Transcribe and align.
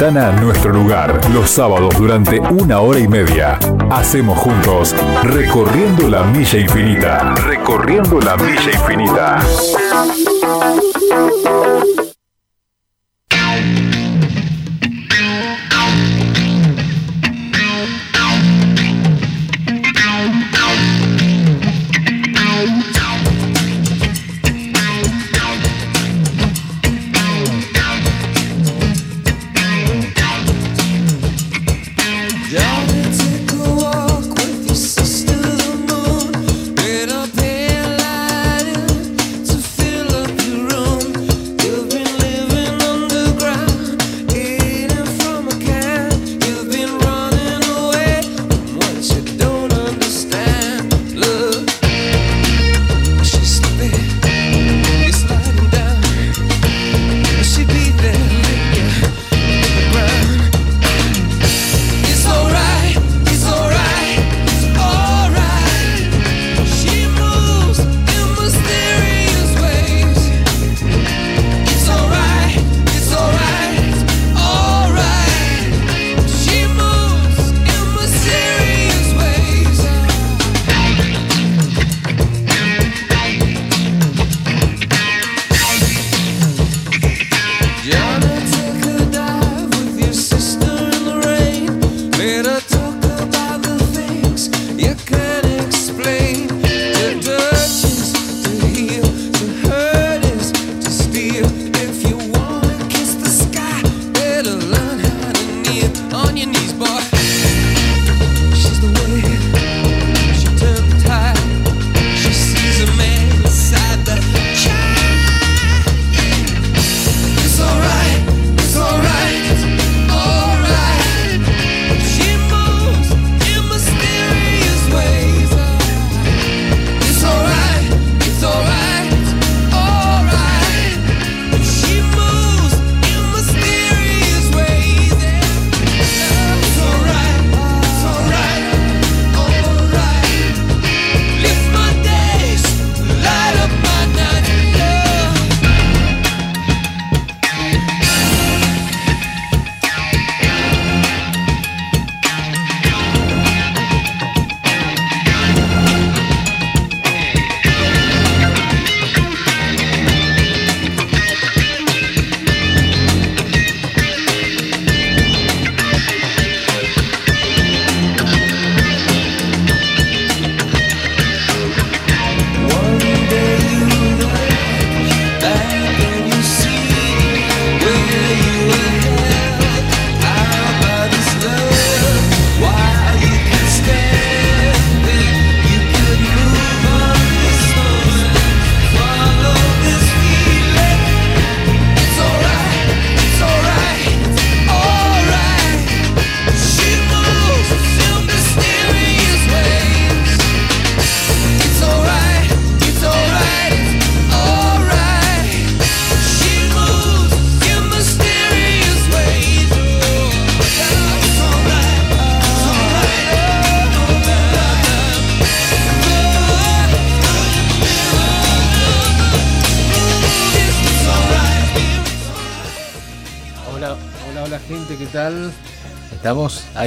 Tana 0.00 0.30
nuestro 0.30 0.72
lugar 0.72 1.20
los 1.34 1.50
sábados 1.50 1.92
durante 1.98 2.38
una 2.38 2.78
hora 2.78 3.00
y 3.00 3.08
media. 3.08 3.58
Hacemos 3.90 4.38
juntos 4.38 4.94
Recorriendo 5.24 6.08
la 6.08 6.22
Milla 6.22 6.60
Infinita. 6.60 7.34
Recorriendo 7.34 8.20
la 8.20 8.36
Milla 8.36 8.70
Infinita. 8.74 9.40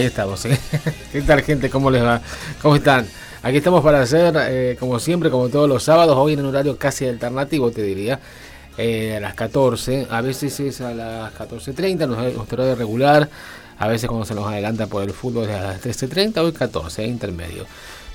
Ahí 0.02 0.08
estamos. 0.08 0.44
¿eh? 0.46 0.58
¿Qué 1.12 1.22
tal, 1.22 1.44
gente? 1.44 1.70
¿Cómo 1.70 1.92
les 1.92 2.04
va? 2.04 2.20
¿Cómo 2.60 2.76
están? 2.76 3.06
Aquí 3.44 3.58
estamos 3.58 3.84
para 3.84 4.02
hacer, 4.02 4.34
eh, 4.36 4.76
como 4.80 4.98
siempre, 4.98 5.30
como 5.30 5.48
todos 5.48 5.70
los 5.70 5.84
sábados, 5.84 6.18
hoy 6.18 6.34
en 6.34 6.40
un 6.40 6.48
horario 6.48 6.76
casi 6.76 7.06
alternativo, 7.06 7.70
te 7.70 7.84
diría, 7.84 8.20
eh, 8.80 9.18
a 9.18 9.20
las 9.20 9.36
14, 9.36 10.08
a 10.10 10.22
veces 10.22 10.60
es 10.60 10.82
a 10.82 10.96
las 10.96 11.32
14.30, 11.36 12.08
nuestro 12.08 12.64
horario 12.64 12.76
regular, 12.76 13.30
a 13.78 13.88
veces 13.88 14.10
cuando 14.10 14.26
se 14.26 14.34
nos 14.34 14.48
adelanta 14.48 14.88
por 14.88 15.04
el 15.04 15.12
fútbol 15.12 15.48
es 15.48 15.56
a 15.56 15.62
las 15.62 15.86
13.30, 15.86 16.40
hoy 16.40 16.52
14, 16.52 17.06
intermedio. 17.06 17.68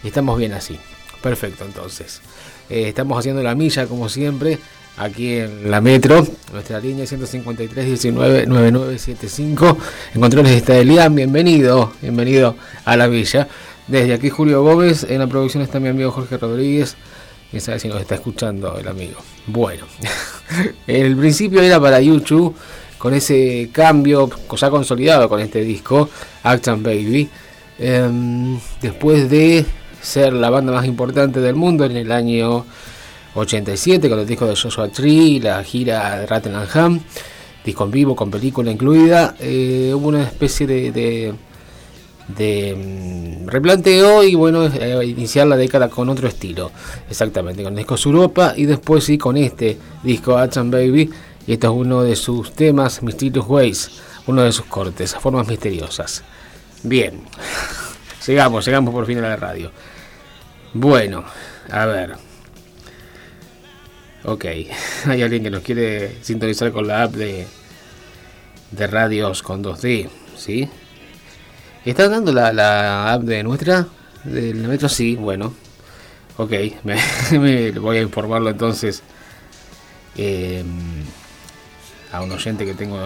Y 0.02 0.08
estamos 0.08 0.36
bien 0.38 0.54
así. 0.54 0.80
Perfecto, 1.22 1.64
entonces. 1.64 2.20
estamos 2.68 3.16
haciendo 3.16 3.44
la 3.44 3.54
milla, 3.54 3.86
como 3.86 4.08
siempre, 4.08 4.58
aquí 4.96 5.34
en 5.34 5.70
la 5.70 5.80
metro, 5.80 6.26
nuestra 6.52 6.80
línea 6.80 7.06
153 7.06 7.86
19 7.86 8.46
9975. 8.46 9.78
En 10.14 10.20
controles 10.20 10.52
está 10.52 10.76
Elian, 10.76 11.14
bienvenido, 11.14 11.92
bienvenido 12.00 12.56
a 12.84 12.96
la 12.96 13.06
villa. 13.06 13.48
Desde 13.86 14.14
aquí 14.14 14.30
Julio 14.30 14.62
Gómez, 14.62 15.06
en 15.08 15.18
la 15.18 15.26
producción 15.26 15.62
está 15.62 15.78
mi 15.78 15.88
amigo 15.88 16.10
Jorge 16.10 16.38
Rodríguez. 16.38 16.96
Quién 17.50 17.62
sabe 17.62 17.78
si 17.78 17.88
nos 17.88 18.00
está 18.00 18.16
escuchando 18.16 18.76
el 18.78 18.88
amigo. 18.88 19.18
Bueno, 19.46 19.84
el 20.86 21.16
principio 21.16 21.62
era 21.62 21.80
para 21.80 22.00
YouTube, 22.00 22.56
con 22.98 23.14
ese 23.14 23.68
cambio 23.72 24.28
ya 24.56 24.70
consolidado 24.70 25.28
con 25.28 25.40
este 25.40 25.60
disco, 25.60 26.08
Action 26.42 26.82
Baby. 26.82 27.28
Em, 27.78 28.58
después 28.80 29.28
de 29.28 29.64
ser 30.00 30.32
la 30.32 30.50
banda 30.50 30.72
más 30.72 30.86
importante 30.86 31.40
del 31.40 31.54
mundo 31.54 31.84
en 31.84 31.96
el 31.96 32.10
año 32.10 32.64
87 33.36 34.08
con 34.08 34.18
el 34.18 34.26
disco 34.26 34.46
de 34.46 34.56
Joshua 34.56 34.88
Tree, 34.88 35.40
la 35.40 35.62
gira 35.62 36.20
de 36.20 36.26
Rattenham, 36.26 37.00
disco 37.64 37.84
en 37.84 37.90
vivo 37.90 38.16
con 38.16 38.30
película 38.30 38.70
incluida. 38.70 39.34
Eh, 39.38 39.92
hubo 39.94 40.08
una 40.08 40.22
especie 40.22 40.66
de, 40.66 41.34
mm, 42.28 43.46
replanteo 43.46 44.22
y 44.22 44.34
bueno, 44.34 44.66
eh, 44.66 45.04
iniciar 45.06 45.46
la 45.46 45.56
década 45.56 45.88
con 45.88 46.08
otro 46.08 46.28
estilo, 46.28 46.70
exactamente, 47.10 47.62
con 47.62 47.72
el 47.74 47.78
disco 47.78 47.96
Europa 48.04 48.54
y 48.56 48.64
después 48.64 49.04
sí 49.04 49.18
con 49.18 49.36
este 49.36 49.78
disco 50.02 50.36
Action 50.38 50.70
Baby. 50.70 51.10
Y 51.46 51.52
esto 51.52 51.68
es 51.68 51.72
uno 51.74 52.02
de 52.02 52.16
sus 52.16 52.52
temas, 52.52 53.02
Mysterious 53.02 53.46
Ways, 53.46 53.90
uno 54.26 54.42
de 54.42 54.52
sus 54.52 54.66
cortes, 54.66 55.14
Formas 55.14 55.46
Misteriosas. 55.46 56.24
Bien, 56.82 57.20
llegamos, 58.26 58.64
llegamos 58.64 58.92
por 58.92 59.06
fin 59.06 59.18
a 59.18 59.22
la 59.22 59.36
radio. 59.36 59.70
Bueno, 60.72 61.24
a 61.70 61.86
ver. 61.86 62.25
Ok, 64.26 64.44
hay 65.06 65.22
alguien 65.22 65.44
que 65.44 65.50
nos 65.50 65.62
quiere 65.62 66.16
sintonizar 66.20 66.72
con 66.72 66.88
la 66.88 67.04
app 67.04 67.12
de, 67.12 67.46
de 68.72 68.86
radios 68.88 69.42
con 69.42 69.62
2D, 69.62 70.08
¿sí? 70.36 70.68
¿Está 71.84 72.08
dando 72.08 72.32
la, 72.32 73.12
app 73.12 73.22
de 73.22 73.44
nuestra? 73.44 73.86
¿Del 74.24 74.56
metro? 74.56 74.88
Sí, 74.88 75.14
bueno. 75.14 75.54
Ok, 76.38 76.52
me, 76.84 77.70
voy 77.70 77.98
a 77.98 78.02
informarlo 78.02 78.50
entonces 78.50 79.04
eh, 80.16 80.64
a 82.10 82.20
un 82.20 82.32
oyente 82.32 82.66
que 82.66 82.74
tengo 82.74 82.98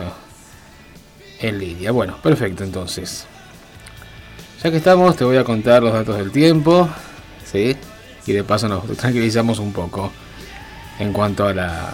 en 1.38 1.58
línea. 1.58 1.90
Bueno, 1.90 2.16
perfecto 2.22 2.64
entonces. 2.64 3.26
Ya 4.64 4.70
que 4.70 4.78
estamos, 4.78 5.16
te 5.16 5.24
voy 5.24 5.36
a 5.36 5.44
contar 5.44 5.82
los 5.82 5.92
datos 5.92 6.16
del 6.16 6.30
tiempo. 6.30 6.88
¿sí? 7.44 7.76
Y 8.26 8.32
de 8.32 8.42
paso 8.42 8.68
nos 8.68 8.86
tranquilizamos 8.96 9.58
un 9.58 9.74
poco 9.74 10.10
en 11.00 11.12
cuanto 11.12 11.46
a 11.46 11.54
la, 11.54 11.90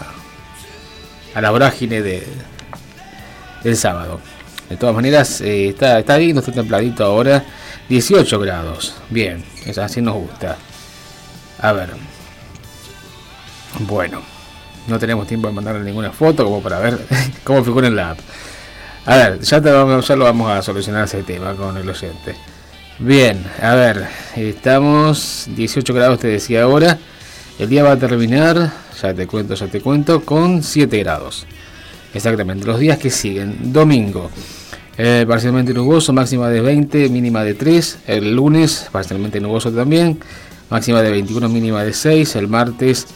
a 1.35 1.41
la 1.41 1.51
vorágine 1.51 2.03
de, 2.03 2.27
del 3.63 3.77
sábado. 3.77 4.21
De 4.69 4.77
todas 4.77 4.95
maneras, 4.95 5.41
eh, 5.41 5.69
está, 5.69 6.01
está 6.01 6.19
lindo, 6.19 6.41
está 6.41 6.53
templadito 6.53 7.05
ahora. 7.05 7.45
18 7.89 8.39
grados. 8.41 8.97
Bien, 9.11 9.45
es 9.65 9.79
así 9.79 10.03
nos 10.03 10.15
gusta. 10.15 10.57
A 11.61 11.73
ver. 11.73 11.91
Bueno, 13.81 14.23
no 14.89 14.99
tenemos 14.99 15.27
tiempo 15.27 15.49
de 15.49 15.55
mandarle 15.55 15.85
ninguna 15.85 16.11
foto 16.11 16.45
como 16.45 16.61
para 16.61 16.81
ver 16.81 16.99
cómo 17.45 17.65
figura 17.65 17.87
en 17.87 17.97
la 17.97 18.11
app. 18.11 18.19
A 19.07 19.17
ver, 19.17 19.41
ya, 19.41 19.61
te 19.61 19.69
ya 19.69 20.17
lo 20.17 20.25
vamos 20.25 20.51
a 20.51 20.63
solucionar 20.63 21.05
ese 21.05 21.23
tema 21.23 21.55
con 21.55 21.77
el 21.77 21.89
oyente. 21.89 22.35
Bien, 22.99 23.45
a 23.63 23.75
ver, 23.75 24.09
estamos 24.35 25.47
18 25.55 25.95
grados, 25.95 26.19
te 26.19 26.27
decía 26.27 26.65
ahora. 26.65 26.99
El 27.59 27.69
día 27.69 27.85
va 27.85 27.93
a 27.93 27.97
terminar, 27.97 28.73
ya 29.01 29.15
te 29.15 29.27
cuento, 29.27 29.55
ya 29.55 29.67
te 29.67 29.81
cuento, 29.81 30.23
con 30.25 30.63
7 30.63 30.99
grados. 30.99 31.47
Exactamente, 32.15 32.67
los 32.67 32.79
días 32.79 32.99
que 32.99 33.11
siguen. 33.11 33.73
Domingo, 33.73 34.31
eh, 34.97 35.27
parcialmente 35.29 35.75
nuboso, 35.75 36.13
máxima 36.13 36.49
de 36.49 36.61
20, 36.61 37.09
mínima 37.11 37.45
de 37.45 37.55
3. 37.55 37.99
El 38.07 38.35
lunes, 38.35 38.89
parcialmente 38.91 39.41
nuboso 39.41 39.71
también, 39.71 40.19
máxima 40.71 41.03
de 41.03 41.11
21, 41.11 41.49
mínima 41.49 41.85
de 41.85 41.93
6. 41.93 42.37
El 42.37 42.49
martes, 42.49 43.07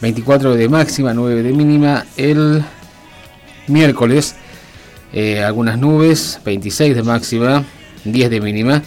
24 0.00 0.54
de 0.54 0.68
máxima, 0.68 1.12
9 1.12 1.42
de 1.42 1.52
mínima. 1.52 2.06
El 2.16 2.64
miércoles, 3.66 4.36
eh, 5.12 5.42
algunas 5.42 5.78
nubes, 5.78 6.40
26 6.44 6.94
de 6.94 7.02
máxima, 7.02 7.64
10 8.04 8.30
de 8.30 8.40
mínima. 8.40 8.82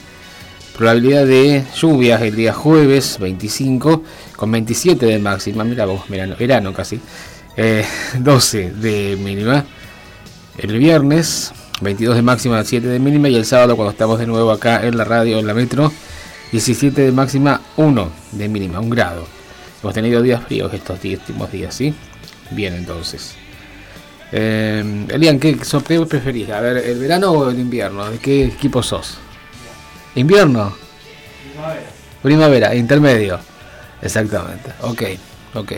Probabilidad 0.80 1.26
de 1.26 1.66
lluvias 1.76 2.22
el 2.22 2.38
día 2.38 2.54
jueves 2.54 3.20
25 3.20 4.02
con 4.38 4.50
27 4.50 5.06
de 5.08 5.20
máxima. 5.20 5.66
Mira 5.66 5.84
vos, 5.84 6.08
verano, 6.08 6.38
verano 6.40 6.74
casi. 6.74 7.02
12 8.18 8.62
eh, 8.62 8.72
de 8.80 9.18
mínima. 9.18 9.66
El 10.58 10.78
viernes 10.80 11.52
22 11.82 12.16
de 12.16 12.22
máxima, 12.22 12.64
7 12.64 12.88
de 12.88 12.98
mínima. 12.98 13.28
Y 13.28 13.36
el 13.36 13.44
sábado 13.44 13.76
cuando 13.76 13.92
estamos 13.92 14.20
de 14.20 14.26
nuevo 14.26 14.52
acá 14.52 14.88
en 14.88 14.96
la 14.96 15.04
radio, 15.04 15.40
en 15.40 15.48
la 15.48 15.54
metro, 15.54 15.92
17 16.54 17.02
de 17.02 17.12
máxima, 17.12 17.60
1 17.76 18.12
de 18.32 18.48
mínima, 18.48 18.80
1 18.80 18.90
grado. 18.90 19.28
Hemos 19.84 19.94
tenido 19.94 20.22
días 20.22 20.42
fríos 20.44 20.74
estos 20.74 21.04
últimos 21.04 21.52
días, 21.52 21.76
¿sí? 21.76 21.94
Bien 22.52 22.74
entonces. 22.74 23.36
Eh, 24.32 25.06
Elian, 25.10 25.42
¿qué, 25.42 25.58
¿qué 25.58 26.06
preferís? 26.06 26.50
A 26.52 26.62
ver, 26.62 26.78
¿el 26.78 27.00
verano 27.00 27.32
o 27.32 27.50
el 27.50 27.60
invierno? 27.60 28.10
¿De 28.10 28.18
qué 28.20 28.46
equipo 28.46 28.82
sos? 28.82 29.18
¿Invierno? 30.20 30.74
Primavera. 31.54 31.90
Primavera, 32.22 32.76
intermedio. 32.76 33.40
Exactamente. 34.02 34.70
Ok, 34.82 35.04
ok. 35.54 35.72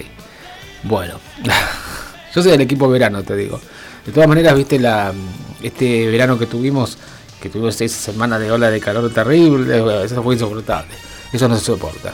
Bueno. 0.82 1.20
Yo 2.34 2.42
soy 2.42 2.52
del 2.52 2.62
equipo 2.62 2.90
verano, 2.90 3.22
te 3.22 3.36
digo. 3.36 3.62
De 4.04 4.12
todas 4.12 4.28
maneras, 4.28 4.56
viste 4.56 4.80
la 4.80 5.14
este 5.62 6.08
verano 6.10 6.40
que 6.40 6.48
tuvimos, 6.48 6.98
que 7.40 7.50
tuvimos 7.50 7.76
seis 7.76 7.92
semanas 7.92 8.40
de 8.40 8.52
ola 8.52 8.72
de 8.72 8.80
calor 8.80 9.14
terrible, 9.14 10.04
eso 10.04 10.24
fue 10.24 10.34
insoportable. 10.34 10.96
Eso 11.32 11.48
no 11.48 11.56
se 11.56 11.64
soporta. 11.64 12.12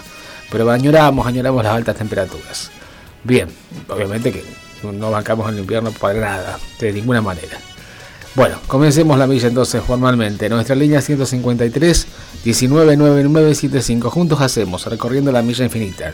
Pero 0.51 0.69
añoramos, 0.69 1.25
añoramos 1.25 1.63
las 1.63 1.75
altas 1.75 1.95
temperaturas. 1.95 2.71
Bien, 3.23 3.47
obviamente 3.87 4.33
que 4.33 4.43
no 4.83 5.11
bancamos 5.11 5.47
en 5.47 5.55
el 5.55 5.61
invierno 5.61 5.91
para 5.91 6.19
nada, 6.19 6.59
de 6.77 6.91
ninguna 6.91 7.21
manera. 7.21 7.57
Bueno, 8.37 8.59
comencemos 8.67 9.17
la 9.17 9.25
milla 9.25 9.47
entonces 9.47 9.81
formalmente. 9.81 10.47
Nuestra 10.47 10.75
línea 10.75 11.01
153 11.01 12.07
199975. 12.45 14.11
Juntos 14.11 14.41
hacemos 14.41 14.85
recorriendo 14.85 15.31
la 15.31 15.41
milla 15.41 15.65
infinita. 15.65 16.13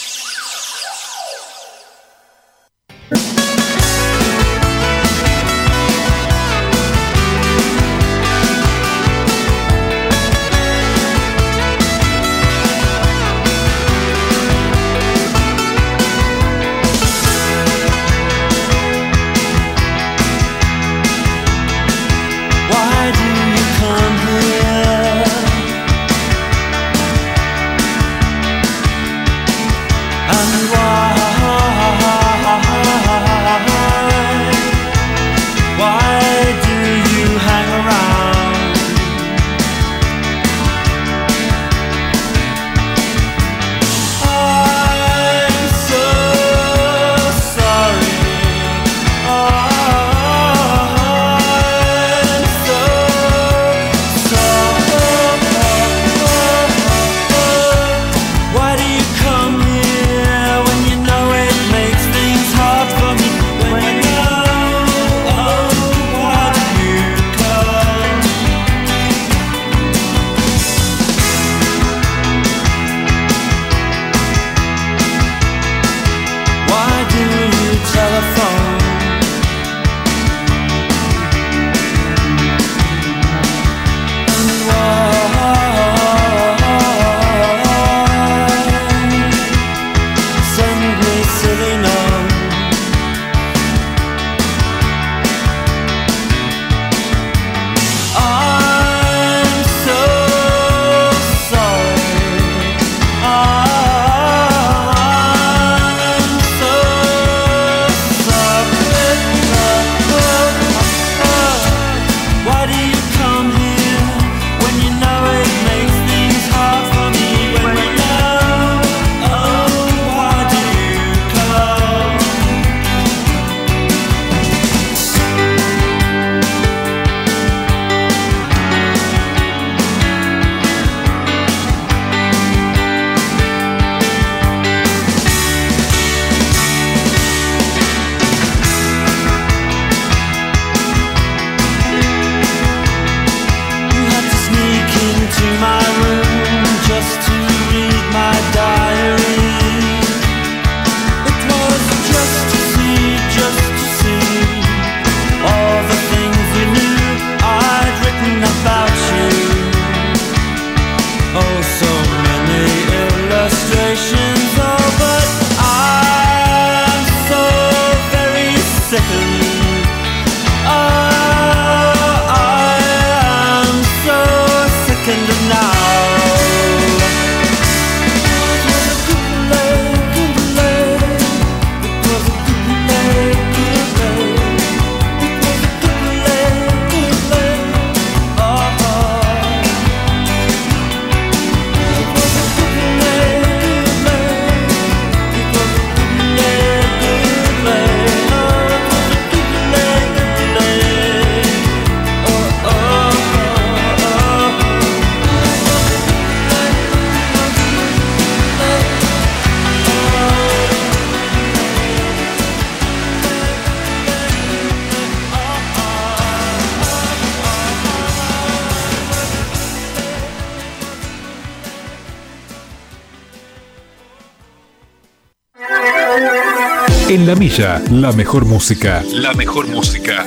La 227.31 227.37
milla, 227.37 227.81
la 227.89 228.11
mejor 228.11 228.43
música. 228.43 229.05
La 229.13 229.33
mejor 229.33 229.65
música. 229.67 230.25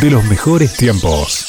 De 0.00 0.10
los 0.10 0.24
mejores 0.24 0.74
tiempos. 0.78 1.44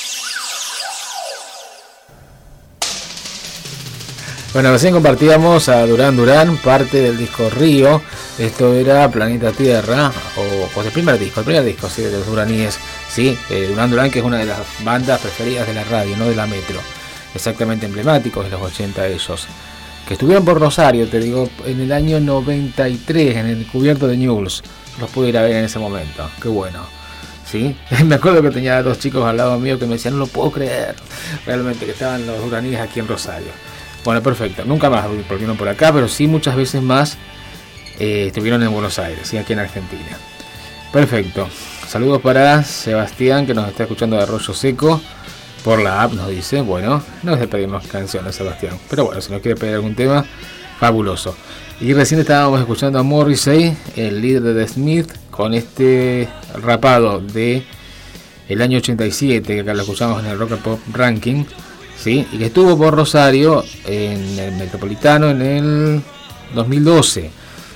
Bueno, 4.52 4.74
recién 4.74 4.94
compartíamos 4.94 5.70
a 5.70 5.86
Durán 5.86 6.18
Durán, 6.18 6.58
parte 6.58 7.00
del 7.00 7.18
disco 7.18 7.50
Río. 7.50 8.02
Esto 8.38 8.74
era 8.74 9.10
Planeta 9.10 9.54
Tierra, 9.54 10.12
o 10.36 10.68
pues 10.74 10.88
el 10.88 10.92
primer 10.92 11.18
disco, 11.18 11.40
el 11.40 11.46
primer 11.46 11.64
disco 11.64 11.90
sí, 11.90 12.02
de 12.02 12.12
los 12.12 12.26
duraníes. 12.26 12.80
Sí, 13.10 13.38
eh, 13.50 13.68
Durán 13.70 13.90
Durán, 13.90 14.12
que 14.12 14.20
es 14.20 14.26
una 14.26 14.40
de 14.40 14.46
las 14.46 14.60
bandas 14.84 15.22
preferidas 15.22 15.66
de 15.66 15.76
la 15.76 15.86
radio, 15.86 16.18
no 16.18 16.28
de 16.28 16.36
la 16.36 16.46
metro. 16.46 16.82
Exactamente 17.34 17.86
emblemáticos 17.86 18.44
de 18.44 18.52
los 18.52 18.62
80 18.62 19.08
ellos 19.08 19.48
que 20.08 20.14
estuvieron 20.14 20.44
por 20.44 20.60
Rosario, 20.60 21.08
te 21.08 21.20
digo, 21.20 21.50
en 21.66 21.80
el 21.82 21.92
año 21.92 22.20
93, 22.20 23.38
en 23.38 23.48
el 23.48 23.66
cubierto 23.68 24.08
de 24.08 24.18
News. 24.18 24.64
Los 25.00 25.10
pude 25.10 25.30
ir 25.30 25.38
a 25.38 25.44
ver 25.44 25.56
en 25.56 25.66
ese 25.66 25.80
momento. 25.80 26.30
Qué 26.42 26.50
bueno. 26.50 26.86
¿Sí? 27.50 27.76
Me 28.06 28.16
acuerdo 28.16 28.42
que 28.42 28.52
tenía 28.52 28.82
dos 28.84 29.00
chicos 29.00 29.26
al 29.26 29.38
lado 29.38 29.60
mío 29.60 29.80
que 29.80 29.86
me 29.86 29.94
decían, 29.94 30.16
no 30.16 30.22
lo 30.22 30.28
puedo 30.28 30.52
creer, 30.52 30.96
realmente, 31.46 31.86
que 31.86 31.92
estaban 31.92 32.26
los 32.26 32.44
uraníes 32.44 32.80
aquí 32.80 33.00
en 33.00 33.08
Rosario. 33.08 33.52
Bueno, 34.04 34.22
perfecto. 34.22 34.66
Nunca 34.66 34.90
más 34.90 35.06
volvieron 35.30 35.56
por 35.56 35.70
acá, 35.70 35.94
pero 35.94 36.08
sí 36.08 36.28
muchas 36.28 36.56
veces 36.56 36.82
más 36.82 37.18
eh, 38.00 38.26
estuvieron 38.28 38.62
en 38.64 38.72
Buenos 38.72 39.00
Aires, 39.00 39.34
y 39.34 39.38
aquí 39.38 39.54
en 39.54 39.60
Argentina. 39.60 40.18
Perfecto. 40.92 41.48
Saludos 41.88 42.22
para 42.22 42.64
Sebastián, 42.64 43.46
que 43.46 43.54
nos 43.54 43.68
está 43.68 43.84
escuchando 43.84 44.16
de 44.16 44.24
Arroyo 44.24 44.54
Seco 44.54 45.02
por 45.64 45.82
la 45.82 46.04
app, 46.04 46.14
nos 46.14 46.30
dice. 46.30 46.62
Bueno, 46.62 47.02
no 47.24 47.34
es 47.34 47.40
de 47.40 47.48
pedirnos 47.48 47.88
canciones, 47.88 48.36
Sebastián. 48.36 48.78
Pero 48.90 49.06
bueno, 49.06 49.22
si 49.22 49.32
nos 49.32 49.42
quiere 49.42 49.60
pedir 49.60 49.76
algún 49.76 49.96
tema, 49.96 50.26
fabuloso. 50.80 51.36
Y 51.80 51.94
recién 51.94 52.20
estábamos 52.20 52.60
escuchando 52.60 53.00
a 53.00 53.04
Morrissey, 53.04 53.76
el 53.96 54.22
líder 54.22 54.44
de 54.44 54.68
Smith, 54.68 55.12
con 55.32 55.54
este 55.54 56.30
rapado 56.62 57.20
de 57.20 57.64
el 58.48 58.62
año 58.62 58.78
87, 58.78 59.56
que 59.56 59.62
acá 59.62 59.74
lo 59.74 59.82
escuchamos 59.82 60.24
en 60.24 60.30
el 60.30 60.38
Rock 60.38 60.54
and 60.54 60.62
Pop 60.62 60.80
Ranking, 60.92 61.46
¿sí? 61.98 62.28
y 62.32 62.38
que 62.38 62.46
estuvo 62.48 62.78
por 62.78 62.96
Rosario 62.96 63.64
en 63.86 64.38
el 64.38 64.52
Metropolitano 64.54 65.30
en 65.30 65.42
el 65.42 66.02
2012. 66.54 67.32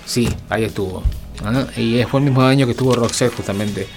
Sí, 0.05 0.29
ahí 0.49 0.65
estuvo. 0.65 1.03
Y 1.75 2.03
fue 2.03 2.19
el 2.19 2.25
mismo 2.25 2.41
año 2.41 2.65
que 2.65 2.71
estuvo 2.71 2.95
Roxette 2.95 3.33
justamente 3.33 3.87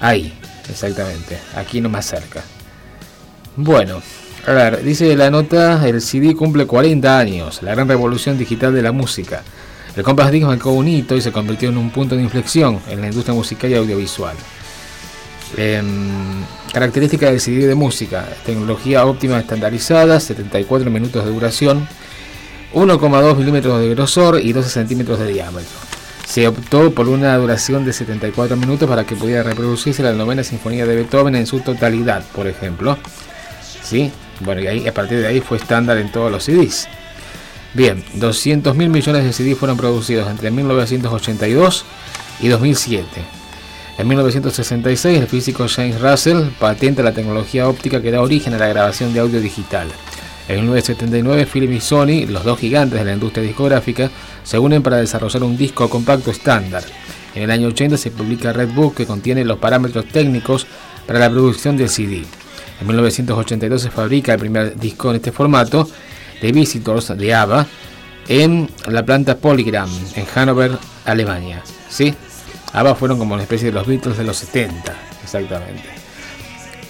ahí, 0.00 0.32
exactamente, 0.68 1.38
aquí 1.54 1.80
no 1.80 1.88
más 1.88 2.06
cerca. 2.06 2.42
Bueno, 3.56 4.02
a 4.48 4.52
ver, 4.52 4.82
dice 4.82 5.14
la 5.14 5.30
nota, 5.30 5.86
el 5.86 6.00
CD 6.00 6.34
cumple 6.34 6.66
40 6.66 7.18
años, 7.18 7.62
la 7.62 7.70
gran 7.70 7.86
revolución 7.86 8.36
digital 8.36 8.74
de 8.74 8.82
la 8.82 8.90
música. 8.90 9.44
El 9.94 10.02
Compact 10.02 10.32
Disc 10.32 10.44
marcó 10.44 10.72
un 10.72 10.88
hito 10.88 11.14
y 11.16 11.20
se 11.20 11.30
convirtió 11.30 11.68
en 11.68 11.78
un 11.78 11.90
punto 11.90 12.16
de 12.16 12.22
inflexión 12.22 12.80
en 12.88 13.00
la 13.00 13.06
industria 13.06 13.32
musical 13.32 13.70
y 13.70 13.76
audiovisual. 13.76 14.34
Em, 15.56 16.42
característica 16.72 17.26
del 17.30 17.40
CD 17.40 17.68
de 17.68 17.76
música, 17.76 18.26
tecnología 18.44 19.06
óptima 19.06 19.38
estandarizada, 19.38 20.18
74 20.18 20.90
minutos 20.90 21.24
de 21.24 21.30
duración, 21.30 21.86
1,2 22.72 23.36
milímetros 23.36 23.80
de 23.80 23.94
grosor 23.94 24.40
y 24.40 24.52
12 24.52 24.68
centímetros 24.68 25.20
de 25.20 25.28
diámetro. 25.28 25.78
Se 26.26 26.48
optó 26.48 26.90
por 26.92 27.08
una 27.08 27.36
duración 27.36 27.84
de 27.84 27.92
74 27.92 28.56
minutos 28.56 28.88
para 28.88 29.04
que 29.04 29.14
pudiera 29.14 29.44
reproducirse 29.44 30.02
la 30.02 30.12
novena 30.12 30.42
sinfonía 30.42 30.86
de 30.86 30.96
Beethoven 30.96 31.36
en 31.36 31.46
su 31.46 31.60
totalidad, 31.60 32.24
por 32.34 32.48
ejemplo. 32.48 32.98
¿Sí? 33.84 34.10
Bueno, 34.40 34.62
y 34.62 34.66
ahí, 34.66 34.88
a 34.88 34.94
partir 34.94 35.20
de 35.20 35.26
ahí 35.28 35.40
fue 35.40 35.58
estándar 35.58 35.98
en 35.98 36.10
todos 36.10 36.32
los 36.32 36.44
CDs. 36.44 36.88
Bien, 37.74 38.02
200 38.14 38.74
mil 38.74 38.88
millones 38.88 39.24
de 39.24 39.32
CDs 39.32 39.58
fueron 39.58 39.76
producidos 39.76 40.28
entre 40.28 40.50
1982 40.50 41.84
y 42.40 42.48
2007. 42.48 43.06
En 43.98 44.08
1966, 44.08 45.20
el 45.20 45.26
físico 45.28 45.66
James 45.68 46.00
Russell 46.00 46.48
patenta 46.58 47.02
la 47.02 47.12
tecnología 47.12 47.68
óptica 47.68 48.02
que 48.02 48.10
da 48.10 48.22
origen 48.22 48.54
a 48.54 48.58
la 48.58 48.66
grabación 48.66 49.12
de 49.12 49.20
audio 49.20 49.40
digital. 49.40 49.88
En 50.48 50.56
1979, 50.56 51.46
Philips 51.46 51.74
y 51.74 51.80
Sony, 51.80 52.26
los 52.28 52.44
dos 52.44 52.58
gigantes 52.58 52.98
de 52.98 53.04
la 53.04 53.12
industria 53.12 53.44
discográfica, 53.44 54.10
se 54.42 54.58
unen 54.58 54.82
para 54.82 54.96
desarrollar 54.96 55.42
un 55.44 55.56
disco 55.56 55.88
compacto 55.88 56.30
estándar. 56.30 56.82
En 57.34 57.44
el 57.44 57.50
año 57.50 57.68
80 57.68 57.96
se 57.96 58.10
publica 58.10 58.52
Red 58.52 58.70
Book 58.70 58.96
que 58.96 59.06
contiene 59.06 59.44
los 59.44 59.58
parámetros 59.58 60.06
técnicos 60.06 60.66
para 61.06 61.18
la 61.18 61.30
producción 61.30 61.76
del 61.76 61.88
CD. 61.88 62.24
En 62.84 62.88
1982 62.88 63.80
se 63.80 63.90
fabrica 63.90 64.34
el 64.34 64.38
primer 64.38 64.78
disco 64.78 65.08
en 65.08 65.16
este 65.16 65.32
formato, 65.32 65.88
The 66.42 66.52
Visitors 66.52 67.16
de 67.16 67.32
ABBA, 67.32 67.66
en 68.28 68.68
la 68.88 69.02
planta 69.02 69.38
Polygram, 69.38 69.88
en 70.14 70.26
Hannover, 70.26 70.72
Alemania. 71.06 71.62
¿Sí? 71.88 72.14
ABBA 72.74 72.94
fueron 72.94 73.18
como 73.18 73.32
una 73.32 73.44
especie 73.44 73.68
de 73.68 73.72
los 73.72 73.86
Beatles 73.86 74.18
de 74.18 74.24
los 74.24 74.36
70, 74.36 74.94
exactamente. 75.22 75.88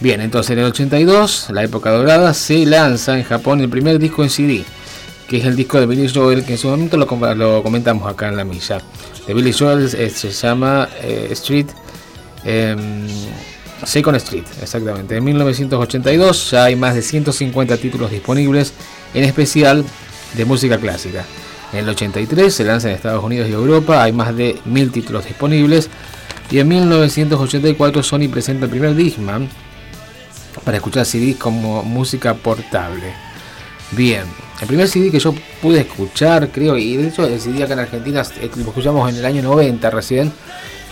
Bien, 0.01 0.21
entonces 0.21 0.51
en 0.51 0.59
el 0.59 0.65
82, 0.65 1.51
la 1.51 1.63
época 1.63 1.93
dorada, 1.93 2.35
se 2.35 2.67
lanza 2.67 3.17
en 3.17 3.23
Japón 3.23 3.61
el 3.61 3.69
primer 3.69 4.01
disco 4.01 4.25
en 4.25 4.31
CD, 4.31 4.65
que 5.29 5.37
es 5.37 5.45
el 5.45 5.55
disco 5.55 5.79
de 5.79 5.87
Billy 5.87 6.13
Joel, 6.13 6.45
que 6.45 6.55
en 6.55 6.59
su 6.59 6.71
momento 6.71 6.97
lo, 6.97 7.63
comentamos 7.63 8.13
acá 8.13 8.31
en 8.31 8.37
la 8.37 8.45
milla. 8.45 8.81
De 9.29 9.33
Billy 9.33 9.53
Joel 9.53 9.89
eh, 9.97 10.11
se 10.11 10.33
llama 10.33 10.89
eh, 11.01 11.29
Street, 11.31 11.69
eh, 12.45 12.75
Second 13.87 14.17
Street, 14.17 14.45
exactamente. 14.63 15.17
En 15.17 15.25
1982 15.25 16.51
ya 16.51 16.65
hay 16.65 16.77
más 16.77 16.95
de 16.95 17.03
150 17.03 17.77
títulos 17.77 18.11
disponibles, 18.11 18.73
en 19.15 19.25
especial 19.25 19.85
de 20.35 20.45
música 20.45 20.79
clásica. 20.79 21.25
En 21.73 21.81
el 21.81 21.89
83 21.89 22.55
se 22.55 22.65
lanza 22.65 22.89
en 22.89 22.95
Estados 22.95 23.25
Unidos 23.25 23.49
y 23.49 23.53
Europa, 23.53 24.03
hay 24.03 24.13
más 24.13 24.35
de 24.37 24.59
1000 24.65 24.93
títulos 24.93 25.25
disponibles. 25.25 25.89
Y 26.51 26.59
en 26.59 26.69
1984 26.69 28.03
Sony 28.03 28.29
presenta 28.31 28.67
el 28.67 28.71
primer 28.71 28.95
Discman, 28.95 29.49
para 30.65 30.77
escuchar 30.77 31.05
CDs 31.05 31.37
como 31.37 31.83
música 31.83 32.35
portable. 32.35 33.13
Bien, 33.91 34.23
el 34.61 34.67
primer 34.67 34.89
CD 34.89 35.11
que 35.11 35.19
yo 35.19 35.35
pude 35.61 35.81
escuchar, 35.81 36.51
creo, 36.51 36.77
y 36.77 36.97
de 36.97 37.09
hecho 37.09 37.27
el 37.27 37.41
CD 37.41 37.65
acá 37.65 37.75
en 37.75 37.81
Argentina 37.81 38.23
eh, 38.41 38.51
lo 38.57 38.69
escuchamos 38.69 39.09
en 39.11 39.17
el 39.17 39.25
año 39.25 39.43
90 39.43 39.91
recién, 39.91 40.33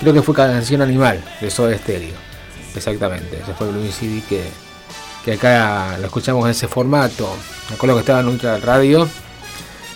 creo 0.01 0.13
que 0.13 0.23
fue 0.23 0.35
Canción 0.35 0.83
Animal 0.83 1.23
de 1.41 1.51
Soda 1.51 1.77
Stereo. 1.77 2.32
Exactamente, 2.75 3.41
ese 3.43 3.53
fue 3.55 3.69
el 3.69 3.75
primer 3.75 3.93
CD 3.93 4.23
que, 4.29 4.45
que 5.25 5.33
acá 5.33 5.99
lo 5.99 6.07
escuchamos 6.07 6.45
en 6.45 6.53
ese 6.53 6.69
formato. 6.69 7.29
Me 7.69 7.77
acuerdo 7.77 7.97
que 7.97 8.01
estaba 8.01 8.21
en 8.21 8.29
Ultra 8.29 8.59
Radio, 8.59 9.09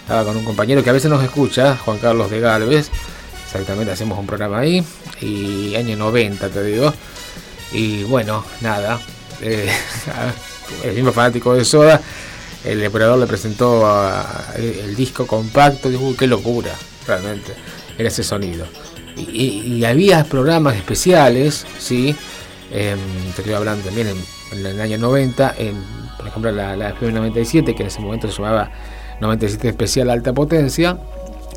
estaba 0.03 0.25
con 0.25 0.37
un 0.37 0.45
compañero 0.45 0.85
que 0.85 0.91
a 0.91 0.93
veces 0.93 1.11
nos 1.11 1.23
escucha, 1.23 1.77
Juan 1.77 1.99
Carlos 1.99 2.31
de 2.31 2.41
Galvez. 2.41 2.91
Exactamente, 3.45 3.93
hacemos 3.93 4.19
un 4.19 4.27
programa 4.27 4.59
ahí, 4.59 4.85
y 5.21 5.75
año 5.77 5.97
90 5.97 6.49
te 6.49 6.63
digo. 6.65 6.93
Y 7.73 8.05
bueno, 8.05 8.45
nada, 8.61 9.01
eh, 9.41 9.71
el 10.85 10.95
mismo 10.95 11.13
fanático 11.13 11.55
de 11.55 11.65
Soda, 11.65 12.01
el 12.65 12.85
operador 12.87 13.19
le 13.19 13.27
presentó 13.27 13.85
el 14.57 14.95
disco 14.97 15.27
compacto, 15.27 15.89
dijo, 15.89 16.15
qué 16.17 16.27
locura, 16.27 16.73
realmente, 17.07 17.55
era 17.97 18.09
ese 18.09 18.23
sonido. 18.23 18.67
Y, 19.17 19.85
había 19.85 20.25
programas 20.25 20.77
especiales, 20.77 21.65
¿sí? 21.79 22.15
Em, 22.71 22.99
te 23.35 23.43
estoy 23.43 23.55
hablando 23.55 23.85
también 23.85 24.09
en, 24.09 24.67
el 24.67 24.81
año 24.81 24.99
90, 24.99 25.55
en, 25.59 25.77
por 26.17 26.27
ejemplo 26.27 26.53
la, 26.53 26.77
la 26.77 26.91
FM 26.91 27.13
97, 27.15 27.75
que 27.75 27.83
en 27.83 27.89
ese 27.89 28.01
momento 28.01 28.29
se 28.29 28.35
llamaba 28.43 28.71
97 29.21 29.69
Especial 29.69 30.11
Alta 30.11 30.33
Potencia, 30.33 30.99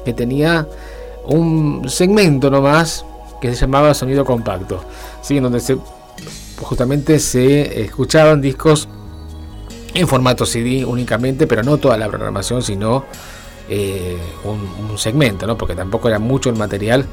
que 0.06 0.14
tenía 0.14 0.68
un 1.26 1.88
segmento 1.90 2.50
nomás 2.50 3.06
que 3.42 3.54
se 3.54 3.62
llamaba 3.62 3.94
Sonido 3.94 4.26
Compacto, 4.26 4.84
¿sí? 5.22 5.38
en 5.38 5.44
donde 5.44 5.60
se 5.60 5.78
justamente 6.62 7.20
se 7.20 7.84
escuchaban 7.84 8.42
discos 8.42 8.88
en 9.94 10.08
formato 10.08 10.46
CD 10.46 10.86
únicamente, 10.86 11.48
pero 11.48 11.64
no 11.64 11.78
toda 11.78 11.98
la 11.98 12.08
programación, 12.08 12.62
sino 12.62 13.06
eh, 13.70 14.18
un, 14.44 14.98
segmento, 14.98 15.48
¿no? 15.48 15.58
porque 15.58 15.76
tampoco 15.76 16.10
era 16.10 16.20
mucho 16.20 16.50
el 16.50 16.58
material 16.58 17.06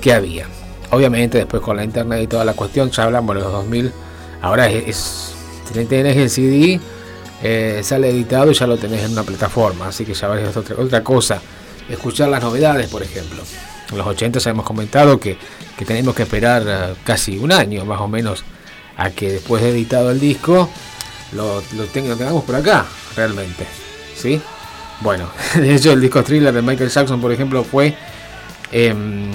que 0.00 0.12
había. 0.12 0.46
Obviamente 0.90 1.38
después 1.38 1.62
con 1.62 1.76
la 1.76 1.84
internet 1.84 2.22
y 2.22 2.26
toda 2.26 2.44
la 2.44 2.54
cuestión, 2.54 2.90
ya 2.90 3.04
hablamos 3.04 3.36
de 3.36 3.42
los 3.42 3.52
2000, 3.52 3.92
ahora 4.42 4.68
es, 4.68 5.34
tenés 5.72 6.16
el 6.16 6.30
CD, 6.30 6.80
eh, 7.42 7.80
sale 7.84 8.10
editado 8.10 8.50
y 8.50 8.54
ya 8.54 8.66
lo 8.66 8.76
tenés 8.76 9.04
en 9.04 9.12
una 9.12 9.22
plataforma, 9.22 9.88
así 9.88 10.04
que 10.04 10.14
ya 10.14 10.28
ves 10.28 10.56
otra, 10.56 10.76
otra 10.76 11.04
cosa. 11.04 11.40
Escuchar 11.88 12.28
las 12.28 12.42
novedades, 12.42 12.88
por 12.88 13.02
ejemplo. 13.02 13.42
En 13.90 13.98
los 13.98 14.06
80 14.06 14.38
ya 14.38 14.50
hemos 14.50 14.64
comentado 14.64 15.18
que, 15.18 15.36
que 15.76 15.84
tenemos 15.84 16.14
que 16.14 16.22
esperar 16.22 16.62
eh, 16.66 16.94
casi 17.04 17.38
un 17.38 17.52
año 17.52 17.84
más 17.84 18.00
o 18.00 18.08
menos 18.08 18.44
a 18.96 19.10
que 19.10 19.32
después 19.32 19.62
de 19.62 19.70
editado 19.70 20.10
el 20.10 20.20
disco 20.20 20.68
lo, 21.32 21.62
lo, 21.76 21.84
tengamos 21.86 22.44
por 22.44 22.54
acá, 22.54 22.84
realmente. 23.16 23.66
¿Sí? 24.14 24.40
Bueno, 25.00 25.30
de 25.54 25.74
hecho 25.74 25.92
el 25.92 26.00
disco 26.00 26.22
thriller 26.22 26.52
de 26.52 26.62
Michael 26.62 26.90
Jackson, 26.90 27.20
por 27.20 27.32
ejemplo, 27.32 27.64
fue 27.64 27.96
em, 28.70 29.30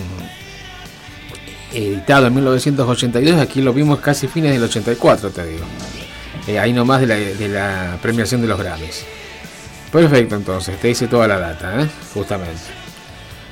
editado 1.75 2.27
en 2.27 2.35
1982, 2.35 3.39
aquí 3.39 3.61
lo 3.61 3.73
vimos 3.73 3.99
casi 3.99 4.27
fines 4.27 4.53
del 4.53 4.63
84, 4.63 5.29
te 5.29 5.45
digo. 5.45 5.65
Eh, 6.47 6.59
ahí 6.59 6.73
nomás 6.73 7.01
de 7.01 7.07
la, 7.07 7.15
de 7.15 7.47
la 7.47 7.97
premiación 8.01 8.41
de 8.41 8.47
los 8.47 8.59
Grammys. 8.59 9.05
Perfecto, 9.91 10.35
entonces, 10.35 10.79
te 10.79 10.89
hice 10.89 11.07
toda 11.07 11.27
la 11.27 11.39
data, 11.39 11.81
¿eh? 11.81 11.87
justamente. 12.13 12.85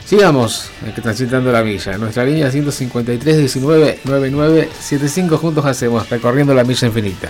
Sigamos 0.05 0.69
transitando 1.01 1.51
la 1.51 1.63
milla. 1.63 1.97
Nuestra 1.97 2.25
línea 2.25 2.51
153 2.51 3.37
19 3.37 3.99
99 4.03 4.69
75 4.77 5.37
juntos 5.37 5.65
hacemos 5.65 6.09
recorriendo 6.09 6.53
la 6.53 6.63
milla 6.63 6.87
infinita. 6.87 7.29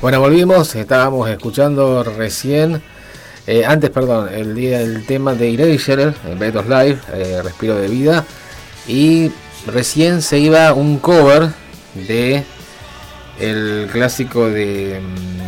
Bueno, 0.00 0.18
volvimos, 0.18 0.74
estábamos 0.76 1.28
escuchando 1.28 2.02
recién, 2.02 2.80
eh, 3.46 3.66
antes, 3.66 3.90
perdón, 3.90 4.30
el 4.32 4.54
día 4.54 4.78
del 4.78 5.04
tema 5.04 5.34
de 5.34 5.52
Erasure, 5.52 6.14
el 6.26 6.38
Betos 6.38 6.64
Live, 6.64 6.98
eh, 7.12 7.42
Respiro 7.44 7.76
de 7.76 7.86
Vida, 7.86 8.24
y 8.88 9.30
recién 9.66 10.22
se 10.22 10.38
iba 10.38 10.72
un 10.72 11.00
cover 11.00 11.50
de 11.92 12.44
el 13.38 13.90
clásico 13.92 14.48
de 14.48 15.02
mm, 15.02 15.40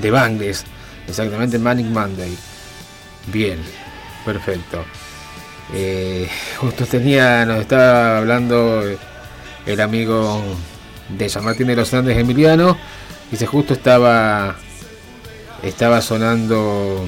de 0.00 0.10
Bangles, 0.10 0.64
exactamente 1.06 1.58
Manic 1.58 1.86
Monday. 1.88 2.34
Bien, 3.26 3.58
perfecto. 4.24 4.86
Eh, 5.74 6.26
justo 6.56 6.86
tenía, 6.86 7.44
nos 7.44 7.60
estaba 7.60 8.16
hablando 8.16 8.84
el 9.66 9.80
amigo 9.82 10.42
de 11.08 11.28
San 11.28 11.44
Martín 11.44 11.66
de 11.66 11.76
los 11.76 11.92
Andes, 11.94 12.16
Emiliano. 12.16 12.76
Dice, 13.30 13.46
justo 13.46 13.74
estaba, 13.74 14.56
estaba 15.62 16.00
sonando 16.00 17.04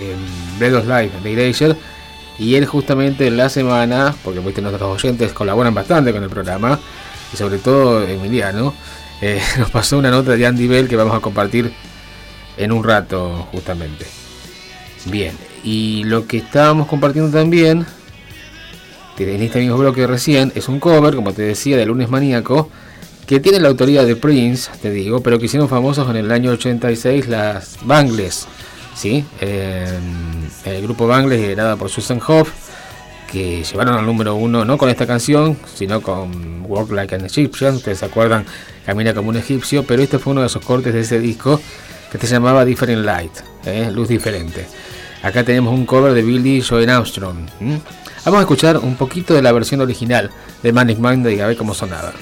en 0.00 0.58
Bredos 0.58 0.86
Live 0.86 1.12
de 1.22 1.32
Erasure. 1.32 1.76
Y 2.38 2.54
él 2.54 2.66
justamente 2.66 3.26
en 3.26 3.36
la 3.36 3.48
semana, 3.48 4.14
porque 4.22 4.40
nuestros 4.40 4.82
oyentes 4.82 5.32
colaboran 5.32 5.74
bastante 5.74 6.12
con 6.12 6.22
el 6.22 6.30
programa, 6.30 6.78
y 7.32 7.36
sobre 7.36 7.58
todo 7.58 8.04
Emiliano, 8.04 8.74
eh, 9.20 9.42
nos 9.58 9.70
pasó 9.70 9.98
una 9.98 10.10
nota 10.10 10.36
de 10.36 10.46
Andy 10.46 10.68
Bell 10.68 10.88
que 10.88 10.96
vamos 10.96 11.16
a 11.16 11.20
compartir 11.20 11.72
en 12.56 12.72
un 12.72 12.84
rato 12.84 13.48
justamente. 13.52 14.06
Bien, 15.06 15.36
y 15.64 16.04
lo 16.04 16.26
que 16.26 16.38
estábamos 16.38 16.86
compartiendo 16.86 17.36
también 17.36 17.86
en 19.24 19.42
este 19.42 19.60
mismo 19.60 19.76
bloque 19.76 20.06
recién 20.06 20.52
es 20.54 20.68
un 20.68 20.80
cover, 20.80 21.14
como 21.14 21.32
te 21.32 21.42
decía, 21.42 21.76
de 21.76 21.86
Lunes 21.86 22.08
Maníaco, 22.10 22.70
que 23.26 23.40
tiene 23.40 23.60
la 23.60 23.68
autoría 23.68 24.04
de 24.04 24.16
Prince, 24.16 24.70
te 24.80 24.90
digo, 24.90 25.20
pero 25.20 25.38
que 25.38 25.46
hicieron 25.46 25.68
famosos 25.68 26.08
en 26.08 26.16
el 26.16 26.30
año 26.30 26.52
86 26.52 27.28
las 27.28 27.78
Bangles, 27.82 28.46
¿sí? 28.94 29.24
el 29.40 30.82
grupo 30.82 31.06
Bangles 31.06 31.40
liderado 31.40 31.76
por 31.76 31.90
Susan 31.90 32.20
Hoff, 32.26 32.50
que 33.30 33.62
llevaron 33.62 33.94
al 33.96 34.06
número 34.06 34.34
uno 34.34 34.64
no 34.64 34.78
con 34.78 34.88
esta 34.88 35.06
canción, 35.06 35.58
sino 35.74 36.00
con 36.00 36.64
Walk 36.66 36.90
Like 36.92 37.16
an 37.16 37.26
Egyptian, 37.26 37.74
ustedes 37.74 37.98
se 37.98 38.06
acuerdan, 38.06 38.46
Camina 38.86 39.12
como 39.12 39.28
un 39.28 39.36
egipcio, 39.36 39.84
pero 39.84 40.02
este 40.02 40.18
fue 40.18 40.32
uno 40.32 40.40
de 40.40 40.46
esos 40.46 40.64
cortes 40.64 40.94
de 40.94 41.00
ese 41.00 41.20
disco 41.20 41.60
que 42.10 42.26
se 42.26 42.26
llamaba 42.26 42.64
Different 42.64 43.04
Light, 43.04 43.32
¿eh? 43.66 43.90
luz 43.92 44.08
diferente. 44.08 44.66
Acá 45.22 45.44
tenemos 45.44 45.74
un 45.74 45.84
cover 45.84 46.14
de 46.14 46.22
Billy 46.22 46.62
Joe 46.62 46.90
Armstrong. 46.90 47.36
Vamos 48.24 48.38
a 48.38 48.42
escuchar 48.42 48.78
un 48.78 48.96
poquito 48.96 49.34
de 49.34 49.42
la 49.42 49.52
versión 49.52 49.80
original 49.80 50.30
de 50.62 50.72
Manic 50.72 50.98
Mind 50.98 51.28
y 51.28 51.40
a 51.40 51.46
ver 51.46 51.56
cómo 51.56 51.74
sonaba. 51.74 52.12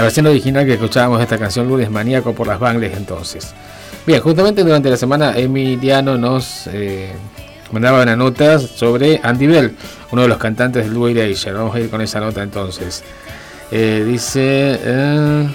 Versión 0.00 0.26
original 0.26 0.64
que 0.64 0.74
escuchábamos 0.74 1.20
esta 1.20 1.36
canción 1.36 1.68
Lunes 1.68 1.90
Maníaco 1.90 2.32
por 2.32 2.46
las 2.46 2.58
Bangles 2.58 2.96
entonces. 2.96 3.52
Bien, 4.06 4.20
justamente 4.20 4.64
durante 4.64 4.88
la 4.88 4.96
semana 4.96 5.36
Emiliano 5.36 6.16
nos 6.16 6.66
eh, 6.68 7.12
mandaba 7.70 8.02
una 8.02 8.16
nota 8.16 8.58
sobre 8.58 9.20
Andy 9.22 9.46
Bell, 9.46 9.76
uno 10.10 10.22
de 10.22 10.28
los 10.28 10.38
cantantes 10.38 10.84
del 10.84 10.94
dúo 10.94 11.08
Erasure. 11.08 11.52
Vamos 11.52 11.76
a 11.76 11.80
ir 11.80 11.90
con 11.90 12.00
esa 12.00 12.20
nota 12.20 12.42
entonces. 12.42 13.02
Eh, 13.70 14.04
dice... 14.06 14.80
Eh, 14.82 15.54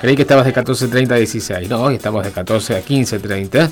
creí 0.00 0.16
que 0.16 0.22
estabas 0.22 0.44
de 0.44 0.54
14.30 0.54 1.12
a 1.12 1.16
16. 1.16 1.68
No, 1.68 1.82
hoy 1.82 1.96
estamos 1.96 2.24
de 2.24 2.30
14 2.30 2.76
a 2.76 2.82
15.30. 2.82 3.70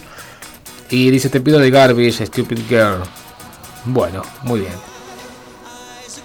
Y 0.90 1.10
dice, 1.10 1.30
te 1.30 1.40
pido 1.40 1.58
de 1.58 1.70
Garbage, 1.70 2.26
Stupid 2.26 2.60
Girl. 2.68 3.02
Bueno, 3.86 4.22
muy 4.42 4.60
bien. 4.60 4.72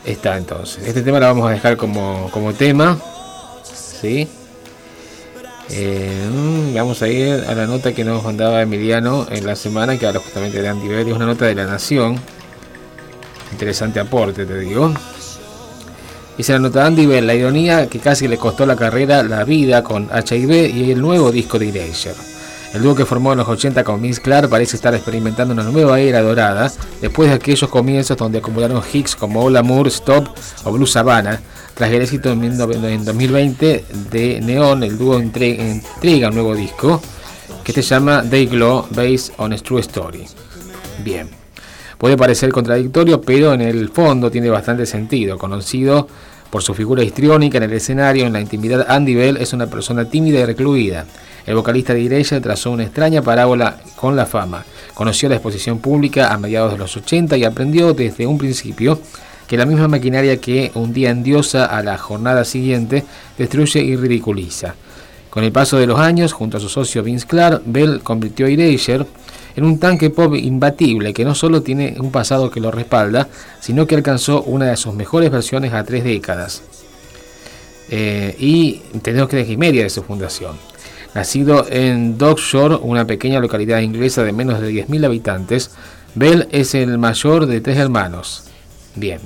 Está 0.04 0.38
entonces. 0.38 0.86
Este 0.86 1.02
tema 1.02 1.20
lo 1.20 1.28
vamos 1.28 1.50
a 1.50 1.54
dejar 1.54 1.78
como, 1.78 2.30
como 2.32 2.54
tema. 2.54 2.98
¿Sí? 4.00 4.28
Eh, 5.70 6.30
mm, 6.32 6.74
vamos 6.76 7.02
a 7.02 7.08
ir 7.08 7.44
a 7.48 7.54
la 7.54 7.68
nota 7.68 7.94
que 7.94 8.04
nos 8.04 8.24
mandaba 8.24 8.62
Emiliano 8.62 9.28
en 9.30 9.46
la 9.46 9.56
semana, 9.56 9.98
que 9.98 10.08
habla 10.08 10.20
justamente 10.22 10.62
de 10.62 10.70
es 11.02 11.16
una 11.16 11.26
nota 11.26 11.46
de 11.46 11.56
la 11.56 11.66
Nación. 11.66 12.18
Interesante 13.52 14.00
aporte, 14.00 14.46
te 14.46 14.60
digo. 14.60 14.94
Dice 16.38 16.54
la 16.54 16.60
nota 16.60 16.86
Andy 16.86 17.06
Bell, 17.06 17.26
la 17.26 17.34
ironía 17.34 17.88
que 17.88 18.00
casi 18.00 18.28
le 18.28 18.38
costó 18.38 18.66
la 18.66 18.76
carrera 18.76 19.24
la 19.24 19.44
vida 19.44 19.84
con 19.84 20.08
HIV 20.14 20.76
y 20.76 20.92
el 20.92 21.02
nuevo 21.02 21.32
disco 21.32 21.58
de 21.58 21.70
Erasure. 21.70 22.37
El 22.74 22.84
dúo 22.84 22.96
que 22.96 23.06
formó 23.06 23.32
en 23.32 23.40
los 23.40 23.48
80 23.48 23.84
con 23.84 24.02
Vince 24.02 24.22
Clark 24.22 24.50
parece 24.50 24.76
estar 24.76 24.94
experimentando 24.94 25.54
una 25.54 25.64
nueva 25.64 26.00
era 26.00 26.22
dorada 26.22 26.72
después 27.02 27.30
de 27.30 27.36
aquellos 27.36 27.70
comienzos 27.70 28.18
donde 28.18 28.40
acumularon 28.40 28.84
hits 28.92 29.16
como 29.16 29.44
All 29.44 29.56
Amour, 29.56 29.88
Stop 29.88 30.28
o 30.64 30.72
Blue 30.72 30.86
Savannah. 30.86 31.40
Tras 31.74 31.92
el 31.92 32.02
éxito 32.02 32.32
en 32.32 32.58
2020 32.58 33.86
de 34.12 34.42
Neon, 34.42 34.84
el 34.84 34.98
dúo 34.98 35.20
entrega 35.20 36.28
un 36.30 36.34
nuevo 36.34 36.56
disco 36.56 37.02
que 37.64 37.72
se 37.72 37.82
llama 37.82 38.24
Day 38.24 38.48
Glow 38.48 38.88
Based 38.92 39.34
on 39.38 39.54
a 39.54 39.58
True 39.58 39.82
Story. 39.82 40.26
Bien, 41.04 41.30
puede 41.98 42.18
parecer 42.18 42.52
contradictorio, 42.52 43.22
pero 43.22 43.54
en 43.54 43.62
el 43.62 43.90
fondo 43.90 44.32
tiene 44.32 44.50
bastante 44.50 44.86
sentido. 44.86 45.38
Conocido 45.38 46.08
por 46.50 46.64
su 46.64 46.74
figura 46.74 47.04
histriónica 47.04 47.58
en 47.58 47.64
el 47.64 47.74
escenario, 47.74 48.26
en 48.26 48.34
la 48.34 48.42
intimidad, 48.42 48.86
Andy 48.90 49.16
Bell 49.16 49.38
es 49.38 49.54
una 49.54 49.68
persona 49.68 50.06
tímida 50.06 50.40
y 50.40 50.46
recluida 50.46 51.06
el 51.48 51.56
vocalista 51.56 51.94
de 51.94 52.02
Iglesia 52.02 52.42
trazó 52.42 52.72
una 52.72 52.84
extraña 52.84 53.22
parábola 53.22 53.78
con 53.96 54.18
la 54.18 54.26
fama. 54.26 54.66
Conoció 54.94 55.30
la 55.30 55.36
exposición 55.36 55.80
pública 55.80 56.34
a 56.34 56.38
mediados 56.38 56.74
de 56.74 56.78
los 56.78 56.98
80 56.98 57.38
y 57.38 57.46
aprendió 57.46 57.94
desde 57.94 58.28
un 58.28 58.38
principio 58.38 59.00
que 59.48 59.56
la 59.56 59.66
misma 59.66 59.88
maquinaria 59.88 60.42
que 60.42 60.74
un 60.76 60.92
día 60.92 61.10
endiosa 61.10 61.66
a 61.66 61.82
la 61.84 61.98
jornada 61.98 62.44
siguiente 62.44 63.06
destruye 63.38 63.80
y 63.80 63.96
ridiculiza. 63.96 64.76
Con 65.30 65.46
el 65.46 65.54
paso 65.54 65.78
de 65.78 65.88
los 65.88 65.98
años, 65.98 66.34
junto 66.34 66.58
a 66.58 66.60
su 66.60 66.68
socio 66.68 67.02
Vince 67.02 67.26
Clark, 67.26 67.62
Bell 67.66 68.02
convirtió 68.04 68.48
a 68.48 68.50
Erasure 68.50 69.06
en 69.58 69.66
un 69.66 69.80
tanque 69.80 70.12
pop 70.12 70.36
imbatible 70.36 71.14
que 71.14 71.26
no 71.26 71.34
solo 71.34 71.64
tiene 71.64 71.96
un 72.00 72.12
pasado 72.12 72.52
que 72.52 72.60
lo 72.60 72.70
respalda, 72.70 73.28
sino 73.60 73.88
que 73.88 73.96
alcanzó 73.96 74.44
una 74.44 74.68
de 74.68 74.78
sus 74.78 74.94
mejores 74.94 75.32
versiones 75.32 75.74
a 75.74 75.84
tres 75.84 76.04
décadas. 76.04 76.62
Eh, 77.90 78.36
y 78.38 78.82
tenemos 79.02 79.28
que 79.28 79.38
dejar 79.38 79.58
media 79.58 79.82
de 79.82 79.90
su 79.90 80.04
fundación. 80.04 80.58
Nacido 81.16 81.66
en 81.72 82.20
Dockshore, 82.20 82.76
una 82.76 83.06
pequeña 83.06 83.40
localidad 83.40 83.80
inglesa 83.80 84.24
de 84.24 84.32
menos 84.32 84.62
de 84.62 84.70
10.000 84.72 85.06
habitantes, 85.06 85.72
Bell 86.14 86.48
es 86.52 86.76
el 86.76 87.00
mayor 87.00 87.48
de 87.48 87.60
tres 87.60 87.78
hermanos. 87.78 88.44
Bien. 88.96 89.20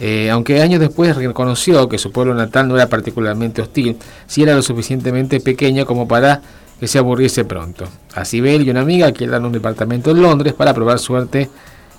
Eh, 0.00 0.30
aunque 0.30 0.62
años 0.62 0.80
después 0.80 1.14
reconoció 1.16 1.86
que 1.90 1.98
su 1.98 2.12
pueblo 2.12 2.34
natal 2.34 2.66
no 2.66 2.76
era 2.76 2.88
particularmente 2.88 3.60
hostil, 3.60 3.98
sí 4.26 4.42
era 4.42 4.54
lo 4.54 4.62
suficientemente 4.62 5.38
pequeño 5.40 5.84
como 5.84 6.08
para 6.08 6.40
que 6.78 6.88
se 6.88 6.98
aburriese 6.98 7.44
pronto. 7.44 7.86
Así 8.14 8.40
Bell 8.40 8.66
y 8.66 8.70
una 8.70 8.80
amiga 8.80 9.06
alquilaron 9.06 9.46
un 9.46 9.52
departamento 9.52 10.10
en 10.10 10.22
Londres 10.22 10.54
para 10.54 10.74
probar 10.74 10.98
suerte 10.98 11.48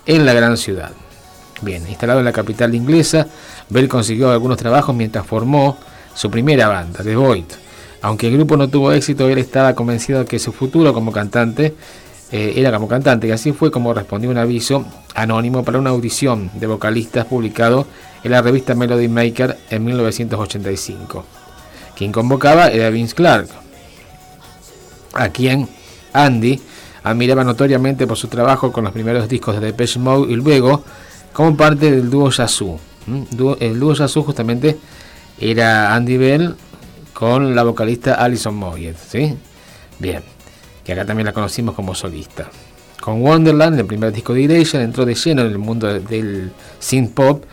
en 0.06 0.26
la 0.26 0.34
gran 0.34 0.58
ciudad. 0.58 0.92
Bien, 1.62 1.88
instalado 1.88 2.20
en 2.20 2.26
la 2.26 2.32
capital 2.32 2.76
inglesa, 2.76 3.28
Bell 3.70 3.88
consiguió 3.88 4.32
algunos 4.32 4.58
trabajos 4.58 4.96
mientras 4.96 5.26
formó 5.26 5.78
su 6.14 6.30
primera 6.30 6.68
banda, 6.68 7.04
The 7.04 7.16
Void. 7.16 7.46
Aunque 8.02 8.28
el 8.28 8.34
grupo 8.34 8.58
no 8.58 8.68
tuvo 8.68 8.92
éxito, 8.92 9.28
él 9.30 9.38
estaba 9.38 9.74
convencido 9.74 10.20
de 10.20 10.26
que 10.26 10.38
su 10.38 10.52
futuro 10.52 10.94
como 10.94 11.12
cantante 11.12 11.74
eh, 12.32 12.54
era 12.58 12.72
como 12.72 12.88
cantante, 12.88 13.28
y 13.28 13.32
así 13.32 13.52
fue 13.52 13.72
como 13.72 13.94
respondió 13.94 14.30
un 14.30 14.38
aviso 14.38 14.86
anónimo 15.14 15.64
para 15.64 15.80
una 15.80 15.92
audición 15.92 16.52
de 16.54 16.68
vocalistas 16.68 17.26
publicado 17.26 17.88
en 18.24 18.32
la 18.32 18.42
revista 18.42 18.76
Melody 18.76 19.08
Maker 19.08 19.58
en 19.70 19.86
1985. 19.86 21.24
Quien 21.96 22.12
convocaba 22.12 22.68
era 22.68 22.90
Vince 22.90 23.16
Clark, 23.16 23.48
a 25.16 25.30
quien 25.30 25.68
Andy 26.14 26.60
admiraba 27.04 27.44
notoriamente 27.44 28.06
por 28.08 28.18
su 28.18 28.28
trabajo 28.28 28.72
con 28.72 28.84
los 28.84 28.94
primeros 28.94 29.28
discos 29.28 29.56
de 29.56 29.68
Depeche 29.68 30.00
Mode 30.00 30.32
y 30.32 30.36
luego 30.36 30.84
como 31.34 31.56
parte 31.56 31.92
del 31.92 32.10
dúo 32.10 32.30
Yazoo. 32.30 32.80
El 33.60 33.80
dúo 33.80 33.94
Yazoo 33.94 34.24
justamente 34.24 34.78
era 35.40 35.94
Andy 35.94 36.18
Bell 36.18 36.56
con 37.14 37.56
la 37.56 37.64
vocalista 37.64 38.16
Alison 38.16 38.56
Moyet, 38.56 38.98
¿sí? 38.98 39.36
Bien, 40.00 40.24
que 40.84 40.94
acá 40.94 41.06
también 41.06 41.26
la 41.26 41.34
conocimos 41.34 41.76
como 41.76 41.96
solista. 41.96 42.50
Con 43.00 43.22
Wonderland, 43.22 43.80
el 43.80 43.86
primer 43.86 44.12
disco 44.12 44.34
de 44.34 44.46
Erasure, 44.46 44.84
entró 44.84 45.06
de 45.06 45.14
lleno 45.14 45.44
en 45.44 45.48
el 45.48 45.60
mundo 45.60 45.88
del 45.88 46.52
synth 46.80 47.14
pop 47.14 47.44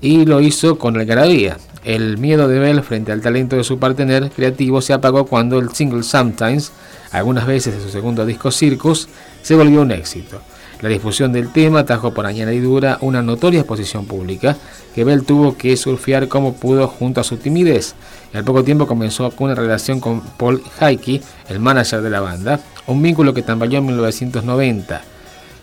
y 0.00 0.26
lo 0.26 0.40
hizo 0.40 0.78
con 0.78 0.98
algarabía. 0.98 1.56
El 1.86 2.18
miedo 2.18 2.48
de 2.48 2.58
Bell 2.58 2.82
frente 2.82 3.12
al 3.12 3.20
talento 3.20 3.54
de 3.54 3.62
su 3.62 3.78
partener 3.78 4.30
creativo 4.30 4.80
se 4.80 4.92
apagó 4.92 5.24
cuando 5.24 5.60
el 5.60 5.70
single 5.70 6.02
Sometimes, 6.02 6.72
algunas 7.12 7.46
veces 7.46 7.76
de 7.76 7.80
su 7.80 7.90
segundo 7.90 8.26
disco 8.26 8.50
Circus, 8.50 9.08
se 9.40 9.54
volvió 9.54 9.82
un 9.82 9.92
éxito. 9.92 10.40
La 10.80 10.88
difusión 10.88 11.32
del 11.32 11.52
tema 11.52 11.86
trajo 11.86 12.12
por 12.12 12.26
añadidura 12.26 12.98
una 13.02 13.22
notoria 13.22 13.60
exposición 13.60 14.04
pública 14.04 14.56
que 14.96 15.04
Bell 15.04 15.24
tuvo 15.24 15.56
que 15.56 15.76
surfear 15.76 16.26
como 16.26 16.54
pudo 16.54 16.88
junto 16.88 17.20
a 17.20 17.24
su 17.24 17.36
timidez. 17.36 17.94
Al 18.34 18.42
poco 18.42 18.64
tiempo 18.64 18.88
comenzó 18.88 19.32
una 19.38 19.54
relación 19.54 20.00
con 20.00 20.22
Paul 20.22 20.64
Heike, 20.80 21.22
el 21.48 21.60
manager 21.60 22.02
de 22.02 22.10
la 22.10 22.18
banda, 22.18 22.58
un 22.88 23.00
vínculo 23.00 23.32
que 23.32 23.42
tambaleó 23.42 23.78
en 23.78 23.86
1990, 23.86 25.02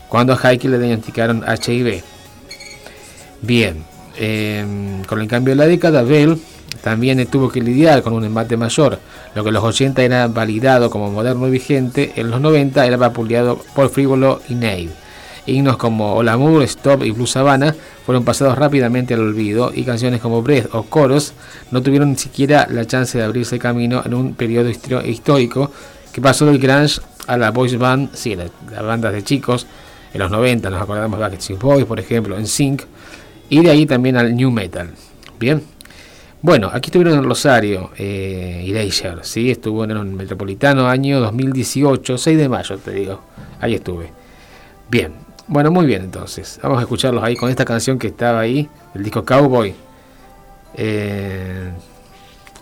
cuando 0.08 0.32
a 0.32 0.54
le 0.54 0.80
diagnosticaron 0.80 1.44
HIV. 1.44 2.02
Bien, 3.42 3.84
em, 4.18 5.04
con 5.04 5.22
el 5.22 5.28
cambio 5.28 5.54
de 5.54 5.58
la 5.58 5.68
década, 5.68 6.04
Bell 6.04 6.40
también 6.82 7.26
tuvo 7.28 7.50
que 7.50 7.62
lidiar 7.62 8.04
con 8.04 8.14
un 8.14 8.26
embate 8.26 8.58
mayor. 8.58 9.00
Lo 9.36 9.44
que 9.44 9.50
en 9.50 9.54
los 9.54 9.64
80 9.64 10.04
era 10.04 10.28
validado 10.28 10.90
como 10.90 11.12
moderno 11.12 11.48
y 11.48 11.52
vigente, 11.52 12.14
en 12.16 12.30
los 12.30 12.42
90 12.42 12.86
era 12.86 12.98
vapuleado 12.98 13.60
por 13.76 13.90
frívolo 13.90 14.42
y 14.50 14.56
naive. 14.56 14.92
Himnos 15.46 15.76
como 15.76 16.14
Hola 16.16 16.38
Moore, 16.38 16.66
Stop 16.66 17.04
y 17.04 17.12
Blue 17.12 17.28
Savannah 17.28 17.76
fueron 18.06 18.24
pasados 18.24 18.58
rápidamente 18.58 19.14
al 19.14 19.20
olvido 19.20 19.72
y 19.74 19.84
canciones 19.84 20.22
como 20.22 20.42
Breath 20.42 20.74
o 20.74 20.84
Coros 20.84 21.34
no 21.72 21.82
tuvieron 21.82 22.12
ni 22.12 22.16
siquiera 22.16 22.66
la 22.70 22.86
chance 22.86 23.18
de 23.18 23.26
abrirse 23.26 23.60
camino 23.60 24.02
en 24.06 24.14
un 24.14 24.36
periodo 24.36 24.70
histórico 24.70 25.70
que 26.14 26.22
pasó 26.22 26.46
del 26.46 26.60
grunge 26.60 27.02
a 27.28 27.38
la 27.38 27.52
voice 27.52 27.78
band, 27.78 28.14
sí, 28.14 28.36
las, 28.36 28.52
bandas 28.86 29.14
de 29.14 29.24
chicos, 29.24 29.66
en 30.14 30.20
los 30.20 30.32
90 30.32 30.70
nos 30.70 30.82
acordamos 30.82 31.18
de 31.18 31.26
Backstreet 31.26 31.60
Boys, 31.60 31.86
por 31.86 32.00
ejemplo, 32.00 32.38
en 32.38 32.48
Sync, 32.48 32.84
y 33.54 33.62
de 33.62 33.70
ahí 33.70 33.86
también 33.86 34.18
al 34.18 34.36
New 34.36 34.50
Metal. 34.50 34.90
Bien. 35.40 35.62
Bueno, 36.42 36.72
aquí 36.74 36.88
estuvieron 36.88 37.20
en 37.20 37.24
Rosario, 37.24 37.92
eh, 37.98 38.66
Erasure, 38.68 39.24
¿sí? 39.24 39.52
estuvo 39.52 39.84
en 39.84 39.92
el 39.92 40.04
Metropolitano 40.06 40.88
año 40.88 41.20
2018, 41.20 42.18
6 42.18 42.38
de 42.38 42.50
mayo, 42.50 42.80
te 42.80 42.92
digo. 42.92 43.22
Ahí 43.62 43.76
estuve. 43.76 44.12
Bien, 44.90 45.14
bueno, 45.46 45.70
muy 45.70 45.86
bien 45.86 46.02
entonces. 46.02 46.60
Vamos 46.64 46.80
a 46.80 46.82
escucharlos 46.82 47.24
ahí 47.24 47.36
con 47.36 47.52
esta 47.52 47.64
canción 47.64 48.00
que 48.00 48.08
estaba 48.08 48.40
ahí, 48.40 48.68
el 48.96 49.04
disco 49.04 49.24
Cowboy. 49.24 49.76
Eh, 50.74 51.70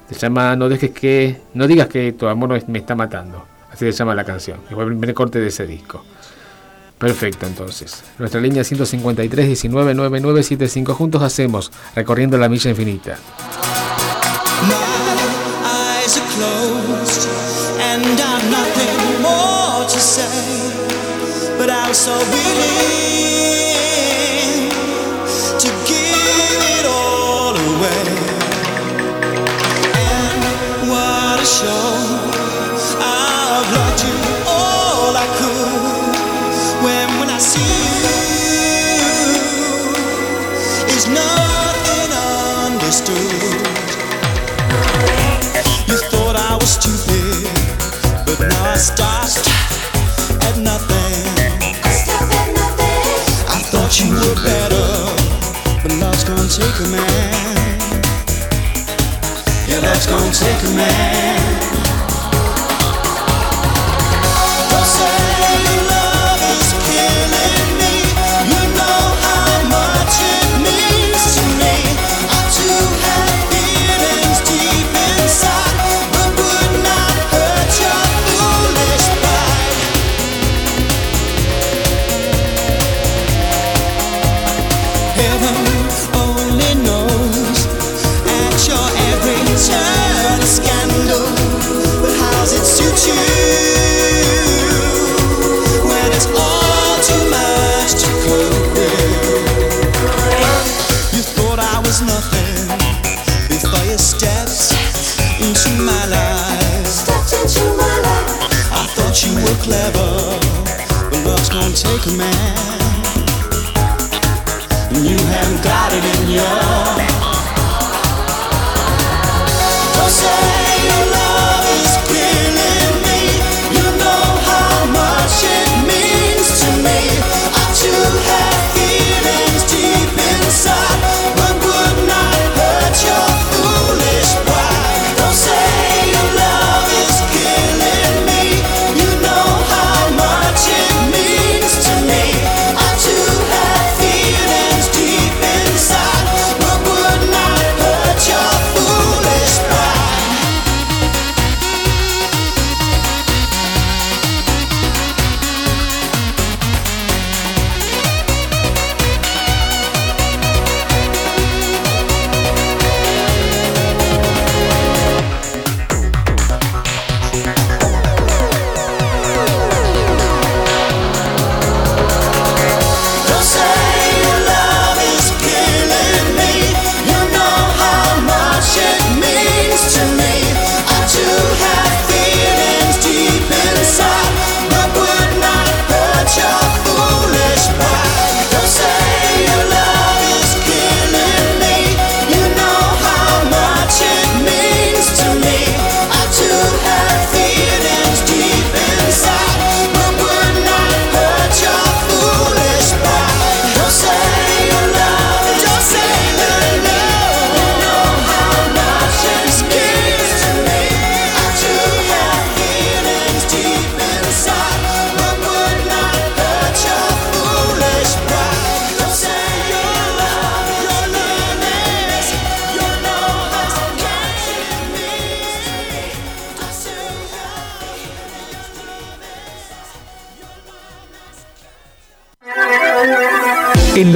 se 0.09 0.19
llama 0.19 0.57
No 0.57 0.67
dejes 0.67 0.91
que. 0.91 1.41
No 1.53 1.67
digas 1.67 1.87
que 1.87 2.11
tu 2.11 2.27
amor 2.27 2.61
me 2.67 2.79
está 2.79 2.95
matando. 2.95 3.45
Así 3.71 3.85
se 3.85 3.93
llama 3.93 4.13
la 4.13 4.25
canción. 4.25 4.59
Igual 4.69 4.87
el 4.87 4.97
primer 4.97 5.15
corte 5.15 5.39
de 5.39 5.47
ese 5.47 5.65
disco. 5.65 6.03
Perfecto, 7.01 7.47
entonces. 7.47 8.03
Nuestra 8.19 8.39
línea 8.39 8.63
153 8.63 9.47
19 9.47 9.95
9975 9.95 10.93
juntos 10.93 11.23
hacemos 11.23 11.71
recorriendo 11.95 12.37
la 12.37 12.47
milla 12.47 12.69
infinita. 12.69 13.17
You 54.23 54.35
better, 54.35 54.87
but 55.81 55.91
love's 55.99 56.23
gonna 56.23 56.47
take 56.47 56.77
a 56.79 56.89
man. 56.89 57.79
Yeah, 59.67 59.79
love's 59.79 60.05
gonna 60.07 60.31
take 60.31 60.63
a 60.63 60.75
man. 60.75 61.60
gentleman. 112.03 112.80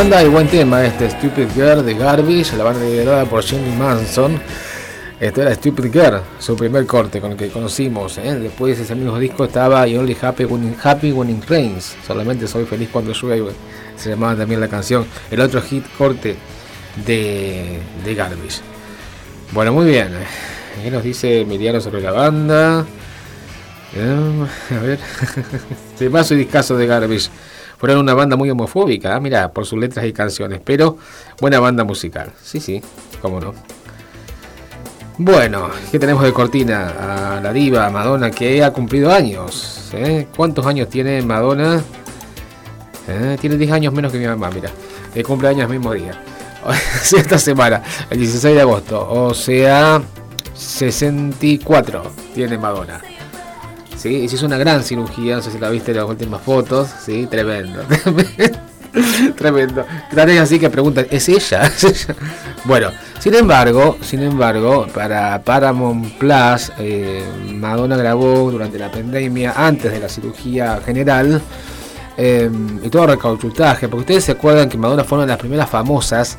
Banda 0.00 0.24
y 0.24 0.28
buen 0.28 0.48
tema 0.48 0.82
este 0.82 1.10
Stupid 1.10 1.48
Girl 1.54 1.84
de 1.84 1.92
Garbage, 1.92 2.56
la 2.56 2.64
banda 2.64 2.82
liderada 2.82 3.26
por 3.26 3.42
Jenny 3.42 3.76
Manson. 3.76 4.40
Esto 5.20 5.42
era 5.42 5.54
Stupid 5.54 5.92
Girl, 5.92 6.22
su 6.38 6.56
primer 6.56 6.86
corte 6.86 7.20
con 7.20 7.32
el 7.32 7.36
que 7.36 7.50
conocimos. 7.50 8.16
¿eh? 8.16 8.34
Después 8.36 8.78
de 8.78 8.84
ese 8.84 8.94
mismo 8.94 9.18
disco 9.18 9.44
estaba 9.44 9.86
You 9.86 10.00
Only 10.00 10.16
Happy 10.18 10.44
When, 10.46 10.74
Happy 10.82 11.12
When 11.12 11.28
It 11.28 11.44
Rains. 11.46 11.96
Solamente 12.06 12.48
soy 12.48 12.64
feliz 12.64 12.88
cuando 12.90 13.12
llueve. 13.12 13.52
Se 13.94 14.08
llamaba 14.08 14.34
también 14.34 14.58
la 14.58 14.68
canción. 14.68 15.04
El 15.30 15.42
otro 15.42 15.60
hit 15.60 15.84
corte 15.98 16.34
de, 17.04 17.80
de 18.02 18.14
Garbage. 18.14 18.62
Bueno, 19.52 19.74
muy 19.74 19.84
bien. 19.84 20.12
¿Qué 20.82 20.90
nos 20.90 21.04
dice 21.04 21.42
Emiliano 21.42 21.78
sobre 21.78 22.00
la 22.00 22.12
banda? 22.12 22.86
Eh, 23.94 24.46
a 24.70 24.82
ver. 24.82 24.98
Se 25.98 26.08
paso 26.08 26.32
y 26.32 26.38
discaso 26.38 26.74
de 26.78 26.86
Garbage 26.86 27.28
fueron 27.80 28.00
una 28.00 28.12
banda 28.12 28.36
muy 28.36 28.50
homofóbica, 28.50 29.16
ah, 29.16 29.20
mira, 29.20 29.52
por 29.52 29.64
sus 29.64 29.78
letras 29.78 30.04
y 30.04 30.12
canciones, 30.12 30.60
pero 30.62 30.98
buena 31.40 31.58
banda 31.60 31.82
musical. 31.82 32.30
Sí, 32.42 32.60
sí, 32.60 32.82
cómo 33.22 33.40
no. 33.40 33.54
Bueno, 35.16 35.70
¿qué 35.90 35.98
tenemos 35.98 36.22
de 36.22 36.32
cortina? 36.32 37.36
A 37.36 37.40
la 37.40 37.52
diva 37.54 37.88
Madonna 37.88 38.30
que 38.30 38.62
ha 38.62 38.70
cumplido 38.70 39.10
años. 39.10 39.90
¿eh? 39.94 40.26
¿Cuántos 40.36 40.66
años 40.66 40.90
tiene 40.90 41.22
Madonna? 41.22 41.82
¿Eh? 43.08 43.38
Tiene 43.40 43.56
10 43.56 43.72
años 43.72 43.94
menos 43.94 44.12
que 44.12 44.18
mi 44.18 44.26
mamá, 44.26 44.50
mira. 44.50 44.70
De 45.14 45.24
cumpleaños 45.24 45.68
mismo 45.70 45.92
día. 45.94 46.22
esta 47.16 47.38
semana, 47.38 47.82
el 48.10 48.18
16 48.18 48.54
de 48.54 48.60
agosto. 48.60 49.10
O 49.10 49.32
sea, 49.32 50.02
64 50.54 52.02
tiene 52.34 52.58
Madonna. 52.58 53.00
¿Sí? 54.00 54.28
Hizo 54.32 54.46
una 54.46 54.56
gran 54.56 54.82
cirugía, 54.82 55.36
no 55.36 55.42
sé 55.42 55.50
si 55.50 55.58
la 55.58 55.68
viste 55.68 55.92
las 55.92 56.04
últimas 56.04 56.40
fotos, 56.40 56.88
¿sí? 57.04 57.26
Tremendo. 57.30 57.82
Tremendo. 59.36 59.84
También 60.14 60.38
así 60.38 60.58
que 60.58 60.70
preguntan, 60.70 61.06
¿es 61.10 61.28
ella? 61.28 61.70
bueno, 62.64 62.90
sin 63.18 63.34
embargo, 63.34 63.98
sin 64.00 64.22
embargo, 64.22 64.86
para 64.94 65.42
Paramount 65.42 66.14
Plus, 66.14 66.72
eh, 66.78 67.22
Madonna 67.54 67.96
grabó 67.96 68.50
durante 68.50 68.78
la 68.78 68.90
pandemia, 68.90 69.52
antes 69.56 69.92
de 69.92 70.00
la 70.00 70.08
cirugía 70.08 70.80
general, 70.84 71.42
eh, 72.16 72.50
y 72.82 72.88
todo 72.88 73.06
recauchutaje, 73.06 73.88
porque 73.88 74.00
ustedes 74.00 74.24
se 74.24 74.32
acuerdan 74.32 74.68
que 74.68 74.78
Madonna 74.78 75.04
fue 75.04 75.18
una 75.18 75.26
de 75.26 75.32
las 75.32 75.38
primeras 75.38 75.68
famosas 75.68 76.38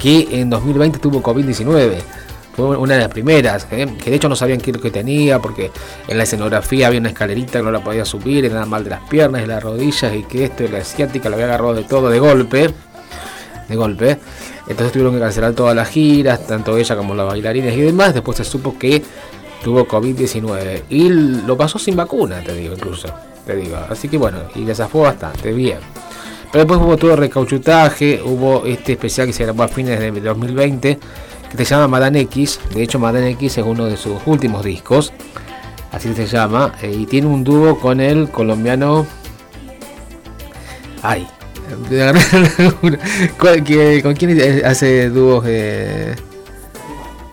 que 0.00 0.28
en 0.30 0.50
2020 0.50 0.98
tuvo 0.98 1.22
COVID-19 1.22 2.00
fue 2.56 2.76
una 2.76 2.94
de 2.94 3.00
las 3.00 3.08
primeras, 3.10 3.66
que 3.66 3.86
de 3.86 4.14
hecho 4.14 4.30
no 4.30 4.34
sabían 4.36 4.58
qué 4.58 4.72
que 4.72 4.90
tenía, 4.90 5.38
porque 5.40 5.70
en 6.08 6.16
la 6.16 6.24
escenografía 6.24 6.86
había 6.86 7.00
una 7.00 7.10
escalerita 7.10 7.58
que 7.58 7.64
no 7.64 7.70
la 7.70 7.84
podía 7.84 8.06
subir, 8.06 8.46
era 8.46 8.64
mal 8.64 8.82
de 8.82 8.90
las 8.90 9.02
piernas 9.10 9.42
y 9.44 9.46
las 9.46 9.62
rodillas, 9.62 10.14
y 10.14 10.22
que 10.22 10.44
esto 10.44 10.64
y 10.64 10.68
la 10.68 10.78
asiática 10.78 11.28
lo 11.28 11.34
había 11.34 11.46
agarrado 11.46 11.74
de 11.74 11.84
todo 11.84 12.08
de 12.08 12.18
golpe. 12.18 12.70
De 13.68 13.76
golpe. 13.76 14.18
Entonces 14.68 14.92
tuvieron 14.92 15.12
que 15.12 15.20
cancelar 15.20 15.52
todas 15.52 15.76
las 15.76 15.88
giras, 15.88 16.46
tanto 16.46 16.78
ella 16.78 16.96
como 16.96 17.14
los 17.14 17.26
bailarines 17.26 17.76
y 17.76 17.80
demás. 17.82 18.14
Después 18.14 18.38
se 18.38 18.44
supo 18.44 18.78
que 18.78 19.02
tuvo 19.62 19.86
COVID-19 19.86 20.84
y 20.88 21.08
lo 21.08 21.56
pasó 21.56 21.78
sin 21.78 21.94
vacuna, 21.94 22.40
te 22.40 22.54
digo, 22.54 22.74
incluso. 22.74 23.08
Te 23.44 23.54
digo. 23.54 23.76
Así 23.88 24.08
que 24.08 24.16
bueno, 24.16 24.38
y 24.54 24.64
desafó 24.64 25.02
bastante 25.02 25.52
bien. 25.52 25.78
Pero 26.50 26.64
después 26.64 26.80
hubo 26.80 26.96
todo 26.96 27.16
recauchutaje, 27.16 28.22
hubo 28.24 28.64
este 28.64 28.92
especial 28.92 29.26
que 29.26 29.32
se 29.32 29.44
grabó 29.44 29.64
a 29.64 29.68
fines 29.68 30.00
de 30.00 30.10
2020 30.10 30.98
que 31.56 31.64
se 31.64 31.74
llama 31.74 31.88
Madame 31.88 32.20
X. 32.20 32.60
De 32.74 32.82
hecho, 32.82 32.98
Madame 32.98 33.30
X 33.30 33.58
es 33.58 33.64
uno 33.64 33.86
de 33.86 33.96
sus 33.96 34.18
últimos 34.26 34.64
discos. 34.64 35.12
Así 35.92 36.12
se 36.14 36.26
llama. 36.26 36.72
Eh, 36.82 36.94
y 37.00 37.06
tiene 37.06 37.26
un 37.26 37.42
dúo 37.44 37.78
con 37.80 38.00
el 38.00 38.28
colombiano. 38.30 39.06
Ay. 41.02 41.26
¿Con 43.38 44.14
quién 44.14 44.64
hace 44.64 45.10
dúos? 45.10 45.44
Eh? 45.46 46.14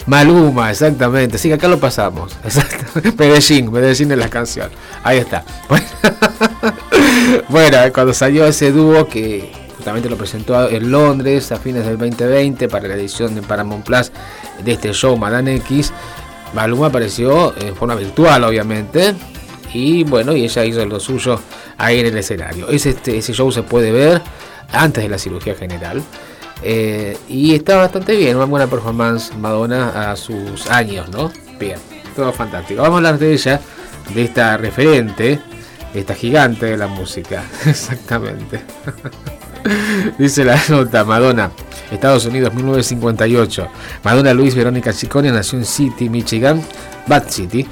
Maluma, 0.05 0.71
exactamente. 0.71 1.38
Sí, 1.38 1.51
acá 1.51 1.67
lo 1.67 1.80
pasamos. 1.80 2.36
Medellín, 3.17 3.71
Medellín 3.71 4.11
es 4.11 4.17
la 4.17 4.30
canción. 4.30 4.69
Ahí 5.03 5.19
está. 5.19 5.45
bueno, 7.49 7.78
cuando 7.93 8.13
salió 8.13 8.45
ese 8.45 8.71
dúo 8.71 9.07
que 9.07 9.62
justamente 9.84 10.09
lo 10.09 10.15
presentó 10.15 10.69
en 10.69 10.89
Londres 10.89 11.51
a 11.51 11.57
fines 11.57 11.86
del 11.86 11.97
2020 11.97 12.69
para 12.69 12.88
la 12.88 12.93
edición 12.93 13.36
de 13.36 13.41
Paramount 13.41 13.86
Plus 13.86 14.13
de 14.63 14.71
este 14.71 14.93
show 14.93 15.17
Madame 15.17 15.55
X. 15.55 15.91
Maluma 16.53 16.88
apareció 16.88 17.53
en 17.57 17.75
forma 17.75 17.95
virtual, 17.95 18.45
obviamente, 18.45 19.13
y 19.73 20.05
bueno, 20.05 20.31
y 20.31 20.45
ella 20.45 20.63
hizo 20.63 20.86
lo 20.86 21.01
suyo 21.01 21.38
ahí 21.77 21.99
en 21.99 22.05
el 22.05 22.17
escenario. 22.17 22.69
Ese, 22.69 22.91
este, 22.91 23.17
ese 23.17 23.34
show 23.34 23.51
se 23.51 23.63
puede 23.63 23.91
ver 23.91 24.21
antes 24.71 25.03
de 25.03 25.09
la 25.09 25.17
cirugía 25.17 25.53
general. 25.53 26.01
Eh, 26.61 27.17
y 27.27 27.53
está 27.53 27.75
bastante 27.75 28.15
bien, 28.15 28.38
una 28.38 28.45
buena 28.45 28.67
performance 28.67 29.36
Madonna 29.36 30.11
a 30.11 30.15
sus 30.15 30.65
años, 30.67 31.09
¿no? 31.09 31.29
Bien, 31.59 31.77
todo 32.15 32.31
fantástico. 32.31 32.84
Vamos 32.84 32.95
a 32.95 32.97
hablar 32.99 33.19
de 33.19 33.34
ella, 33.34 33.59
de 34.15 34.23
esta 34.23 34.55
referente, 34.55 35.41
esta 35.93 36.15
gigante 36.15 36.67
de 36.67 36.77
la 36.77 36.88
música. 36.88 37.43
Exactamente. 37.65 38.61
Dice 40.18 40.43
la 40.43 40.61
nota, 40.70 41.03
Madonna, 41.03 41.51
Estados 41.91 42.26
Unidos 42.26 42.53
1958. 42.53 43.68
Madonna 44.03 44.34
Luis 44.34 44.55
Verónica 44.55 44.93
Ciccone 44.93 45.32
nació 45.32 45.59
en 45.59 45.66
City, 45.66 46.09
Michigan, 46.09 46.61
Bad 47.07 47.30
City. 47.30 47.66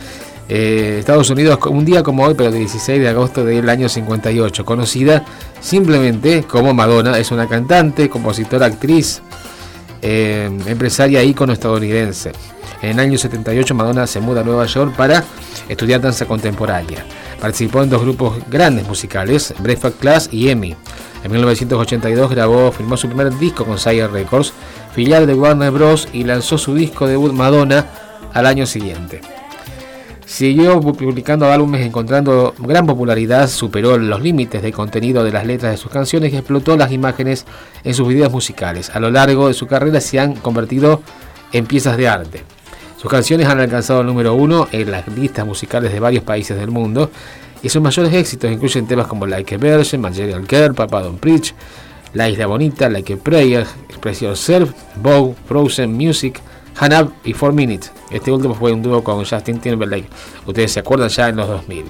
Eh, 0.50 0.98
Estados 1.00 1.30
Unidos, 1.30 1.60
un 1.68 1.86
día 1.86 2.04
como 2.04 2.26
hoy, 2.26 2.34
pero 2.34 2.52
16 2.52 3.00
de 3.00 3.08
agosto 3.08 3.46
del 3.46 3.70
año 3.70 3.88
58, 3.88 4.66
conocida 4.66 5.24
simplemente 5.62 6.44
como 6.44 6.74
Madonna, 6.74 7.18
es 7.18 7.32
una 7.32 7.48
cantante, 7.48 8.10
compositora, 8.10 8.66
actriz, 8.66 9.22
eh, 10.02 10.50
empresaria 10.66 11.24
ícono 11.24 11.54
estadounidense. 11.54 12.34
En 12.82 12.92
el 12.92 13.00
año 13.00 13.18
78 13.18 13.76
Madonna 13.76 14.08
se 14.08 14.20
muda 14.20 14.42
a 14.42 14.44
Nueva 14.44 14.66
York 14.66 14.96
para 14.96 15.24
estudiar 15.70 16.02
danza 16.02 16.26
contemporánea. 16.26 17.06
Participó 17.42 17.82
en 17.82 17.90
dos 17.90 18.04
grupos 18.04 18.38
grandes 18.50 18.88
musicales, 18.88 19.54
Breakfast 19.60 20.00
Class 20.00 20.30
y 20.32 20.50
Emmy. 20.50 20.76
En 21.24 21.32
1982 21.32 22.30
grabó, 22.30 22.72
firmó 22.72 22.96
su 22.98 23.08
primer 23.08 23.36
disco 23.38 23.66
con 23.66 23.80
Sire 23.80 24.08
Records, 24.08 24.54
filial 24.94 25.26
de 25.26 25.34
Warner 25.34 25.72
Bros. 25.72 26.08
y 26.14 26.24
lanzó 26.24 26.60
su 26.60 26.76
disco 26.76 27.08
debut 27.08 27.34
Madonna 27.34 27.88
al 28.34 28.46
año 28.46 28.68
siguiente. 28.68 29.22
Siguió 30.26 30.80
publicando 30.80 31.52
álbumes 31.52 31.86
encontrando 31.86 32.54
gran 32.60 32.86
popularidad, 32.86 33.50
superó 33.50 33.98
los 33.98 34.22
límites 34.22 34.62
de 34.62 34.72
contenido 34.72 35.24
de 35.24 35.32
las 35.32 35.46
letras 35.46 35.72
de 35.72 35.78
sus 35.78 35.92
canciones 35.92 36.32
y 36.32 36.38
explotó 36.38 36.78
las 36.78 36.92
imágenes 36.92 37.46
en 37.84 37.94
sus 37.94 38.08
videos 38.08 38.32
musicales. 38.32 38.92
A 38.92 39.00
lo 39.00 39.12
largo 39.12 39.48
de 39.48 39.54
su 39.54 39.68
carrera 39.68 40.00
se 40.00 40.20
han 40.20 40.36
convertido 40.36 41.02
en 41.52 41.66
piezas 41.66 41.98
de 41.98 42.08
arte. 42.08 42.44
Sus 43.02 43.10
canciones 43.10 43.48
han 43.48 43.60
alcanzado 43.60 44.02
el 44.02 44.06
número 44.06 44.36
uno 44.36 44.68
en 44.72 44.92
las 44.92 45.08
listas 45.08 45.44
musicales 45.44 45.92
de 45.92 46.00
varios 46.00 46.24
países 46.24 46.56
del 46.56 46.70
mundo 46.70 47.10
y 47.64 47.70
sus 47.70 47.82
mayores 47.82 48.14
éxitos 48.14 48.52
incluyen 48.52 48.86
temas 48.86 49.08
como 49.08 49.26
Like 49.26 49.56
a 49.56 49.58
Virgin, 49.58 50.02
Material 50.02 50.46
Care, 50.46 50.76
Papa 50.76 51.02
Don't 51.02 51.20
Preach, 51.20 51.56
La 52.14 52.30
Isla 52.30 52.46
Bonita, 52.46 52.90
Like 52.90 53.14
a 53.14 53.18
Prayer, 53.18 53.66
Express 53.90 54.22
Yourself, 54.22 54.74
Vogue, 54.98 55.34
Frozen 55.48 55.94
Music, 55.94 56.40
Han 56.78 56.94
Up 56.94 57.12
y 57.24 57.34
4 57.34 57.54
Minutes. 57.54 57.92
Este 58.12 58.32
último 58.32 58.54
fue 58.54 58.72
un 58.72 58.84
dúo 58.84 59.04
con 59.04 59.26
Justin 59.26 59.60
Timberlake, 59.60 60.08
ustedes 60.46 60.72
se 60.72 60.82
acuerdan 60.82 61.10
ya 61.10 61.30
en 61.30 61.38
los 61.38 61.48
2000. 61.48 61.86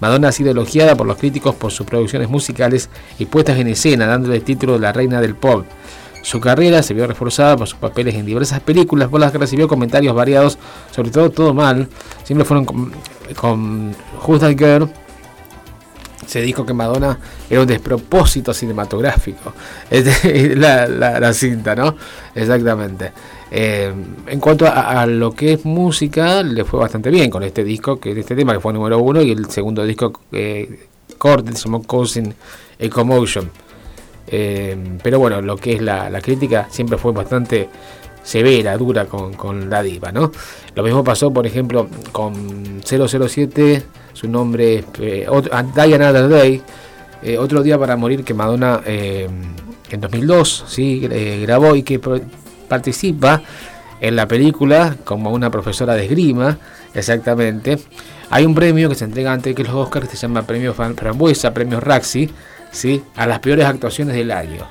Madonna 0.00 0.30
ha 0.30 0.32
sido 0.32 0.50
elogiada 0.50 0.96
por 0.96 1.06
los 1.06 1.16
críticos 1.16 1.54
por 1.54 1.70
sus 1.70 1.86
producciones 1.86 2.28
musicales 2.28 2.90
y 3.20 3.26
puestas 3.26 3.56
en 3.56 3.68
escena, 3.68 4.08
dándole 4.08 4.34
el 4.34 4.42
título 4.42 4.72
de 4.72 4.80
la 4.80 4.92
reina 4.92 5.20
del 5.20 5.36
pop. 5.36 5.64
Su 6.22 6.40
carrera 6.40 6.82
se 6.82 6.94
vio 6.94 7.06
reforzada 7.06 7.56
por 7.56 7.66
sus 7.66 7.78
papeles 7.78 8.14
en 8.14 8.26
diversas 8.26 8.60
películas, 8.60 9.08
por 9.08 9.20
las 9.20 9.32
que 9.32 9.38
recibió 9.38 9.68
comentarios 9.68 10.14
variados, 10.14 10.58
sobre 10.90 11.10
todo 11.10 11.30
todo 11.30 11.54
mal. 11.54 11.88
Siempre 12.24 12.44
fueron 12.44 12.64
con, 12.64 12.92
con 13.36 13.94
Who's 14.26 14.40
That 14.40 14.56
Girl, 14.56 14.90
se 16.30 16.40
dijo 16.40 16.64
que 16.64 16.72
Madonna 16.72 17.18
era 17.48 17.60
un 17.60 17.66
despropósito 17.66 18.54
cinematográfico. 18.54 19.52
Es 19.90 20.56
la, 20.56 20.86
la, 20.86 21.32
cinta, 21.32 21.74
¿no? 21.74 21.96
Exactamente. 22.34 23.12
Eh, 23.50 23.92
en 24.28 24.38
cuanto 24.40 24.66
a, 24.66 25.04
lo 25.06 25.32
que 25.32 25.54
es 25.54 25.64
música, 25.64 26.42
le 26.44 26.64
fue 26.64 26.78
bastante 26.78 27.10
bien 27.10 27.30
con 27.30 27.42
este 27.42 27.64
disco, 27.64 27.98
que 27.98 28.18
este 28.18 28.36
tema 28.36 28.52
que 28.52 28.60
fue 28.60 28.72
número 28.72 29.00
uno, 29.00 29.20
y 29.20 29.32
el 29.32 29.50
segundo 29.50 29.84
disco 29.84 30.12
eh, 30.30 30.88
corte 31.18 31.52
se 31.52 31.64
llamó 31.64 31.82
Cousin 31.82 32.32
Ecomotion. 32.78 33.50
Eh, 34.26 34.76
pero 35.02 35.18
bueno, 35.18 35.40
lo 35.40 35.56
que 35.56 35.74
es 35.74 35.82
la, 35.82 36.20
crítica 36.20 36.68
siempre 36.70 36.98
fue 36.98 37.12
bastante 37.12 37.68
severa, 38.22 38.76
dura 38.76 39.06
con, 39.06 39.32
con 39.34 39.70
la 39.70 39.82
diva, 39.82 40.12
¿no? 40.12 40.30
Lo 40.74 40.82
mismo 40.82 41.02
pasó, 41.02 41.32
por 41.32 41.46
ejemplo, 41.46 41.88
con 42.12 42.80
007 42.84 43.84
su 44.20 44.28
nombre 44.28 44.80
es 44.80 44.84
eh, 44.98 45.26
Die 45.74 45.94
Another 45.94 46.28
Day, 46.28 46.62
eh, 47.22 47.38
otro 47.38 47.62
día 47.62 47.78
para 47.78 47.96
morir 47.96 48.22
que 48.22 48.34
Madonna 48.34 48.82
eh, 48.84 49.28
en 49.90 50.00
2002 50.00 50.64
¿sí? 50.68 51.08
grabó 51.42 51.74
y 51.74 51.82
que 51.82 51.98
participa 52.68 53.42
en 54.00 54.16
la 54.16 54.28
película 54.28 54.96
como 55.04 55.30
una 55.32 55.50
profesora 55.50 55.94
de 55.94 56.04
esgrima, 56.04 56.58
exactamente. 56.92 57.78
Hay 58.28 58.44
un 58.44 58.54
premio 58.54 58.90
que 58.90 58.94
se 58.94 59.06
entrega 59.06 59.32
antes 59.32 59.54
que 59.54 59.64
los 59.64 59.74
Oscars 59.74 60.08
que 60.08 60.16
se 60.16 60.22
llama 60.22 60.42
Premio 60.42 60.74
Frambuesa, 60.74 61.54
Premio 61.54 61.80
Raxi, 61.80 62.30
¿sí? 62.70 63.02
a 63.16 63.26
las 63.26 63.38
peores 63.40 63.66
actuaciones 63.66 64.14
del 64.16 64.30
año. 64.30 64.66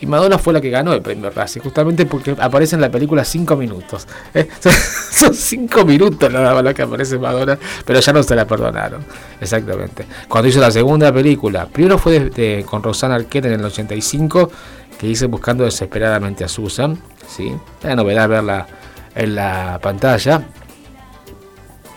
Y 0.00 0.06
Madonna 0.06 0.38
fue 0.38 0.52
la 0.52 0.60
que 0.60 0.70
ganó 0.70 0.92
el 0.92 1.00
premio 1.00 1.30
Razzie, 1.30 1.62
justamente 1.62 2.04
porque 2.04 2.36
aparece 2.38 2.74
en 2.74 2.82
la 2.82 2.90
película 2.90 3.24
5 3.24 3.56
minutos. 3.56 4.06
¿eh? 4.34 4.48
Son 5.10 5.32
5 5.32 5.84
minutos 5.84 6.30
nada 6.30 6.60
más 6.60 6.74
que 6.74 6.82
aparece 6.82 7.18
Madonna, 7.18 7.58
pero 7.86 8.00
ya 8.00 8.12
no 8.12 8.22
se 8.22 8.34
la 8.34 8.46
perdonaron. 8.46 9.04
Exactamente. 9.40 10.04
Cuando 10.28 10.48
hizo 10.48 10.60
la 10.60 10.70
segunda 10.70 11.12
película, 11.12 11.66
primero 11.66 11.96
fue 11.96 12.64
con 12.66 12.82
Rosana 12.82 13.14
Arquette 13.14 13.46
en 13.46 13.52
el 13.54 13.64
85, 13.64 14.50
que 14.98 15.06
hice 15.06 15.26
Buscando 15.26 15.64
desesperadamente 15.64 16.44
a 16.44 16.48
Susan. 16.48 16.98
¿sí? 17.26 17.54
La 17.82 17.96
novedad 17.96 18.28
verla 18.28 18.66
en 19.14 19.34
la 19.34 19.78
pantalla. 19.80 20.42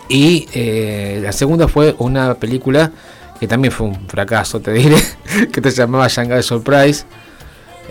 Y 0.08 0.48
eh, 0.54 1.20
la 1.22 1.32
segunda 1.32 1.68
fue 1.68 1.94
una 1.98 2.34
película 2.34 2.90
que 3.38 3.46
también 3.46 3.72
fue 3.72 3.88
un 3.88 4.08
fracaso, 4.08 4.60
te 4.60 4.72
diré, 4.72 4.96
que 5.52 5.60
te 5.60 5.70
llamaba 5.70 6.08
Shanghai 6.08 6.42
Surprise 6.42 7.04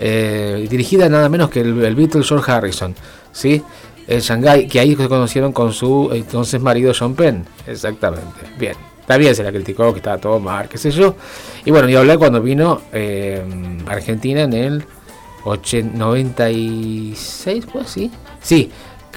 eh, 0.00 0.66
dirigida 0.70 1.08
nada 1.08 1.28
menos 1.28 1.50
que 1.50 1.60
el, 1.60 1.84
el 1.84 1.96
Beatle 1.96 2.22
George 2.22 2.50
Harrison, 2.50 2.94
¿sí? 3.32 3.62
El 4.06 4.20
Shanghai, 4.20 4.68
que 4.68 4.80
ahí 4.80 4.94
se 4.94 5.08
conocieron 5.08 5.52
con 5.52 5.72
su 5.72 6.10
entonces 6.12 6.60
marido 6.60 6.92
John 6.96 7.14
Penn, 7.14 7.44
exactamente. 7.66 8.40
Bien, 8.58 8.74
también 9.06 9.34
se 9.34 9.42
la 9.42 9.50
criticó 9.50 9.92
que 9.92 9.98
estaba 9.98 10.18
todo 10.18 10.38
mal, 10.38 10.68
qué 10.68 10.78
sé 10.78 10.92
yo. 10.92 11.16
Y 11.64 11.70
bueno, 11.70 11.88
y 11.88 11.96
hablé 11.96 12.16
cuando 12.16 12.40
vino 12.40 12.82
eh, 12.92 13.42
Argentina 13.86 14.42
en 14.42 14.52
el 14.52 14.84
96, 15.44 17.66
pues 17.72 17.90
sí, 17.90 18.10
sí, 18.40 18.70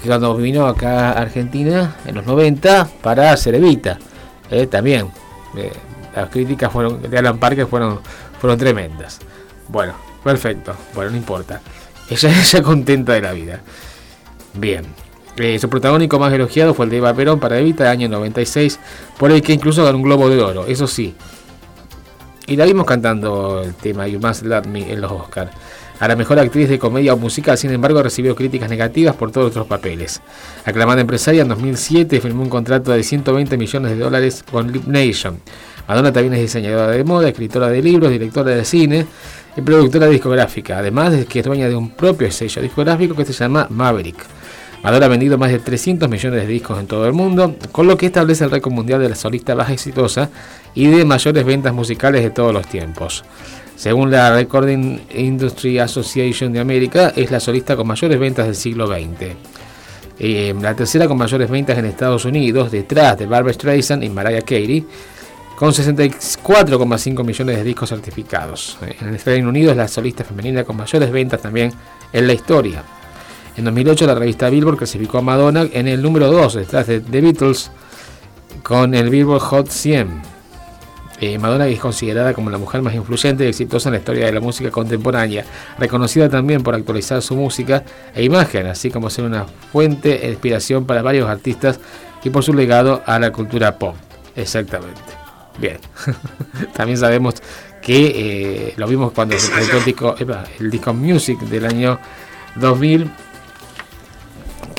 cuando 0.06 0.36
vino 0.36 0.66
acá 0.66 1.12
Argentina 1.12 1.98
en 2.06 2.16
los 2.16 2.26
90 2.26 2.90
para 3.02 3.32
hacer 3.32 3.56
Evita, 3.56 4.00
eh, 4.50 4.66
también. 4.66 5.10
Las 6.16 6.30
críticas 6.30 6.72
fueron 6.72 7.02
de 7.02 7.18
Alan 7.18 7.38
Parker 7.38 7.68
fueron, 7.68 8.00
fueron 8.40 8.58
tremendas. 8.58 9.20
Bueno, 9.68 9.94
perfecto. 10.24 10.74
Bueno, 10.94 11.12
no 11.12 11.18
importa. 11.18 11.62
Ella, 12.10 12.30
ella 12.42 12.64
contenta 12.64 13.14
de 13.14 13.22
la 13.22 13.32
vida. 13.32 13.62
Bien. 14.54 14.86
Eh, 15.38 15.58
su 15.60 15.70
protagónico 15.70 16.20
más 16.20 16.34
elogiado 16.34 16.74
fue 16.74 16.86
el 16.86 16.92
de 16.92 16.98
Eva 16.98 17.14
Perón 17.14 17.40
para 17.40 17.58
Evita, 17.58 17.90
año 17.90 18.10
96, 18.10 18.80
por 19.18 19.32
el 19.32 19.42
que 19.42 19.54
incluso 19.54 19.84
ganó 19.84 19.98
un 19.98 20.04
Globo 20.04 20.30
de 20.30 20.42
Oro, 20.42 20.66
eso 20.68 20.88
sí. 20.88 21.16
Y 22.48 22.58
la 22.58 22.66
vimos 22.66 22.86
cantando 22.86 23.62
el 23.64 23.74
tema 23.76 24.08
You 24.08 24.20
Must 24.20 24.44
Love 24.44 24.68
Me 24.68 24.92
en 24.92 25.00
los 25.00 25.12
Oscars. 25.12 25.52
A 26.02 26.08
la 26.08 26.16
mejor 26.16 26.40
actriz 26.40 26.68
de 26.68 26.80
comedia 26.80 27.14
o 27.14 27.18
musical, 27.18 27.58
sin 27.58 27.72
embargo, 27.72 28.02
recibió 28.02 28.36
críticas 28.36 28.70
negativas 28.70 29.16
por 29.16 29.32
todos 29.32 29.52
otros 29.52 29.68
papeles. 29.68 30.20
Aclamada 30.66 31.00
empresaria, 31.00 31.44
en 31.44 31.48
2007 31.48 32.20
firmó 32.20 32.42
un 32.42 32.50
contrato 32.50 32.92
de 32.92 33.04
120 33.04 33.56
millones 33.56 33.92
de 33.92 33.98
dólares 33.98 34.44
con 34.52 34.72
Lip 34.72 34.86
Nation. 34.88 35.40
Madonna 35.92 36.14
también 36.14 36.36
es 36.36 36.40
diseñadora 36.40 36.88
de 36.88 37.04
moda, 37.04 37.28
escritora 37.28 37.68
de 37.68 37.82
libros, 37.82 38.10
directora 38.12 38.52
de 38.52 38.64
cine 38.64 39.06
y 39.58 39.60
productora 39.60 40.08
discográfica, 40.08 40.78
además 40.78 41.12
de 41.12 41.26
que 41.26 41.40
es 41.40 41.46
dueña 41.46 41.68
de 41.68 41.76
un 41.76 41.90
propio 41.90 42.32
sello 42.32 42.62
discográfico 42.62 43.14
que 43.14 43.26
se 43.26 43.34
llama 43.34 43.68
Maverick. 43.70 44.26
Madonna 44.82 45.08
ha 45.08 45.10
vendido 45.10 45.38
más 45.38 45.52
de 45.52 45.60
300 45.60 46.08
millones 46.08 46.44
de 46.44 46.48
discos 46.48 46.80
en 46.80 46.88
todo 46.88 47.06
el 47.08 47.12
mundo, 47.12 47.58
con 47.74 47.88
lo 47.88 47.98
que 47.98 48.06
establece 48.06 48.46
el 48.46 48.52
récord 48.52 48.72
mundial 48.72 49.02
de 49.02 49.10
la 49.10 49.16
solista 49.16 49.54
más 49.54 49.70
exitosa 49.70 50.30
y 50.74 50.88
de 50.88 51.04
mayores 51.04 51.44
ventas 51.44 51.74
musicales 51.74 52.24
de 52.24 52.30
todos 52.30 52.54
los 52.54 52.66
tiempos. 52.68 53.26
Según 53.76 54.12
la 54.12 54.34
Recording 54.34 54.98
Industry 55.14 55.78
Association 55.80 56.54
de 56.54 56.62
América, 56.62 57.12
es 57.18 57.32
la 57.32 57.42
solista 57.42 57.76
con 57.76 57.86
mayores 57.86 58.18
ventas 58.18 58.46
del 58.46 58.56
siglo 58.56 58.88
XX. 58.88 59.36
Eh, 60.20 60.56
la 60.58 60.74
tercera 60.74 61.10
con 61.10 61.18
mayores 61.18 61.50
ventas 61.50 61.78
en 61.78 61.84
Estados 61.84 62.24
Unidos, 62.24 62.72
detrás 62.72 63.18
de 63.18 63.26
Barbara 63.26 63.52
Streisand 63.52 64.06
y 64.06 64.10
Mariah 64.10 64.44
Carey, 64.44 64.86
con 65.62 65.74
64,5 65.74 67.24
millones 67.24 67.56
de 67.56 67.64
discos 67.64 67.90
certificados. 67.90 68.80
En 69.00 69.10
el 69.10 69.20
Reino 69.20 69.50
Unido 69.50 69.70
es 69.70 69.78
la 69.78 69.88
solista 69.88 70.24
femenina 70.24 70.64
con 70.64 70.76
mayores 70.76 71.12
ventas 71.12 71.40
también 71.40 71.72
en 72.12 72.26
la 72.26 72.34
historia. 72.34 72.82
En 73.56 73.66
2008 73.66 74.08
la 74.08 74.16
revista 74.16 74.50
Billboard 74.50 74.78
clasificó 74.78 75.20
a 75.20 75.22
Madonna 75.22 75.68
en 75.72 75.88
el 75.88 76.02
número 76.02 76.32
2 76.32 76.56
detrás 76.56 76.88
de 76.88 77.00
The 77.00 77.22
Beatles 77.22 77.70
con 78.64 78.96
el 78.96 79.12
Billboard 79.12 79.42
Hot 79.42 79.68
100. 79.68 80.24
Eh, 81.20 81.38
Madonna 81.38 81.68
es 81.68 81.80
considerada 81.80 82.34
como 82.34 82.50
la 82.50 82.58
mujer 82.58 82.82
más 82.82 82.96
influyente 82.96 83.46
y 83.46 83.50
exitosa 83.50 83.90
en 83.90 83.94
la 83.94 84.00
historia 84.00 84.26
de 84.26 84.32
la 84.32 84.40
música 84.40 84.72
contemporánea, 84.72 85.46
reconocida 85.78 86.28
también 86.28 86.64
por 86.64 86.74
actualizar 86.74 87.22
su 87.22 87.36
música 87.36 87.84
e 88.16 88.24
imagen, 88.24 88.66
así 88.66 88.90
como 88.90 89.12
ser 89.12 89.26
una 89.26 89.46
fuente 89.72 90.18
de 90.18 90.30
inspiración 90.30 90.88
para 90.88 91.04
varios 91.04 91.30
artistas 91.30 91.80
y 92.24 92.32
por 92.32 92.44
su 92.44 92.52
legado 92.52 93.04
a 93.06 93.20
la 93.20 93.32
cultura 93.32 93.78
pop. 93.78 93.94
Exactamente. 94.36 95.21
Bien. 95.60 95.78
también 96.74 96.98
sabemos 96.98 97.36
que 97.82 98.12
eh, 98.70 98.74
lo 98.78 98.88
vimos 98.88 99.12
cuando 99.12 99.38
se 99.38 99.52
presentó 99.52 99.78
el 99.78 99.86
disco, 99.86 100.16
el 100.60 100.72
disco 100.72 100.94
Music 100.94 101.40
del 101.42 101.66
año 101.66 102.00
2000 102.56 103.12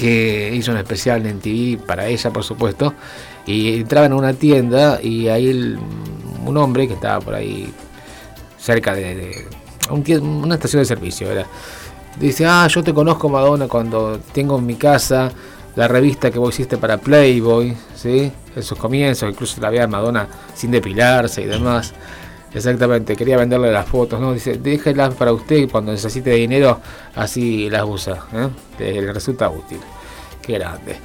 que 0.03 0.53
hizo 0.53 0.73
un 0.73 0.79
especial 0.79 1.25
en 1.27 1.39
TV 1.39 1.81
para 1.87 2.07
ella, 2.09 2.33
por 2.33 2.43
supuesto, 2.43 2.93
y 3.47 3.81
entraba 3.81 4.07
en 4.07 4.15
una 4.15 4.35
tienda 4.35 5.01
y 5.01 5.29
ahí 5.29 5.77
un 6.45 6.57
hombre 6.57 6.89
que 6.89 6.95
estaba 6.95 7.21
por 7.21 7.37
ahí 7.37 7.73
cerca 8.59 8.95
de, 8.95 9.47
una 9.91 10.57
estación 10.57 10.83
de 10.83 10.87
servicio, 10.87 11.31
era, 11.31 11.47
dice, 12.19 12.47
ah, 12.47 12.67
yo 12.67 12.83
te 12.83 12.93
conozco 12.93 13.29
Madonna 13.29 13.69
cuando 13.69 14.19
tengo 14.33 14.59
en 14.59 14.67
mi 14.67 14.75
casa 14.75 15.31
la 15.77 15.89
revista 15.89 16.31
que 16.31 16.39
vos 16.39 16.55
hiciste 16.55 16.77
para 16.77 16.99
Playboy, 16.99 17.77
¿sí? 17.95 18.31
En 18.55 18.63
sus 18.63 18.79
comienzos, 18.79 19.31
incluso 19.31 19.61
la 19.61 19.71
veía 19.71 19.87
Madonna 19.87 20.27
sin 20.55 20.71
depilarse 20.71 21.43
y 21.43 21.47
demás. 21.47 21.95
Exactamente, 22.55 23.17
quería 23.17 23.39
venderle 23.39 23.73
las 23.73 23.87
fotos, 23.87 24.21
¿no? 24.21 24.35
Dice, 24.35 24.59
déjelas 24.59 25.15
para 25.15 25.33
usted 25.33 25.71
cuando 25.71 25.91
necesite 25.93 26.31
dinero, 26.31 26.81
así 27.15 27.71
las 27.71 27.85
usa, 27.85 28.27
¿eh? 28.35 29.01
le 29.01 29.13
resulta 29.13 29.49
útil. 29.49 29.79
Qué 30.43 30.55
grande. 30.55 30.97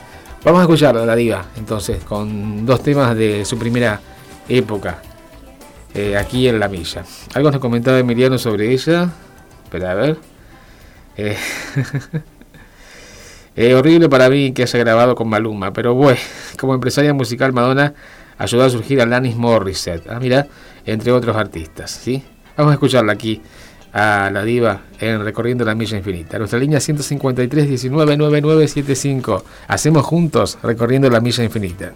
Vamos 0.43 0.59
a 0.59 0.63
escuchar 0.63 0.97
a 0.97 1.05
la 1.05 1.15
diva, 1.15 1.45
entonces, 1.55 2.03
con 2.03 2.65
dos 2.65 2.83
temas 2.83 3.15
de 3.15 3.45
su 3.45 3.57
primera 3.57 4.01
época, 4.49 5.01
eh, 5.93 6.17
aquí 6.17 6.47
en 6.47 6.59
La 6.59 6.67
Milla. 6.67 7.05
Algo 7.33 7.49
nos 7.49 7.61
comentaba 7.61 7.97
Emiliano 7.97 8.37
sobre 8.37 8.71
ella, 8.71 9.09
pero 9.71 9.89
a 9.89 9.93
ver. 9.93 10.17
Eh, 11.15 11.37
es 13.57 13.73
horrible 13.73 14.07
para 14.07 14.29
mí 14.29 14.51
que 14.51 14.63
haya 14.63 14.79
grabado 14.79 15.15
con 15.15 15.27
Maluma, 15.27 15.73
pero 15.73 15.95
bueno, 15.95 16.19
como 16.59 16.75
empresaria 16.75 17.11
musical 17.13 17.53
Madonna 17.53 17.93
ayudó 18.37 18.63
a 18.63 18.69
surgir 18.69 19.01
a 19.01 19.05
Lanis 19.07 19.35
Morissette. 19.35 20.07
Ah, 20.09 20.19
mira, 20.19 20.47
entre 20.85 21.11
otros 21.11 21.35
artistas. 21.35 21.89
¿sí? 21.89 22.23
Vamos 22.55 22.71
a 22.71 22.73
escucharla 22.75 23.13
aquí 23.13 23.41
a 23.93 24.29
la 24.31 24.43
diva 24.43 24.81
en 24.99 25.23
Recorriendo 25.23 25.65
la 25.65 25.73
Milla 25.73 25.97
Infinita. 25.97 26.37
Nuestra 26.37 26.59
línea 26.59 26.79
153 26.79 27.67
19 27.67 28.15
9975. 28.15 29.43
Hacemos 29.67 30.05
juntos 30.05 30.59
Recorriendo 30.61 31.09
la 31.09 31.19
Milla 31.19 31.43
Infinita. 31.43 31.93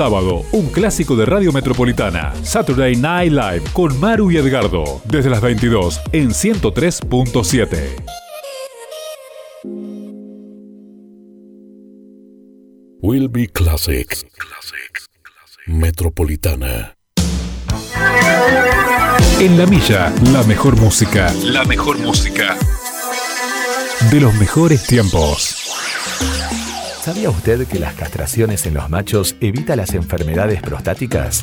Sábado, 0.00 0.46
un 0.52 0.68
clásico 0.68 1.14
de 1.14 1.26
Radio 1.26 1.52
Metropolitana, 1.52 2.32
Saturday 2.42 2.96
Night 2.96 3.32
Live, 3.32 3.62
con 3.74 4.00
Maru 4.00 4.30
y 4.30 4.38
Edgardo, 4.38 5.02
desde 5.04 5.28
las 5.28 5.42
22 5.42 6.00
en 6.12 6.30
103.7. 6.30 8.02
Will 13.02 13.28
Be 13.28 13.48
Classic. 13.48 14.08
Metropolitana. 15.66 16.96
En 19.38 19.58
la 19.58 19.66
milla, 19.66 20.14
la 20.32 20.42
mejor 20.44 20.80
música. 20.80 21.30
La 21.44 21.64
mejor 21.64 21.98
música. 21.98 22.56
De 24.10 24.18
los 24.18 24.32
mejores 24.36 24.86
tiempos. 24.86 25.59
¿Sabía 27.10 27.28
usted 27.28 27.66
que 27.66 27.80
las 27.80 27.94
castraciones 27.94 28.66
en 28.66 28.74
los 28.74 28.88
machos 28.88 29.34
evita 29.40 29.74
las 29.74 29.94
enfermedades 29.94 30.62
prostáticas? 30.62 31.42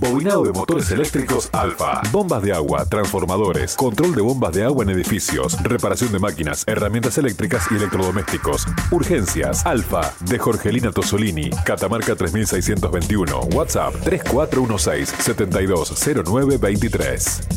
Bobinado 0.00 0.44
de 0.44 0.52
motores 0.52 0.90
eléctricos 0.90 1.48
Alfa. 1.52 2.00
Bombas 2.10 2.42
de 2.42 2.52
agua, 2.52 2.84
transformadores, 2.86 3.76
control 3.76 4.14
de 4.14 4.22
bombas 4.22 4.54
de 4.54 4.64
agua 4.64 4.84
en 4.84 4.90
edificios, 4.90 5.62
reparación 5.62 6.12
de 6.12 6.18
máquinas, 6.18 6.64
herramientas 6.66 7.18
eléctricas 7.18 7.66
y 7.70 7.76
electrodomésticos. 7.76 8.66
Urgencias 8.90 9.64
Alfa 9.66 10.14
de 10.20 10.38
Jorgelina 10.38 10.92
Tosolini, 10.92 11.50
Catamarca 11.64 12.16
3621, 12.16 13.40
WhatsApp 13.54 13.94
3416 14.04 15.14
720923. 15.18 17.48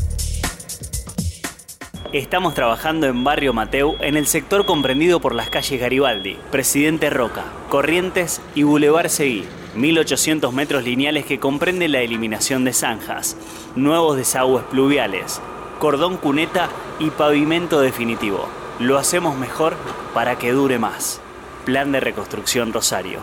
Estamos 2.13 2.53
trabajando 2.53 3.07
en 3.07 3.23
Barrio 3.23 3.53
Mateu 3.53 3.95
en 3.99 4.15
el 4.15 4.27
sector 4.27 4.65
comprendido 4.65 5.19
por 5.19 5.35
las 5.35 5.49
calles 5.49 5.81
Garibaldi, 5.81 6.37
Presidente 6.51 7.09
Roca, 7.09 7.43
Corrientes 7.69 8.41
y 8.53 8.63
Boulevard 8.63 9.09
Seguí 9.09 9.45
1.800 9.75 10.51
metros 10.53 10.83
lineales 10.83 11.25
que 11.25 11.39
comprenden 11.39 11.91
la 11.91 11.99
eliminación 11.99 12.63
de 12.63 12.73
zanjas, 12.73 13.35
nuevos 13.75 14.15
desagües 14.15 14.63
pluviales, 14.63 15.41
cordón 15.79 16.17
cuneta 16.17 16.69
y 16.99 17.09
pavimento 17.09 17.81
definitivo. 17.81 18.47
Lo 18.79 18.97
hacemos 18.97 19.37
mejor 19.37 19.75
para 20.13 20.37
que 20.37 20.51
dure 20.51 20.79
más. 20.79 21.21
Plan 21.65 21.91
de 21.91 21.99
Reconstrucción 21.99 22.71
Rosario. 22.71 23.19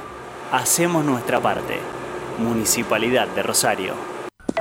Hacemos 0.50 1.04
nuestra 1.04 1.40
parte. 1.40 1.78
Municipalidad 2.38 3.28
de 3.28 3.42
Rosario. 3.42 4.11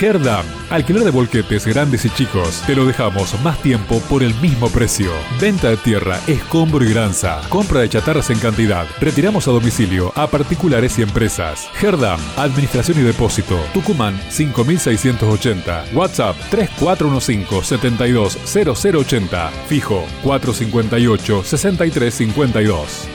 Herdam, 0.00 0.44
alquiler 0.70 1.04
de 1.04 1.10
volquetes 1.10 1.66
grandes 1.66 2.04
y 2.04 2.10
chicos. 2.10 2.62
Te 2.66 2.74
lo 2.74 2.84
dejamos 2.84 3.40
más 3.42 3.60
tiempo 3.62 4.00
por 4.10 4.22
el 4.22 4.34
mismo 4.36 4.68
precio. 4.68 5.12
Venta 5.40 5.70
de 5.70 5.76
tierra, 5.76 6.18
escombro 6.26 6.84
y 6.84 6.90
granza. 6.90 7.40
Compra 7.48 7.80
de 7.80 7.88
chatarras 7.88 8.30
en 8.30 8.38
cantidad. 8.38 8.86
Retiramos 9.00 9.46
a 9.46 9.52
domicilio 9.52 10.12
a 10.16 10.26
particulares 10.26 10.98
y 10.98 11.02
empresas. 11.02 11.68
Herdam, 11.80 12.18
administración 12.36 12.98
y 12.98 13.02
depósito. 13.02 13.58
Tucumán 13.72 14.18
5680. 14.30 15.84
WhatsApp 15.94 16.36
3415 16.50 17.62
720080. 17.62 19.50
Fijo 19.68 20.04
458 20.22 21.44
6352. 21.44 23.13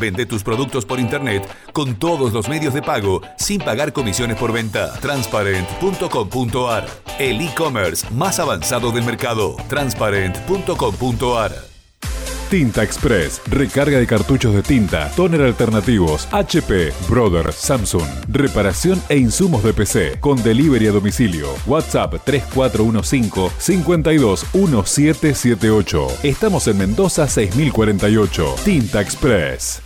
Vende 0.00 0.26
tus 0.26 0.42
productos 0.42 0.84
por 0.84 1.00
internet 1.00 1.48
con 1.72 1.94
todos 1.94 2.32
los 2.32 2.48
medios 2.48 2.74
de 2.74 2.82
pago 2.82 3.22
sin 3.36 3.60
pagar 3.60 3.92
comisiones 3.92 4.36
por 4.36 4.52
venta. 4.52 4.92
Transparent.com.ar 5.00 6.86
El 7.18 7.40
e-commerce 7.40 8.06
más 8.10 8.38
avanzado 8.38 8.92
del 8.92 9.04
mercado. 9.04 9.56
Transparent.com.ar 9.68 11.76
Tinta 12.50 12.82
Express, 12.84 13.40
recarga 13.48 13.98
de 13.98 14.06
cartuchos 14.06 14.54
de 14.54 14.62
tinta, 14.62 15.10
toner 15.16 15.42
alternativos, 15.42 16.28
HP, 16.30 16.92
Brother, 17.08 17.52
Samsung, 17.52 18.06
reparación 18.28 19.02
e 19.08 19.16
insumos 19.16 19.64
de 19.64 19.74
PC, 19.74 20.20
con 20.20 20.40
delivery 20.40 20.86
a 20.86 20.92
domicilio. 20.92 21.48
WhatsApp 21.66 22.22
3415 22.24 23.50
521778. 23.58 26.06
Estamos 26.22 26.68
en 26.68 26.78
Mendoza 26.78 27.26
6048. 27.26 28.54
Tinta 28.64 29.00
Express. 29.00 29.85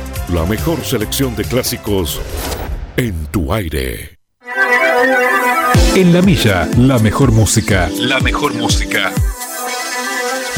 La 0.33 0.45
mejor 0.45 0.81
selección 0.85 1.35
de 1.35 1.43
clásicos 1.43 2.21
en 2.95 3.25
tu 3.27 3.53
aire. 3.53 4.17
En 5.93 6.13
la 6.13 6.21
milla, 6.21 6.69
la 6.77 6.99
mejor 6.99 7.33
música. 7.33 7.89
La 7.99 8.21
mejor 8.21 8.53
música. 8.53 9.11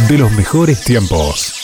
De 0.07 0.17
los 0.19 0.31
mejores 0.33 0.83
tiempos. 0.83 1.62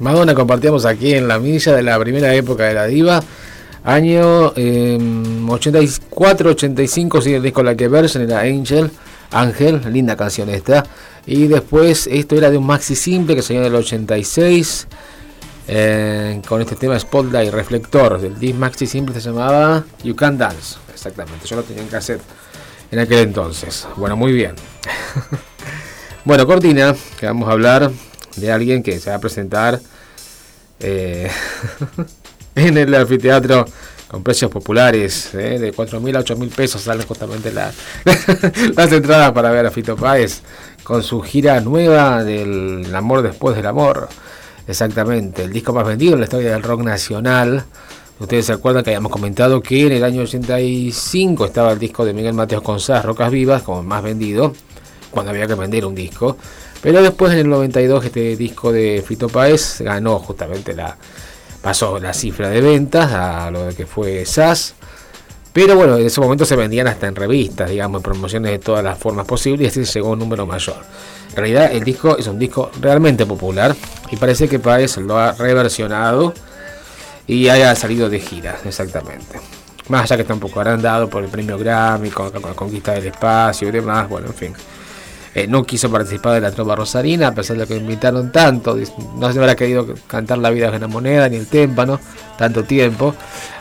Madonna 0.00 0.34
compartíamos 0.34 0.84
aquí 0.86 1.14
en 1.14 1.28
la 1.28 1.38
milla 1.38 1.76
de 1.76 1.82
la 1.82 1.98
primera 1.98 2.34
época 2.34 2.64
de 2.64 2.72
la 2.74 2.86
diva. 2.86 3.22
Año 3.84 4.52
84-85, 4.54 7.18
em, 7.18 7.22
sigue 7.22 7.36
el 7.36 7.42
disco 7.42 7.62
La 7.62 7.74
que 7.74 7.88
Version, 7.88 8.24
era 8.24 8.40
Angel. 8.40 8.90
Ángel, 9.30 9.82
linda 9.92 10.16
canción 10.16 10.48
esta. 10.48 10.84
Y 11.26 11.46
después 11.46 12.08
esto 12.10 12.34
era 12.34 12.50
de 12.50 12.56
un 12.56 12.64
maxi 12.66 12.96
simple 12.96 13.36
que 13.36 13.42
salió 13.42 13.60
en 13.60 13.66
el 13.68 13.74
86. 13.74 14.86
Eh, 15.68 16.40
con 16.48 16.62
este 16.62 16.74
tema 16.74 16.98
Spotlight 16.98 17.52
Reflector 17.52 18.20
del 18.20 18.36
disc 18.40 18.56
maxi 18.56 18.88
simple 18.88 19.14
se 19.14 19.20
llamaba 19.20 19.84
You 20.02 20.16
Can 20.16 20.36
Dance. 20.36 20.78
Exactamente, 20.92 21.46
yo 21.46 21.54
lo 21.56 21.62
tenía 21.62 21.82
en 21.82 21.88
cassette 21.88 22.22
en 22.90 22.98
aquel 22.98 23.20
entonces. 23.20 23.86
Bueno, 23.96 24.16
muy 24.16 24.32
bien. 24.32 24.54
bueno, 26.24 26.46
Cortina, 26.46 26.94
que 27.18 27.26
vamos 27.26 27.48
a 27.48 27.52
hablar 27.52 27.90
de 28.36 28.52
alguien 28.52 28.82
que 28.82 28.98
se 28.98 29.10
va 29.10 29.16
a 29.16 29.20
presentar 29.20 29.80
eh, 30.80 31.30
en 32.54 32.78
el 32.78 32.94
anfiteatro 32.94 33.66
con 34.08 34.24
precios 34.24 34.50
populares 34.50 35.32
eh, 35.34 35.58
de 35.58 35.72
4.000 35.72 36.16
a 36.16 36.24
8.000 36.24 36.50
pesos 36.50 36.82
salen 36.82 37.06
justamente 37.06 37.52
las 38.76 38.92
entradas 38.92 39.30
para 39.32 39.50
ver 39.50 39.66
a 39.66 39.70
Fito 39.70 39.96
Páez 39.96 40.42
con 40.82 41.02
su 41.02 41.20
gira 41.20 41.60
nueva 41.60 42.24
del 42.24 42.92
amor 42.94 43.22
después 43.22 43.54
del 43.54 43.66
amor. 43.66 44.08
Exactamente 44.66 45.44
el 45.44 45.52
disco 45.52 45.72
más 45.72 45.86
vendido 45.86 46.14
en 46.14 46.20
la 46.20 46.24
historia 46.24 46.52
del 46.52 46.62
rock 46.62 46.82
nacional. 46.82 47.64
Ustedes 48.18 48.46
se 48.46 48.52
acuerdan 48.52 48.82
que 48.82 48.90
habíamos 48.90 49.12
comentado 49.12 49.62
que 49.62 49.86
en 49.86 49.92
el 49.92 50.04
año 50.04 50.22
85 50.22 51.46
estaba 51.46 51.72
el 51.72 51.78
disco 51.78 52.04
de 52.04 52.12
Miguel 52.12 52.34
Mateos 52.34 52.62
González 52.62 53.04
Rocas 53.04 53.30
Vivas 53.30 53.62
como 53.62 53.82
más 53.82 54.02
vendido 54.02 54.52
cuando 55.10 55.30
había 55.30 55.46
que 55.46 55.54
vender 55.54 55.86
un 55.86 55.94
disco 55.94 56.36
pero 56.82 57.02
después 57.02 57.32
en 57.32 57.40
el 57.40 57.48
92 57.48 58.04
este 58.04 58.36
disco 58.36 58.72
de 58.72 59.04
Fito 59.06 59.28
Páez 59.28 59.80
ganó 59.80 60.18
justamente 60.18 60.74
la 60.74 60.96
pasó 61.60 61.98
la 61.98 62.12
cifra 62.12 62.48
de 62.48 62.60
ventas 62.60 63.12
a 63.12 63.50
lo 63.50 63.68
que 63.74 63.86
fue 63.86 64.24
SAS. 64.24 64.74
Pero 65.52 65.74
bueno, 65.74 65.96
en 65.96 66.06
ese 66.06 66.20
momento 66.20 66.44
se 66.44 66.54
vendían 66.54 66.86
hasta 66.86 67.08
en 67.08 67.16
revistas, 67.16 67.68
digamos, 67.68 67.98
en 67.98 68.02
promociones 68.04 68.52
de 68.52 68.58
todas 68.60 68.84
las 68.84 68.96
formas 68.98 69.26
posibles 69.26 69.76
y 69.76 69.80
así 69.80 69.92
llegó 69.92 70.08
a 70.08 70.12
un 70.12 70.20
número 70.20 70.46
mayor. 70.46 70.76
En 71.30 71.36
realidad 71.36 71.72
el 71.72 71.82
disco 71.82 72.16
es 72.16 72.26
un 72.28 72.38
disco 72.38 72.70
realmente 72.80 73.26
popular 73.26 73.74
y 74.10 74.16
parece 74.16 74.48
que 74.48 74.58
Páez 74.58 74.96
lo 74.98 75.18
ha 75.18 75.32
reversionado 75.32 76.34
y 77.26 77.48
haya 77.48 77.74
salido 77.74 78.08
de 78.08 78.20
gira, 78.20 78.58
exactamente. 78.64 79.40
Más 79.88 80.02
allá 80.02 80.16
que 80.16 80.22
está 80.22 80.34
un 80.34 80.40
poco 80.40 80.60
agrandado 80.60 81.10
por 81.10 81.24
el 81.24 81.28
premio 81.28 81.58
Grammy, 81.58 82.10
con 82.10 82.32
la 82.32 82.54
conquista 82.54 82.92
del 82.92 83.08
espacio 83.08 83.68
y 83.68 83.72
demás, 83.72 84.08
bueno, 84.08 84.28
en 84.28 84.34
fin. 84.34 84.54
Eh, 85.34 85.46
no 85.46 85.64
quiso 85.64 85.90
participar 85.90 86.34
de 86.34 86.40
la 86.40 86.50
tropa 86.50 86.74
rosarina, 86.74 87.28
a 87.28 87.34
pesar 87.34 87.56
de 87.56 87.66
que 87.66 87.76
invitaron 87.76 88.32
tanto. 88.32 88.76
No 89.16 89.32
se 89.32 89.38
habrá 89.38 89.54
querido 89.54 89.86
cantar 90.06 90.38
La 90.38 90.50
vida 90.50 90.70
de 90.70 90.78
una 90.78 90.88
moneda 90.88 91.28
ni 91.28 91.36
el 91.36 91.46
témpano, 91.46 92.00
tanto 92.36 92.64
tiempo. 92.64 93.14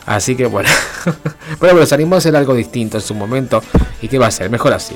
Así 0.05 0.35
que 0.35 0.47
bueno. 0.47 0.69
Pero 1.59 1.85
se 1.85 1.95
animó 1.95 2.15
a 2.15 2.17
hacer 2.17 2.35
algo 2.35 2.55
distinto 2.55 2.97
en 2.97 3.03
su 3.03 3.13
momento. 3.13 3.61
¿Y 4.01 4.07
qué 4.07 4.17
va 4.17 4.27
a 4.27 4.31
ser? 4.31 4.49
Mejor 4.49 4.73
así. 4.73 4.95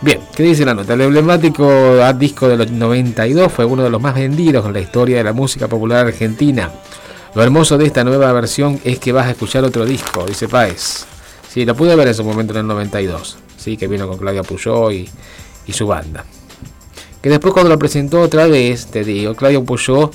Bien, 0.00 0.20
¿qué 0.34 0.42
dice 0.42 0.64
la 0.64 0.74
nota? 0.74 0.92
El 0.92 1.00
emblemático 1.00 1.98
disco 2.14 2.48
de 2.48 2.56
los 2.56 2.70
92 2.70 3.50
fue 3.50 3.64
uno 3.64 3.82
de 3.82 3.90
los 3.90 4.00
más 4.00 4.14
vendidos 4.14 4.64
en 4.66 4.74
la 4.74 4.80
historia 4.80 5.16
de 5.16 5.24
la 5.24 5.32
música 5.32 5.68
popular 5.68 6.06
argentina. 6.06 6.70
Lo 7.34 7.42
hermoso 7.42 7.76
de 7.78 7.86
esta 7.86 8.04
nueva 8.04 8.30
versión 8.32 8.78
es 8.84 8.98
que 8.98 9.12
vas 9.12 9.26
a 9.26 9.30
escuchar 9.30 9.64
otro 9.64 9.84
disco, 9.84 10.24
dice 10.24 10.48
Páez. 10.48 11.06
Sí, 11.48 11.64
lo 11.64 11.74
pude 11.74 11.96
ver 11.96 12.08
en 12.08 12.14
su 12.14 12.24
momento 12.24 12.52
en 12.52 12.60
el 12.60 12.66
92. 12.66 13.38
Sí, 13.56 13.76
que 13.76 13.88
vino 13.88 14.06
con 14.06 14.18
Claudia 14.18 14.42
Puyó 14.42 14.90
y, 14.92 15.08
y 15.66 15.72
su 15.72 15.86
banda. 15.86 16.24
Que 17.22 17.30
después 17.30 17.52
cuando 17.52 17.70
lo 17.70 17.78
presentó 17.78 18.20
otra 18.20 18.46
vez, 18.46 18.86
te 18.86 19.04
digo, 19.04 19.34
Claudio 19.34 19.64
Puyó, 19.64 20.10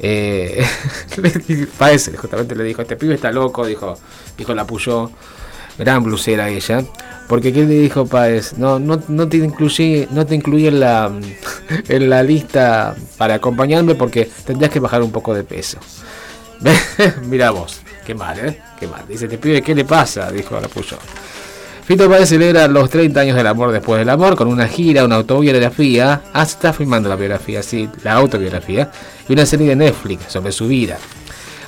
eh, 0.00 0.64
parece, 1.78 2.16
justamente 2.16 2.54
le 2.54 2.64
dijo, 2.64 2.82
este 2.82 2.96
pibe 2.96 3.14
está 3.14 3.30
loco, 3.30 3.64
dijo, 3.66 3.96
dijo 4.36 4.54
la 4.54 4.66
Puyó, 4.66 5.10
gran 5.78 6.02
blusera 6.02 6.48
ella, 6.48 6.84
porque 7.28 7.52
¿qué 7.52 7.64
le 7.64 7.74
dijo 7.74 8.06
Páez? 8.06 8.58
No, 8.58 8.78
no, 8.78 9.02
no 9.08 9.28
te 9.28 9.38
incluye, 9.38 10.08
no 10.10 10.26
te 10.26 10.34
incluye 10.34 10.68
en 10.68 10.80
la, 10.80 11.10
en 11.88 12.10
la 12.10 12.22
lista 12.22 12.94
para 13.16 13.34
acompañarme 13.34 13.94
porque 13.94 14.28
tendrías 14.44 14.70
que 14.70 14.80
bajar 14.80 15.02
un 15.02 15.12
poco 15.12 15.34
de 15.34 15.44
peso. 15.44 15.78
Mira 17.26 17.50
vos, 17.50 17.80
qué 18.04 18.14
mal, 18.14 18.38
¿eh? 18.38 18.60
Qué 18.78 18.86
mal. 18.86 19.04
Dice, 19.08 19.28
te 19.28 19.38
pibe, 19.38 19.62
¿qué 19.62 19.74
le 19.74 19.84
pasa? 19.84 20.30
Dijo 20.30 20.58
la 20.60 20.68
Puyó. 20.68 20.98
Fito 21.86 22.08
Páez 22.08 22.30
celebra 22.30 22.66
los 22.66 22.88
30 22.88 23.20
años 23.20 23.36
del 23.36 23.46
amor 23.46 23.70
después 23.70 23.98
del 23.98 24.08
amor 24.08 24.36
con 24.36 24.48
una 24.48 24.66
gira, 24.66 25.04
una 25.04 25.16
autobiografía. 25.16 26.22
Está 26.34 26.72
filmando 26.72 27.10
la 27.10 27.16
biografía, 27.16 27.62
sí, 27.62 27.90
la 28.02 28.14
autobiografía. 28.14 28.90
Y 29.28 29.34
una 29.34 29.44
serie 29.44 29.68
de 29.68 29.76
Netflix 29.76 30.32
sobre 30.32 30.50
su 30.50 30.66
vida. 30.66 30.96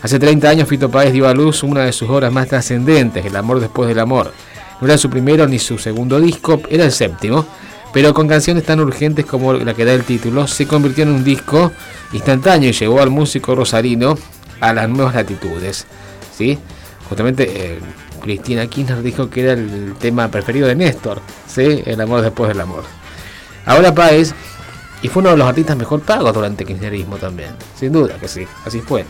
Hace 0.00 0.18
30 0.18 0.48
años 0.48 0.68
Fito 0.70 0.90
Páez 0.90 1.12
dio 1.12 1.28
a 1.28 1.34
luz 1.34 1.62
una 1.62 1.82
de 1.82 1.92
sus 1.92 2.08
obras 2.08 2.32
más 2.32 2.48
trascendentes, 2.48 3.26
El 3.26 3.36
amor 3.36 3.60
después 3.60 3.88
del 3.90 3.98
amor. 3.98 4.32
No 4.80 4.86
era 4.86 4.96
su 4.96 5.10
primero 5.10 5.46
ni 5.46 5.58
su 5.58 5.76
segundo 5.76 6.18
disco, 6.18 6.62
era 6.70 6.84
el 6.84 6.92
séptimo, 6.92 7.44
pero 7.92 8.14
con 8.14 8.26
canciones 8.26 8.64
tan 8.64 8.80
urgentes 8.80 9.26
como 9.26 9.52
la 9.52 9.74
que 9.74 9.84
da 9.84 9.92
el 9.92 10.04
título, 10.04 10.46
se 10.46 10.66
convirtió 10.66 11.04
en 11.04 11.10
un 11.10 11.24
disco 11.24 11.72
instantáneo 12.14 12.70
y 12.70 12.72
llevó 12.72 13.02
al 13.02 13.10
músico 13.10 13.54
rosarino 13.54 14.16
a 14.60 14.72
las 14.72 14.88
nuevas 14.88 15.14
latitudes. 15.14 15.86
¿sí? 16.34 16.58
Justamente 17.08 17.44
eh, 17.48 17.78
Cristina 18.26 18.66
Kirchner 18.66 19.02
dijo 19.02 19.30
que 19.30 19.42
era 19.42 19.52
el 19.52 19.94
tema 20.00 20.28
preferido 20.28 20.66
de 20.66 20.74
Néstor, 20.74 21.20
¿sí? 21.46 21.82
El 21.86 22.00
amor 22.00 22.22
después 22.22 22.48
del 22.48 22.60
amor. 22.60 22.82
Ahora 23.64 23.94
Páez, 23.94 24.34
y 25.00 25.08
fue 25.08 25.20
uno 25.20 25.30
de 25.30 25.36
los 25.36 25.46
artistas 25.46 25.76
mejor 25.76 26.00
pagos 26.00 26.34
durante 26.34 26.64
el 26.64 26.68
kirchnerismo 26.68 27.18
también, 27.18 27.50
sin 27.78 27.92
duda 27.92 28.16
que 28.20 28.26
sí, 28.26 28.44
así 28.64 28.80
fue. 28.80 29.04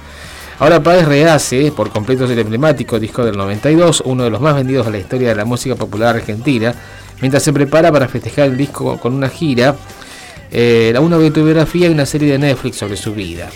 Ahora 0.58 0.82
Páez 0.82 1.06
rehace 1.06 1.72
por 1.72 1.90
completo 1.90 2.24
el 2.24 2.38
emblemático 2.38 3.00
disco 3.00 3.24
del 3.24 3.38
92, 3.38 4.02
uno 4.04 4.24
de 4.24 4.30
los 4.30 4.40
más 4.40 4.54
vendidos 4.54 4.84
de 4.84 4.92
la 4.92 4.98
historia 4.98 5.30
de 5.30 5.34
la 5.34 5.46
música 5.46 5.76
popular 5.76 6.16
argentina, 6.16 6.74
mientras 7.22 7.42
se 7.42 7.54
prepara 7.54 7.90
para 7.90 8.08
festejar 8.08 8.48
el 8.48 8.56
disco 8.58 8.98
con 8.98 9.14
una 9.14 9.30
gira, 9.30 9.76
eh, 10.50 10.94
una 11.00 11.16
autobiografía 11.16 11.88
y 11.88 11.92
una 11.92 12.04
serie 12.04 12.32
de 12.32 12.38
Netflix 12.38 12.76
sobre 12.76 12.98
su 12.98 13.14
vida. 13.14 13.48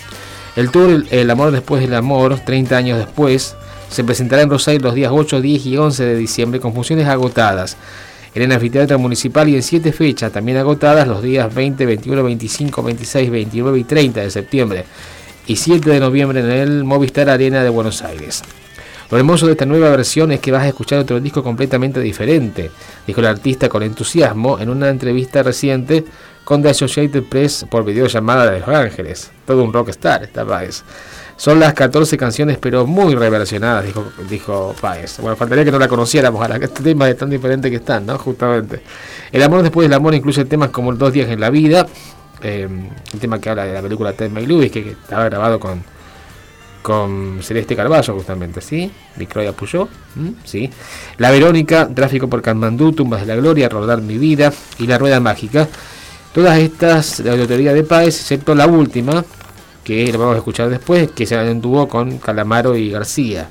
El 0.55 0.71
tour 0.71 1.05
El 1.11 1.29
amor 1.29 1.51
después 1.51 1.81
del 1.81 1.93
amor, 1.93 2.39
30 2.39 2.75
años 2.75 2.97
después, 2.97 3.55
se 3.91 4.03
presentará 4.05 4.41
en 4.41 4.49
Rosario 4.49 4.79
los 4.79 4.95
días 4.95 5.11
8, 5.13 5.41
10 5.41 5.65
y 5.65 5.77
11 5.77 6.05
de 6.05 6.15
diciembre 6.15 6.59
con 6.59 6.73
funciones 6.73 7.07
agotadas 7.07 7.77
en 8.33 8.43
el 8.43 8.51
anfiteatro 8.53 8.97
municipal 8.97 9.49
y 9.49 9.55
en 9.55 9.61
siete 9.61 9.91
fechas 9.91 10.31
también 10.31 10.57
agotadas 10.57 11.05
los 11.07 11.21
días 11.21 11.53
20, 11.53 11.85
21, 11.85 12.23
25, 12.23 12.81
26, 12.83 13.29
29 13.29 13.79
y 13.79 13.83
30 13.83 14.21
de 14.21 14.31
septiembre 14.31 14.85
y 15.45 15.57
7 15.57 15.89
de 15.89 15.99
noviembre 15.99 16.39
en 16.39 16.49
el 16.49 16.83
Movistar 16.85 17.29
Arena 17.29 17.61
de 17.63 17.69
Buenos 17.69 18.01
Aires. 18.01 18.41
Lo 19.09 19.17
hermoso 19.17 19.45
de 19.45 19.51
esta 19.51 19.65
nueva 19.65 19.89
versión 19.89 20.31
es 20.31 20.39
que 20.39 20.53
vas 20.53 20.63
a 20.63 20.69
escuchar 20.69 20.99
otro 20.99 21.19
disco 21.19 21.43
completamente 21.43 21.99
diferente, 21.99 22.71
dijo 23.05 23.19
el 23.19 23.27
artista 23.27 23.67
con 23.67 23.83
entusiasmo 23.83 24.57
en 24.57 24.69
una 24.69 24.87
entrevista 24.87 25.43
reciente 25.43 26.05
con 26.45 26.61
The 26.61 26.69
Associated 26.69 27.23
Press 27.23 27.65
por 27.69 27.83
videollamada 27.83 28.49
de 28.49 28.61
Los 28.61 28.69
Ángeles. 28.69 29.31
Todo 29.45 29.65
un 29.65 29.73
rockstar, 29.73 30.23
esta 30.23 30.45
vez. 30.45 30.85
Son 31.41 31.59
las 31.59 31.73
14 31.73 32.17
canciones, 32.17 32.59
pero 32.59 32.85
muy 32.85 33.15
reversionadas, 33.15 33.83
dijo, 33.83 34.11
dijo 34.29 34.75
Páez. 34.79 35.17
Bueno, 35.21 35.35
faltaría 35.35 35.65
que 35.65 35.71
no 35.71 35.79
la 35.79 35.87
conociéramos 35.87 36.39
a 36.45 36.47
la 36.47 36.57
este 36.57 36.83
tema 36.83 37.07
de 37.07 37.15
tan 37.15 37.31
diferente 37.31 37.71
que 37.71 37.77
están, 37.77 38.05
¿no? 38.05 38.15
Justamente. 38.19 38.83
El 39.31 39.41
amor 39.41 39.63
después 39.63 39.85
del 39.85 39.93
amor 39.95 40.13
incluye 40.13 40.45
temas 40.45 40.69
como 40.69 40.93
Dos 40.93 41.11
días 41.11 41.31
en 41.31 41.39
la 41.39 41.49
vida, 41.49 41.87
eh, 42.43 42.69
el 43.11 43.19
tema 43.19 43.39
que 43.39 43.49
habla 43.49 43.65
de 43.65 43.73
la 43.73 43.81
película 43.81 44.13
Ted 44.13 44.31
y 44.37 44.45
Lewis, 44.45 44.71
que, 44.71 44.91
estaba 44.91 45.23
grabado 45.23 45.59
con, 45.59 45.81
con 46.83 47.39
Celeste 47.41 47.75
Carballo, 47.75 48.13
justamente, 48.13 48.61
¿sí? 48.61 48.91
Victoria 49.15 49.51
Puyó, 49.51 49.87
¿sí? 50.43 50.69
La 51.17 51.31
Verónica, 51.31 51.89
Tráfico 51.91 52.29
por 52.29 52.43
Kanmandú, 52.43 52.91
Tumbas 52.91 53.21
de 53.21 53.25
la 53.25 53.35
Gloria, 53.35 53.67
Rodar 53.67 53.99
mi 53.99 54.19
vida 54.19 54.53
y 54.77 54.85
La 54.85 54.99
Rueda 54.99 55.19
Mágica. 55.19 55.67
Todas 56.35 56.59
estas 56.59 57.23
de 57.23 57.31
autoría 57.31 57.73
de 57.73 57.83
Páez, 57.83 58.19
excepto 58.19 58.53
la 58.53 58.67
última, 58.67 59.25
que 59.83 60.11
lo 60.11 60.19
vamos 60.19 60.35
a 60.35 60.37
escuchar 60.37 60.69
después, 60.69 61.11
que 61.11 61.25
se 61.25 61.37
anduvo 61.37 61.87
con 61.87 62.17
Calamaro 62.19 62.75
y 62.75 62.89
García. 62.89 63.49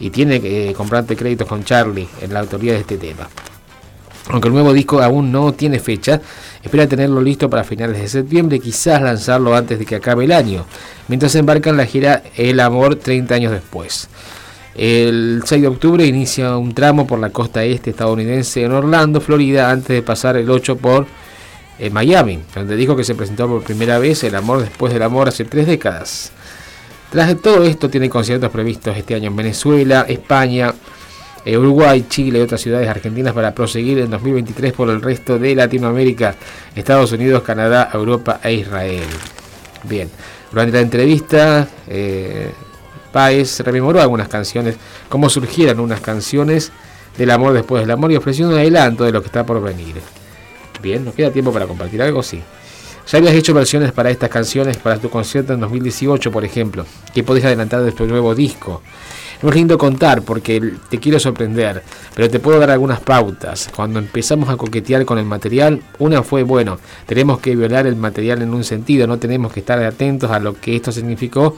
Y 0.00 0.10
tiene 0.10 0.40
que 0.40 0.70
eh, 0.70 0.72
comprarte 0.74 1.16
créditos 1.16 1.46
con 1.46 1.64
Charlie 1.64 2.08
en 2.20 2.34
la 2.34 2.40
autoría 2.40 2.72
de 2.72 2.80
este 2.80 2.98
tema. 2.98 3.28
Aunque 4.28 4.48
el 4.48 4.54
nuevo 4.54 4.72
disco 4.72 5.00
aún 5.02 5.30
no 5.30 5.52
tiene 5.52 5.78
fecha, 5.78 6.20
espera 6.62 6.88
tenerlo 6.88 7.20
listo 7.20 7.50
para 7.50 7.62
finales 7.62 8.00
de 8.00 8.08
septiembre, 8.08 8.58
quizás 8.58 9.02
lanzarlo 9.02 9.54
antes 9.54 9.78
de 9.78 9.84
que 9.84 9.96
acabe 9.96 10.24
el 10.24 10.32
año, 10.32 10.64
mientras 11.08 11.34
embarca 11.34 11.70
en 11.70 11.76
la 11.76 11.84
gira 11.84 12.22
El 12.36 12.60
Amor 12.60 12.96
30 12.96 13.34
años 13.34 13.52
después. 13.52 14.08
El 14.74 15.42
6 15.44 15.62
de 15.62 15.68
octubre 15.68 16.06
inicia 16.06 16.56
un 16.56 16.74
tramo 16.74 17.06
por 17.06 17.18
la 17.18 17.30
costa 17.30 17.62
este 17.64 17.90
estadounidense 17.90 18.64
en 18.64 18.72
Orlando, 18.72 19.20
Florida, 19.20 19.70
antes 19.70 19.88
de 19.88 20.02
pasar 20.02 20.36
el 20.36 20.50
8 20.50 20.76
por 20.78 21.06
en 21.78 21.92
Miami, 21.92 22.40
donde 22.54 22.76
dijo 22.76 22.96
que 22.96 23.04
se 23.04 23.14
presentó 23.14 23.48
por 23.48 23.62
primera 23.62 23.98
vez 23.98 24.22
El 24.24 24.36
amor 24.36 24.60
después 24.60 24.92
del 24.92 25.02
amor 25.02 25.28
hace 25.28 25.44
tres 25.44 25.66
décadas. 25.66 26.32
Tras 27.10 27.36
todo 27.40 27.64
esto, 27.64 27.88
tiene 27.88 28.08
conciertos 28.08 28.50
previstos 28.50 28.96
este 28.96 29.14
año 29.14 29.28
en 29.28 29.36
Venezuela, 29.36 30.04
España, 30.08 30.74
eh, 31.44 31.56
Uruguay, 31.56 32.06
Chile 32.08 32.38
y 32.38 32.42
otras 32.42 32.60
ciudades 32.60 32.88
argentinas 32.88 33.32
para 33.32 33.54
proseguir 33.54 33.98
en 33.98 34.10
2023 34.10 34.72
por 34.72 34.90
el 34.90 35.00
resto 35.00 35.38
de 35.38 35.54
Latinoamérica, 35.54 36.34
Estados 36.74 37.12
Unidos, 37.12 37.42
Canadá, 37.42 37.90
Europa 37.92 38.40
e 38.42 38.54
Israel. 38.54 39.04
Bien, 39.84 40.08
Durante 40.54 40.76
la 40.76 40.82
entrevista, 40.82 41.66
eh, 41.88 42.52
Páez 43.10 43.58
rememoró 43.60 44.00
algunas 44.00 44.28
canciones, 44.28 44.76
cómo 45.08 45.28
surgieron 45.28 45.80
unas 45.80 46.00
canciones 46.00 46.70
del 47.18 47.32
amor 47.32 47.54
después 47.54 47.82
del 47.82 47.90
amor 47.90 48.12
y 48.12 48.16
ofreció 48.16 48.46
un 48.46 48.54
adelanto 48.54 49.02
de 49.02 49.10
lo 49.10 49.20
que 49.20 49.26
está 49.26 49.44
por 49.44 49.60
venir. 49.60 49.96
Bien, 50.84 51.02
¿nos 51.02 51.14
queda 51.14 51.30
tiempo 51.30 51.50
para 51.50 51.66
compartir 51.66 52.02
algo? 52.02 52.22
Sí. 52.22 52.42
Ya 53.10 53.18
habías 53.18 53.32
hecho 53.34 53.54
versiones 53.54 53.90
para 53.92 54.10
estas 54.10 54.28
canciones 54.28 54.76
para 54.76 54.98
tu 54.98 55.08
concierto 55.08 55.54
en 55.54 55.60
2018, 55.60 56.30
por 56.30 56.44
ejemplo. 56.44 56.84
¿Qué 57.14 57.24
podés 57.24 57.42
adelantar 57.46 57.82
de 57.82 57.92
tu 57.92 58.04
nuevo 58.06 58.34
disco? 58.34 58.82
No 59.40 59.48
es 59.48 59.54
lindo 59.54 59.78
contar 59.78 60.20
porque 60.20 60.74
te 60.90 60.98
quiero 60.98 61.18
sorprender, 61.18 61.82
pero 62.14 62.28
te 62.28 62.38
puedo 62.38 62.58
dar 62.58 62.70
algunas 62.70 63.00
pautas. 63.00 63.70
Cuando 63.74 63.98
empezamos 63.98 64.50
a 64.50 64.58
coquetear 64.58 65.06
con 65.06 65.16
el 65.16 65.24
material, 65.24 65.80
una 66.00 66.22
fue, 66.22 66.42
bueno, 66.42 66.78
tenemos 67.06 67.40
que 67.40 67.56
violar 67.56 67.86
el 67.86 67.96
material 67.96 68.42
en 68.42 68.52
un 68.52 68.62
sentido, 68.62 69.06
no 69.06 69.18
tenemos 69.18 69.54
que 69.54 69.60
estar 69.60 69.82
atentos 69.82 70.30
a 70.30 70.38
lo 70.38 70.60
que 70.60 70.76
esto 70.76 70.92
significó, 70.92 71.56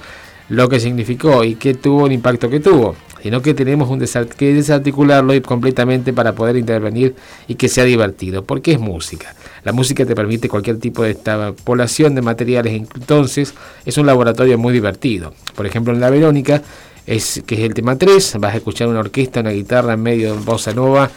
lo 0.51 0.69
que 0.69 0.79
significó 0.79 1.43
y 1.43 1.57
qué 1.57 1.75
tuvo 1.75 2.07
el 2.07 2.13
impacto 2.13 2.49
que 2.49 2.61
tuvo 2.61 2.95
sino 3.23 3.43
que 3.43 3.55
tenemos 3.55 3.89
un 3.89 3.99
que 4.37 4.55
desarticularlo 4.55 5.41
completamente 5.43 6.13
para 6.13 6.35
poder 6.35 6.57
intervenir 6.57 7.15
y 7.49 7.55
que 7.57 7.69
sea 7.69 7.85
divertido, 7.85 8.45
porque 8.45 8.73
es 8.73 8.79
música. 8.79 9.35
La 9.65 9.73
música 9.73 10.05
te 10.07 10.15
permite 10.15 10.49
cualquier 10.49 10.79
tipo 10.79 11.03
de 11.03 11.11
extrapolación 11.11 12.15
de 12.15 12.23
materiales, 12.23 12.73
entonces 12.75 13.55
es 13.85 13.99
un 13.99 14.07
laboratorio 14.07 14.59
muy 14.59 14.73
divertido. 14.73 15.35
Por 15.55 15.67
ejemplo, 15.67 15.93
en 15.93 16.01
La 16.01 16.11
Verónica, 16.11 16.63
es, 17.07 17.43
que 17.47 17.55
es 17.55 17.61
el 17.61 17.75
tema 17.75 17.97
3, 17.97 18.37
vas 18.39 18.55
a 18.55 18.57
escuchar 18.57 18.89
una 18.89 19.01
orquesta, 19.01 19.41
una 19.41 19.51
guitarra 19.51 19.95
en 19.95 20.03
medio 20.03 20.35
de 20.35 20.41
bossa 20.41 20.73
nova 20.73 21.11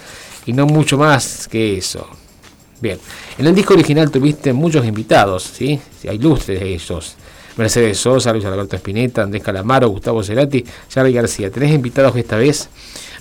y 0.45 0.53
no 0.53 0.65
mucho 0.65 0.97
más 0.97 1.47
que 1.47 1.77
eso. 1.77 2.07
Bien, 2.81 2.97
en 3.37 3.45
el 3.45 3.53
disco 3.53 3.73
original 3.73 4.09
tuviste 4.09 4.53
muchos 4.53 4.85
invitados, 4.85 5.43
¿sí? 5.43 5.79
Hay 6.07 6.17
lustres 6.17 6.61
de 6.61 6.73
ellos. 6.73 7.15
Mercedes 7.57 7.97
Sosa, 7.97 8.31
Luis 8.33 8.45
Alberto 8.45 8.75
Espineta, 8.75 9.23
Andrés 9.23 9.43
Calamaro, 9.43 9.89
Gustavo 9.89 10.23
Cerati, 10.23 10.63
Charlie 10.87 11.13
García. 11.13 11.49
¿Tenés 11.49 11.73
invitados 11.73 12.15
esta 12.15 12.37
vez? 12.37 12.69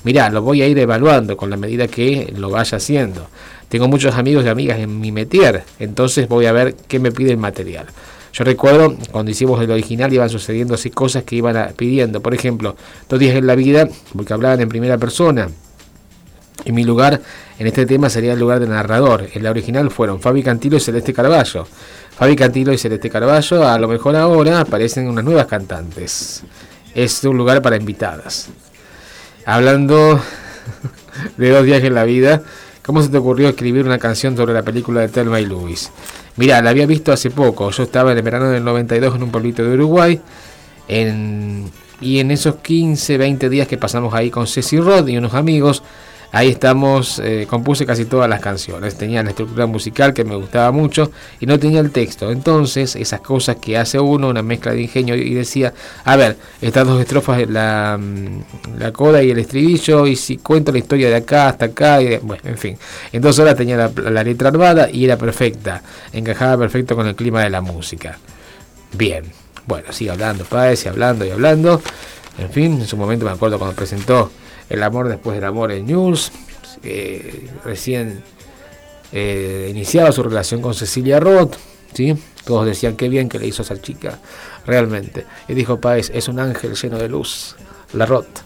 Mirá, 0.04 0.30
lo 0.30 0.42
voy 0.42 0.62
a 0.62 0.66
ir 0.66 0.78
evaluando 0.78 1.36
con 1.36 1.50
la 1.50 1.56
medida 1.56 1.88
que 1.88 2.32
lo 2.36 2.50
vaya 2.50 2.76
haciendo. 2.76 3.28
Tengo 3.68 3.88
muchos 3.88 4.14
amigos 4.14 4.44
y 4.44 4.48
amigas 4.48 4.78
en 4.78 5.00
mi 5.00 5.12
metier, 5.12 5.64
entonces 5.78 6.28
voy 6.28 6.46
a 6.46 6.52
ver 6.52 6.74
qué 6.86 6.98
me 6.98 7.12
pide 7.12 7.32
el 7.32 7.36
material. 7.36 7.86
Yo 8.32 8.44
recuerdo 8.44 8.96
cuando 9.10 9.30
hicimos 9.30 9.60
el 9.62 9.70
original 9.70 10.12
iban 10.12 10.28
sucediendo 10.28 10.74
así 10.74 10.90
cosas 10.90 11.24
que 11.24 11.36
iban 11.36 11.72
pidiendo. 11.76 12.20
Por 12.20 12.34
ejemplo, 12.34 12.76
dos 13.08 13.18
días 13.18 13.34
en 13.34 13.46
la 13.46 13.54
vida, 13.54 13.88
porque 14.14 14.32
hablaban 14.32 14.60
en 14.60 14.68
primera 14.68 14.96
persona. 14.96 15.48
Y 16.64 16.72
mi 16.72 16.84
lugar 16.84 17.20
en 17.58 17.66
este 17.66 17.86
tema 17.86 18.10
sería 18.10 18.34
el 18.34 18.38
lugar 18.38 18.60
del 18.60 18.70
narrador. 18.70 19.28
En 19.32 19.42
la 19.42 19.50
original 19.50 19.90
fueron 19.90 20.20
Fabi 20.20 20.42
Cantilo 20.42 20.76
y 20.76 20.80
Celeste 20.80 21.12
Carballo. 21.12 21.66
Fabi 22.18 22.34
Cantilo 22.34 22.72
y 22.72 22.78
Celeste 22.78 23.08
Carballo, 23.08 23.68
a 23.68 23.78
lo 23.78 23.86
mejor 23.86 24.16
ahora 24.16 24.58
aparecen 24.58 25.06
unas 25.06 25.24
nuevas 25.24 25.46
cantantes. 25.46 26.42
Es 26.92 27.22
un 27.22 27.36
lugar 27.36 27.62
para 27.62 27.76
invitadas. 27.76 28.48
Hablando 29.46 30.20
de 31.36 31.50
dos 31.50 31.64
días 31.64 31.84
en 31.84 31.94
la 31.94 32.02
vida, 32.02 32.42
¿cómo 32.84 33.00
se 33.02 33.08
te 33.10 33.18
ocurrió 33.18 33.48
escribir 33.48 33.86
una 33.86 34.00
canción 34.00 34.36
sobre 34.36 34.52
la 34.52 34.64
película 34.64 35.00
de 35.00 35.08
Thelma 35.10 35.38
y 35.38 35.46
Louis? 35.46 35.92
Mira, 36.34 36.60
la 36.60 36.70
había 36.70 36.86
visto 36.86 37.12
hace 37.12 37.30
poco. 37.30 37.70
Yo 37.70 37.84
estaba 37.84 38.10
en 38.10 38.18
el 38.18 38.24
verano 38.24 38.48
del 38.50 38.64
92 38.64 39.14
en 39.14 39.22
un 39.22 39.30
pueblito 39.30 39.62
de 39.62 39.74
Uruguay. 39.74 40.20
y 40.88 42.18
en 42.18 42.30
esos 42.32 42.56
15, 42.56 43.16
20 43.16 43.48
días 43.48 43.68
que 43.68 43.78
pasamos 43.78 44.12
ahí 44.12 44.28
con 44.28 44.48
Ceci 44.48 44.80
Rod 44.80 45.06
y 45.06 45.16
unos 45.18 45.34
amigos, 45.34 45.84
Ahí 46.30 46.48
estamos, 46.48 47.20
eh, 47.24 47.46
compuse 47.48 47.86
casi 47.86 48.04
todas 48.04 48.28
las 48.28 48.40
canciones. 48.40 48.96
Tenía 48.98 49.22
la 49.22 49.30
estructura 49.30 49.64
musical 49.66 50.12
que 50.12 50.24
me 50.24 50.36
gustaba 50.36 50.70
mucho 50.72 51.10
y 51.40 51.46
no 51.46 51.58
tenía 51.58 51.80
el 51.80 51.90
texto. 51.90 52.30
Entonces, 52.30 52.96
esas 52.96 53.20
cosas 53.20 53.56
que 53.56 53.78
hace 53.78 53.98
uno, 53.98 54.28
una 54.28 54.42
mezcla 54.42 54.72
de 54.72 54.82
ingenio, 54.82 55.16
y 55.16 55.32
decía, 55.32 55.72
a 56.04 56.16
ver, 56.16 56.36
estas 56.60 56.86
dos 56.86 57.00
estrofas, 57.00 57.48
la, 57.48 57.98
mm, 57.98 58.78
la 58.78 58.92
coda 58.92 59.22
y 59.22 59.30
el 59.30 59.38
estribillo, 59.38 60.06
y 60.06 60.16
si 60.16 60.36
cuento 60.36 60.70
la 60.70 60.78
historia 60.78 61.08
de 61.08 61.16
acá 61.16 61.48
hasta 61.48 61.66
acá, 61.66 62.02
y 62.02 62.18
bueno, 62.18 62.42
en 62.44 62.58
fin. 62.58 62.76
Entonces 63.10 63.40
ahora 63.40 63.54
tenía 63.54 63.90
la, 63.96 64.22
letra 64.22 64.48
armada 64.48 64.90
y 64.90 65.06
era 65.06 65.16
perfecta, 65.16 65.82
encajaba 66.12 66.58
perfecto 66.58 66.94
con 66.94 67.06
el 67.06 67.14
clima 67.14 67.42
de 67.42 67.50
la 67.50 67.62
música. 67.62 68.18
Bien, 68.92 69.24
bueno, 69.66 69.92
sigue 69.92 70.10
hablando, 70.10 70.44
padre, 70.44 70.76
hablando 70.88 71.24
y 71.24 71.30
hablando. 71.30 71.80
En 72.38 72.50
fin, 72.50 72.80
en 72.80 72.86
su 72.86 72.96
momento 72.98 73.24
me 73.24 73.32
acuerdo 73.32 73.58
cuando 73.58 73.74
presentó 73.74 74.30
el 74.68 74.82
amor 74.82 75.08
después 75.08 75.34
del 75.34 75.44
amor 75.44 75.72
en 75.72 75.86
News, 75.86 76.32
recién 77.64 78.22
eh, 79.10 79.68
iniciaba 79.70 80.12
su 80.12 80.22
relación 80.22 80.60
con 80.60 80.74
Cecilia 80.74 81.18
Roth, 81.18 81.56
¿sí? 81.94 82.14
todos 82.44 82.66
decían 82.66 82.94
qué 82.94 83.08
bien 83.08 83.28
que 83.28 83.38
le 83.38 83.46
hizo 83.46 83.62
esa 83.62 83.80
chica, 83.80 84.18
realmente. 84.66 85.24
Y 85.48 85.54
dijo 85.54 85.80
Páez, 85.80 86.10
es 86.12 86.28
un 86.28 86.38
ángel 86.38 86.74
lleno 86.74 86.98
de 86.98 87.08
luz, 87.08 87.56
la 87.94 88.04
Roth. 88.04 88.40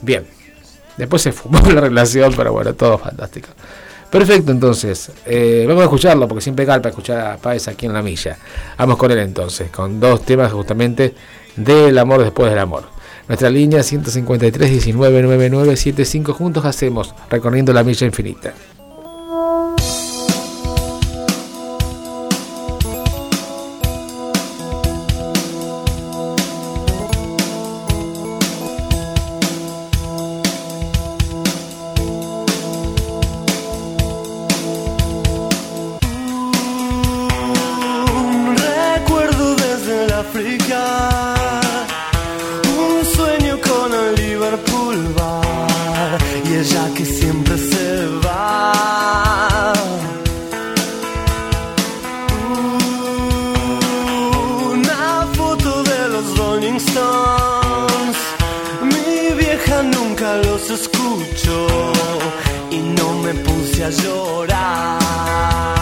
Bien, 0.00 0.26
después 0.96 1.22
se 1.22 1.32
fumó 1.32 1.60
la 1.72 1.82
relación, 1.82 2.32
pero 2.36 2.52
bueno, 2.52 2.74
todo 2.74 2.98
fantástico. 2.98 3.48
Perfecto, 4.10 4.52
entonces, 4.52 5.10
eh, 5.24 5.64
vamos 5.66 5.82
a 5.82 5.84
escucharlo 5.84 6.28
porque 6.28 6.42
siempre 6.42 6.66
para 6.66 6.88
escuchar 6.88 7.32
a 7.32 7.36
Páez 7.38 7.68
aquí 7.68 7.86
en 7.86 7.94
la 7.94 8.02
milla. 8.02 8.36
Vamos 8.76 8.96
con 8.98 9.10
él 9.10 9.18
entonces, 9.18 9.70
con 9.70 10.00
dos 10.00 10.22
temas 10.22 10.52
justamente 10.52 11.14
del 11.56 11.96
amor 11.96 12.22
después 12.22 12.50
del 12.50 12.58
amor. 12.58 12.84
Nuestra 13.28 13.50
línea 13.50 13.82
153 13.82 14.70
19 14.70 15.22
9975 15.22 16.32
juntos 16.34 16.64
hacemos 16.64 17.14
recorriendo 17.30 17.72
la 17.72 17.84
milla 17.84 18.06
infinita. 18.06 18.52
los 60.68 60.80
escucho 60.80 61.66
y 62.70 62.78
no 62.78 63.14
me 63.14 63.34
puse 63.34 63.84
a 63.84 63.90
llorar. 63.90 65.81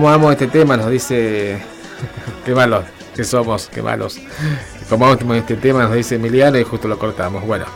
¿Cómo 0.00 0.08
amo 0.08 0.32
este 0.32 0.46
tema? 0.46 0.78
Nos 0.78 0.90
dice. 0.90 1.60
qué 2.46 2.54
malos 2.54 2.86
que 3.14 3.22
somos, 3.22 3.68
qué 3.68 3.82
malos. 3.82 4.18
¿Cómo 4.88 5.04
amo 5.04 5.34
este 5.34 5.56
tema? 5.56 5.82
Nos 5.82 5.92
dice 5.92 6.14
Emiliano 6.14 6.58
y 6.58 6.64
justo 6.64 6.88
lo 6.88 6.98
cortamos. 6.98 7.46
Bueno, 7.46 7.66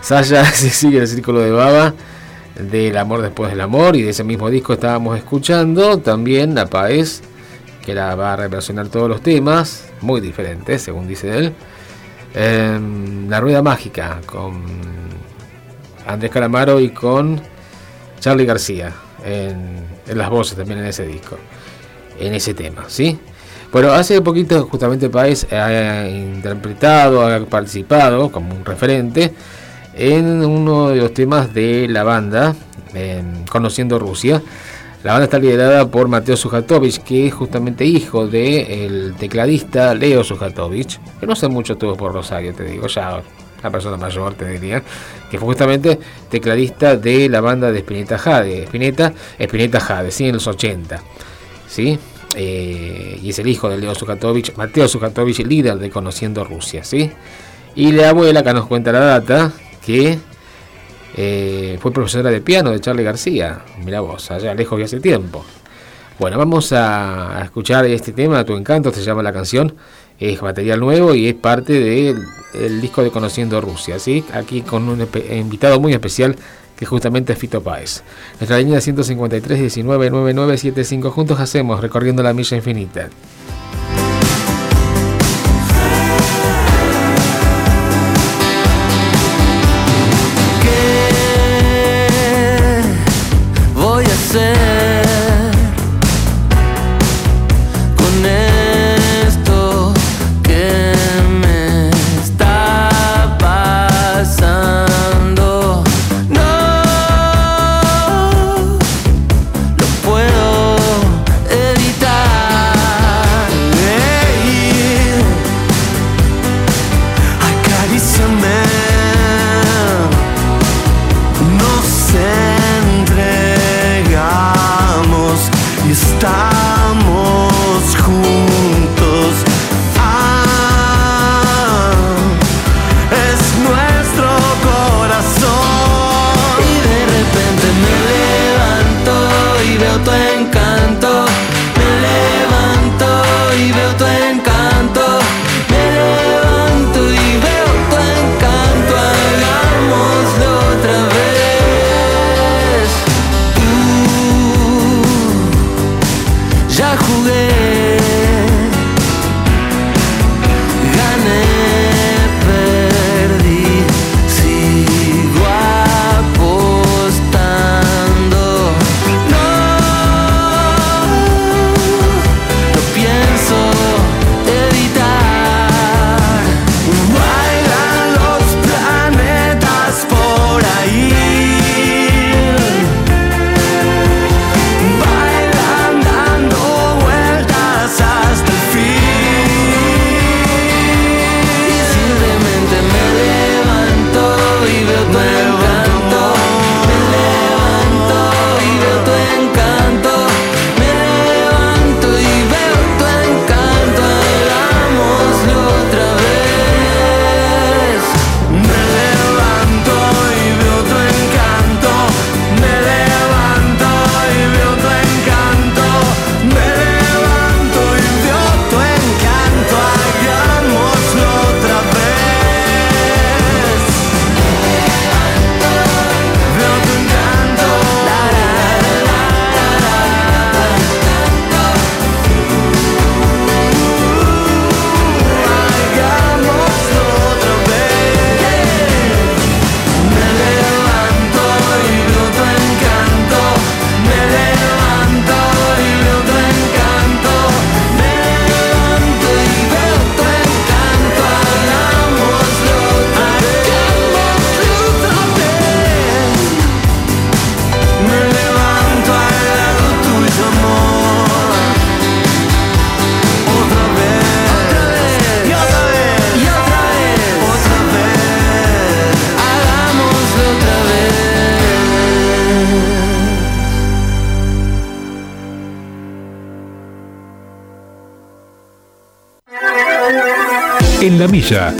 Saya 0.00 0.44
se 0.50 0.70
sigue 0.70 1.00
el 1.00 1.06
círculo 1.06 1.40
de 1.40 1.50
baba 1.50 1.92
del 2.58 2.96
amor 2.96 3.20
después 3.20 3.50
del 3.50 3.60
amor 3.60 3.96
y 3.96 4.00
de 4.00 4.08
ese 4.08 4.24
mismo 4.24 4.48
disco 4.48 4.72
estábamos 4.72 5.18
escuchando 5.18 5.98
también 5.98 6.54
la 6.54 6.64
Paez 6.68 7.20
que 7.84 7.94
la 7.94 8.14
va 8.14 8.32
a 8.32 8.36
reversionar 8.36 8.88
todos 8.88 9.10
los 9.10 9.20
temas 9.20 9.84
muy 10.00 10.22
diferentes 10.22 10.80
según 10.80 11.06
dice 11.06 11.36
él 11.36 11.52
em, 12.32 13.28
la 13.28 13.40
rueda 13.40 13.60
mágica 13.62 14.22
con 14.24 14.62
Andrés 16.06 16.30
Calamaro 16.30 16.80
y 16.80 16.90
con 16.90 17.42
Charlie 18.20 18.46
García 18.46 18.90
en 19.22 19.84
las 20.06 20.30
voces 20.30 20.56
también 20.56 20.78
en 20.78 20.86
ese 20.86 21.06
disco 21.06 21.36
en 22.18 22.34
ese 22.34 22.54
tema, 22.54 22.84
¿sí? 22.88 23.18
Bueno, 23.72 23.92
hace 23.92 24.20
poquito 24.20 24.66
justamente 24.66 25.10
Paez 25.10 25.52
ha 25.52 26.08
interpretado, 26.08 27.26
ha 27.26 27.44
participado 27.44 28.30
como 28.30 28.54
un 28.54 28.64
referente 28.64 29.34
en 29.96 30.44
uno 30.44 30.90
de 30.90 30.96
los 30.96 31.12
temas 31.12 31.52
de 31.52 31.88
la 31.88 32.04
banda, 32.04 32.54
Conociendo 33.50 33.98
Rusia. 33.98 34.40
La 35.02 35.12
banda 35.12 35.24
está 35.24 35.38
liderada 35.38 35.90
por 35.90 36.06
Mateo 36.06 36.36
Sujatovich, 36.36 37.02
que 37.02 37.26
es 37.26 37.34
justamente 37.34 37.84
hijo 37.84 38.26
del 38.26 39.14
tecladista 39.18 39.92
Leo 39.94 40.22
Sujatovich, 40.22 41.00
que 41.18 41.26
no 41.26 41.34
sé 41.34 41.48
mucho 41.48 41.76
tuvo 41.76 41.96
por 41.96 42.12
Rosario, 42.12 42.54
te 42.54 42.62
digo, 42.64 42.86
ya 42.86 43.20
una 43.60 43.70
persona 43.70 43.96
mayor 43.96 44.34
te 44.34 44.46
diría, 44.46 44.82
que 45.30 45.38
fue 45.38 45.48
justamente 45.48 45.98
tecladista 46.30 46.96
de 46.96 47.28
la 47.28 47.40
banda 47.40 47.72
de 47.72 47.80
Spinetta 47.80 48.18
Jade, 48.18 48.62
Spinetta, 48.64 49.12
Spinetta 49.38 49.80
Jade, 49.80 50.10
sí, 50.10 50.28
en 50.28 50.34
los 50.34 50.46
80. 50.46 51.02
¿Sí? 51.74 51.98
Eh, 52.36 53.18
y 53.20 53.30
es 53.30 53.38
el 53.40 53.48
hijo 53.48 53.68
de 53.68 53.78
Leo 53.78 53.94
Sujatovich, 53.94 54.54
Mateo 54.56 54.86
Sujatovich, 54.86 55.44
líder 55.44 55.76
de 55.78 55.90
Conociendo 55.90 56.44
Rusia, 56.44 56.84
¿sí? 56.84 57.10
Y 57.74 57.92
la 57.92 58.10
abuela, 58.10 58.44
que 58.44 58.52
nos 58.52 58.66
cuenta 58.66 58.92
la 58.92 59.00
data, 59.00 59.52
que 59.84 60.18
eh, 61.16 61.76
fue 61.80 61.92
profesora 61.92 62.30
de 62.30 62.40
piano 62.40 62.70
de 62.70 62.80
Charlie 62.80 63.02
García, 63.02 63.62
mira 63.84 64.00
vos, 64.00 64.30
allá 64.30 64.54
lejos 64.54 64.78
de 64.78 64.84
hace 64.84 65.00
tiempo. 65.00 65.44
Bueno, 66.18 66.38
vamos 66.38 66.72
a, 66.72 67.40
escuchar 67.42 67.86
este 67.86 68.12
tema, 68.12 68.44
Tu 68.44 68.56
Encanto, 68.56 68.92
se 68.92 69.02
llama 69.02 69.24
la 69.24 69.32
canción, 69.32 69.74
es 70.20 70.40
material 70.40 70.78
nuevo 70.78 71.12
y 71.12 71.26
es 71.26 71.34
parte 71.34 71.72
del 71.72 72.80
disco 72.80 73.02
de 73.02 73.10
Conociendo 73.10 73.60
Rusia, 73.60 73.98
¿sí? 73.98 74.24
Aquí 74.32 74.62
con 74.62 74.88
un 74.88 75.08
invitado 75.32 75.80
muy 75.80 75.92
especial 75.92 76.36
que 76.84 76.88
justamente 76.88 77.32
es 77.32 77.38
Fito 77.38 77.62
Páez. 77.62 78.02
Nuestra 78.38 78.58
línea 78.58 78.78
153 78.78 79.58
19 79.58 80.10
9975 80.10 81.10
juntos 81.10 81.40
hacemos 81.40 81.80
recorriendo 81.80 82.22
la 82.22 82.34
milla 82.34 82.58
infinita. 82.58 83.08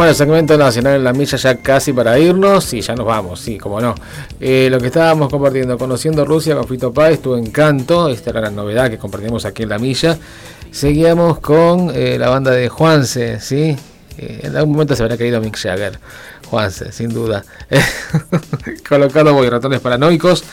Bueno, 0.00 0.12
el 0.12 0.16
segmento 0.16 0.56
nacional 0.56 0.94
en 0.94 1.04
la 1.04 1.12
milla 1.12 1.36
ya 1.36 1.56
casi 1.56 1.92
para 1.92 2.18
irnos 2.18 2.72
y 2.72 2.80
ya 2.80 2.94
nos 2.94 3.04
vamos, 3.04 3.38
sí, 3.38 3.58
como 3.58 3.82
no. 3.82 3.94
Eh, 4.40 4.68
lo 4.70 4.80
que 4.80 4.86
estábamos 4.86 5.28
compartiendo, 5.28 5.76
conociendo 5.76 6.24
Rusia 6.24 6.56
con 6.56 6.66
Fito 6.66 6.90
Páez, 6.90 7.20
tu 7.20 7.34
encanto, 7.34 8.08
esta 8.08 8.30
era 8.30 8.40
la 8.40 8.50
novedad 8.50 8.88
que 8.88 8.96
compartimos 8.96 9.44
aquí 9.44 9.64
en 9.64 9.68
la 9.68 9.78
milla. 9.78 10.16
Seguíamos 10.70 11.40
con 11.40 11.92
eh, 11.94 12.16
la 12.18 12.30
banda 12.30 12.50
de 12.50 12.70
Juanse, 12.70 13.40
¿sí? 13.40 13.76
Eh, 14.16 14.40
en 14.44 14.56
algún 14.56 14.72
momento 14.72 14.96
se 14.96 15.02
habrá 15.02 15.18
caído 15.18 15.38
Mick 15.38 15.58
Jagger, 15.58 16.00
Juanse, 16.48 16.92
sin 16.92 17.10
duda. 17.10 17.44
Colocado 18.88 19.34
voy 19.34 19.50
ratones 19.50 19.80
paranoicos. 19.80 20.44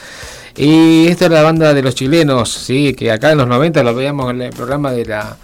Y 0.58 1.08
esta 1.08 1.28
es 1.28 1.32
la 1.32 1.42
banda 1.42 1.74
de 1.74 1.84
los 1.84 1.96
chilenos, 1.96 2.52
¿sí? 2.52 2.94
Que 2.96 3.14
acá 3.14 3.32
en 3.32 3.38
los 3.38 3.48
90 3.48 3.82
lo 3.82 3.96
veíamos 3.96 4.30
en 4.30 4.42
el 4.42 4.50
programa 4.50 4.92
de 4.92 5.06
la 5.06 5.38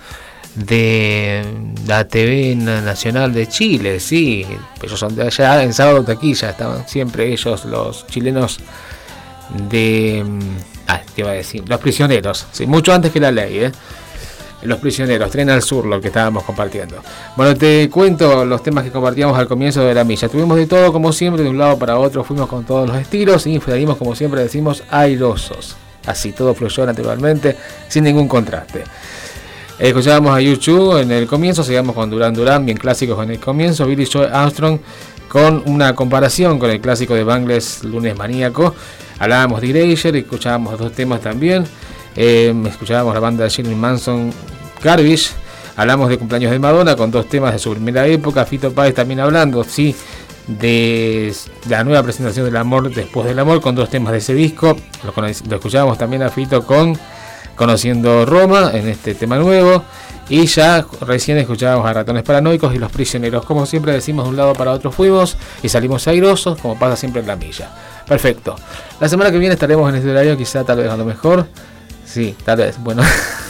de 0.56 1.44
la 1.88 2.08
TV 2.08 2.56
Nacional 2.56 3.34
de 3.34 3.48
Chile, 3.48 4.00
sí, 4.00 4.46
ellos 4.82 5.00
son 5.00 5.16
de 5.16 5.24
allá, 5.24 5.64
en 5.64 5.74
sábado 5.74 6.04
taquilla 6.04 6.52
estaban 6.52 6.88
siempre 6.88 7.32
ellos, 7.32 7.66
los 7.66 8.06
chilenos 8.08 8.60
de... 9.70 10.24
Ah, 10.88 11.02
te 11.16 11.22
iba 11.22 11.32
a 11.32 11.34
decir, 11.34 11.64
los 11.68 11.80
prisioneros, 11.80 12.46
sí, 12.52 12.68
mucho 12.68 12.94
antes 12.94 13.12
que 13.12 13.20
la 13.20 13.32
ley, 13.32 13.60
¿eh? 13.60 13.72
Los 14.64 14.80
prisioneros, 14.80 15.30
Tren 15.30 15.50
al 15.50 15.62
Sur, 15.62 15.86
lo 15.86 16.00
que 16.00 16.08
estábamos 16.08 16.44
compartiendo. 16.44 16.96
Bueno, 17.36 17.54
te 17.54 17.90
cuento 17.90 18.46
los 18.46 18.64
temas 18.64 18.86
que 18.86 18.92
compartíamos 18.92 19.38
al 19.38 19.46
comienzo 19.46 19.84
de 19.84 19.94
la 19.94 20.06
milla. 20.06 20.30
Tuvimos 20.30 20.56
de 20.56 20.68
todo, 20.68 20.94
como 20.94 21.12
siempre, 21.12 21.44
de 21.44 21.50
un 21.50 21.58
lado 21.58 21.78
para 21.78 22.00
otro, 22.00 22.24
fuimos 22.24 22.48
con 22.48 22.64
todos 22.64 22.88
los 22.88 22.98
estilos 22.98 23.46
y 23.46 23.60
salimos, 23.60 23.98
como 23.98 24.16
siempre 24.16 24.42
decimos, 24.42 24.84
airosos. 24.90 25.76
Así, 26.06 26.32
todo 26.32 26.54
fluyó 26.54 26.86
naturalmente, 26.86 27.58
sin 27.90 28.06
ningún 28.06 28.30
contraste. 28.30 28.84
Escuchábamos 29.84 30.34
a 30.34 30.40
YouTube 30.40 31.02
en 31.02 31.12
el 31.12 31.28
comienzo, 31.28 31.62
seguimos 31.62 31.94
con 31.94 32.10
Duran 32.10 32.34
Duran, 32.34 32.66
bien 32.66 32.78
clásicos 32.78 33.22
en 33.22 33.32
el 33.32 33.40
comienzo, 33.42 33.86
Billy 33.86 34.06
Joe 34.06 34.30
Armstrong 34.32 34.80
con 35.28 35.62
una 35.66 35.94
comparación 35.94 36.58
con 36.58 36.70
el 36.70 36.80
clásico 36.80 37.16
de 37.16 37.26
Bangles 37.26 37.84
Lunes 37.84 38.18
Maníaco. 38.18 38.74
Hablábamos 39.20 39.60
de 39.60 39.72
Erasure, 39.72 40.20
escuchábamos 40.20 40.80
dos 40.80 40.94
temas 40.94 41.20
también. 41.20 41.66
Eh, 42.16 42.56
escuchábamos 42.66 43.14
la 43.14 43.20
banda 43.20 43.44
de 43.44 43.50
Jimmy 43.50 43.76
Manson, 43.76 44.32
Garbage. 44.82 45.32
Hablamos 45.76 46.08
de 46.08 46.18
cumpleaños 46.18 46.52
de 46.52 46.60
Madonna 46.60 46.96
con 46.96 47.12
dos 47.12 47.28
temas 47.28 47.52
de 47.52 47.60
su 47.60 47.72
primera 47.72 48.08
época. 48.08 48.46
Fito 48.46 48.72
Páez 48.72 48.96
también 48.96 49.20
hablando, 49.20 49.66
sí, 49.66 49.94
de 50.48 51.34
la 51.68 51.84
nueva 51.84 52.04
presentación 52.04 52.46
del 52.46 52.56
amor 52.56 52.90
después 52.90 53.28
del 53.28 53.38
amor 53.38 53.60
con 53.60 53.76
dos 53.76 53.90
temas 53.90 54.14
de 54.14 54.20
ese 54.20 54.34
disco. 54.34 54.78
Lo 55.04 55.58
escuchábamos 55.58 55.98
también 55.98 56.24
a 56.24 56.30
Fito 56.30 56.66
con 56.66 56.98
conociendo 57.56 58.26
Roma 58.26 58.72
en 58.74 58.88
este 58.88 59.16
tema 59.16 59.38
nuevo. 59.38 59.84
Y 60.30 60.46
ya 60.46 60.86
recién 61.02 61.38
escuchábamos 61.38 61.86
a 61.86 61.94
Ratones 61.94 62.24
Paranoicos 62.24 62.74
y 62.74 62.80
Los 62.80 62.92
Prisioneros. 62.92 63.46
Como 63.46 63.66
siempre 63.66 63.92
decimos, 63.92 64.26
de 64.26 64.30
un 64.30 64.38
lado 64.38 64.54
para 64.54 64.72
otro 64.72 64.92
fuimos 64.92 65.38
y 65.62 65.70
salimos 65.70 66.08
airosos, 66.08 66.60
como 66.60 66.80
pasa 66.80 66.96
siempre 66.96 67.22
en 67.22 67.28
la 67.28 67.36
milla. 67.36 67.70
Perfecto. 68.08 68.56
La 69.00 69.10
semana 69.10 69.32
que 69.32 69.38
viene 69.38 69.54
estaremos 69.54 69.90
en 69.90 69.96
este 69.96 70.10
horario, 70.10 70.38
quizá 70.38 70.64
tal 70.64 70.78
vez 70.78 70.90
a 70.90 70.98
lo 70.98 71.06
mejor. 71.06 71.48
Sí, 72.06 72.36
tal 72.46 72.58
vez. 72.58 72.78
Bueno, 72.80 73.04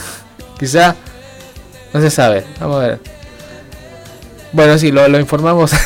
quizá. 0.58 0.96
No 1.92 2.00
se 2.00 2.10
sabe. 2.10 2.44
Vamos 2.58 2.76
a 2.82 2.86
ver. 2.88 3.00
Bueno, 4.52 4.76
sí, 4.78 4.90
lo, 4.90 5.06
lo 5.08 5.20
informamos. 5.20 5.72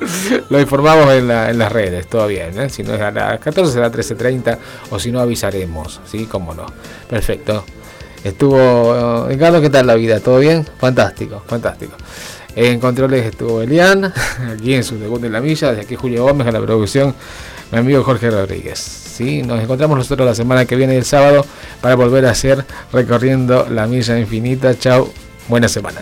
Lo 0.50 0.60
informamos 0.60 1.12
en, 1.12 1.28
las 1.28 1.72
redes, 1.72 2.06
todo 2.06 2.26
bien. 2.26 2.58
¿eh? 2.58 2.70
Si 2.70 2.82
no 2.82 2.94
es 2.94 3.00
a 3.00 3.10
las 3.10 3.40
14 3.40 3.72
será 3.72 3.90
13.30 3.90 4.58
o 4.90 4.98
si 4.98 5.10
no 5.10 5.20
avisaremos, 5.20 6.00
¿sí? 6.06 6.26
Cómo 6.26 6.54
no. 6.54 6.66
Perfecto. 7.08 7.64
Estuvo, 8.24 9.26
Ricardo, 9.28 9.60
¿qué 9.60 9.70
tal 9.70 9.86
la 9.86 9.94
vida? 9.94 10.20
¿Todo 10.20 10.38
bien? 10.38 10.66
Fantástico, 10.78 11.42
fantástico. 11.46 11.94
En 12.56 12.80
controles 12.80 13.26
estuvo 13.26 13.60
Elian, 13.60 14.04
aquí 14.52 14.74
en 14.74 14.82
su 14.82 14.98
debut 14.98 15.22
en 15.24 15.32
la 15.32 15.40
milla, 15.40 15.68
desde 15.68 15.82
aquí 15.82 15.94
Julio 15.94 16.24
Gómez 16.24 16.46
a 16.46 16.52
la 16.52 16.60
producción, 16.60 17.14
mi 17.70 17.78
amigo 17.78 18.02
Jorge 18.02 18.30
Rodríguez. 18.30 18.78
¿sí? 18.78 19.42
Nos 19.42 19.62
encontramos 19.62 19.98
nosotros 19.98 20.26
la 20.26 20.34
semana 20.34 20.64
que 20.64 20.74
viene, 20.74 20.96
el 20.96 21.04
sábado, 21.04 21.44
para 21.80 21.94
volver 21.94 22.26
a 22.26 22.30
hacer 22.30 22.64
recorriendo 22.92 23.66
la 23.70 23.86
milla 23.86 24.18
infinita. 24.18 24.76
Chao, 24.78 25.12
buena 25.48 25.68
semana. 25.68 26.00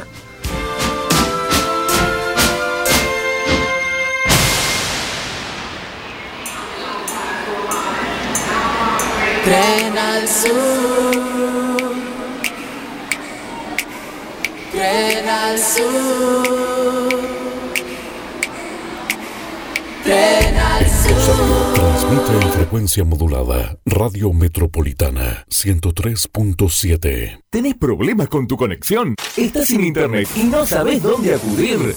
Transmite 21.74 22.32
en 22.43 22.52
frecuencia 22.52 23.05
modulada. 23.05 23.76
Radio 23.86 24.32
Metropolitana 24.32 25.44
103.7. 25.48 27.40
¿Tenés 27.51 27.74
problemas 27.74 28.28
con 28.28 28.48
tu 28.48 28.56
conexión? 28.56 29.14
¿Estás 29.36 29.68
sin 29.68 29.85
internet 29.85 30.28
y 30.35 30.43
no 30.44 30.66
sabes 30.66 31.01
dónde 31.01 31.35
acudir? 31.36 31.94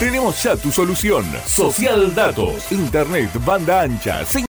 Tenemos 0.00 0.42
ya 0.42 0.56
tu 0.56 0.72
solución. 0.72 1.24
Social 1.46 2.14
Datos. 2.14 2.72
Internet, 2.72 3.30
banda 3.44 3.82
ancha, 3.82 4.24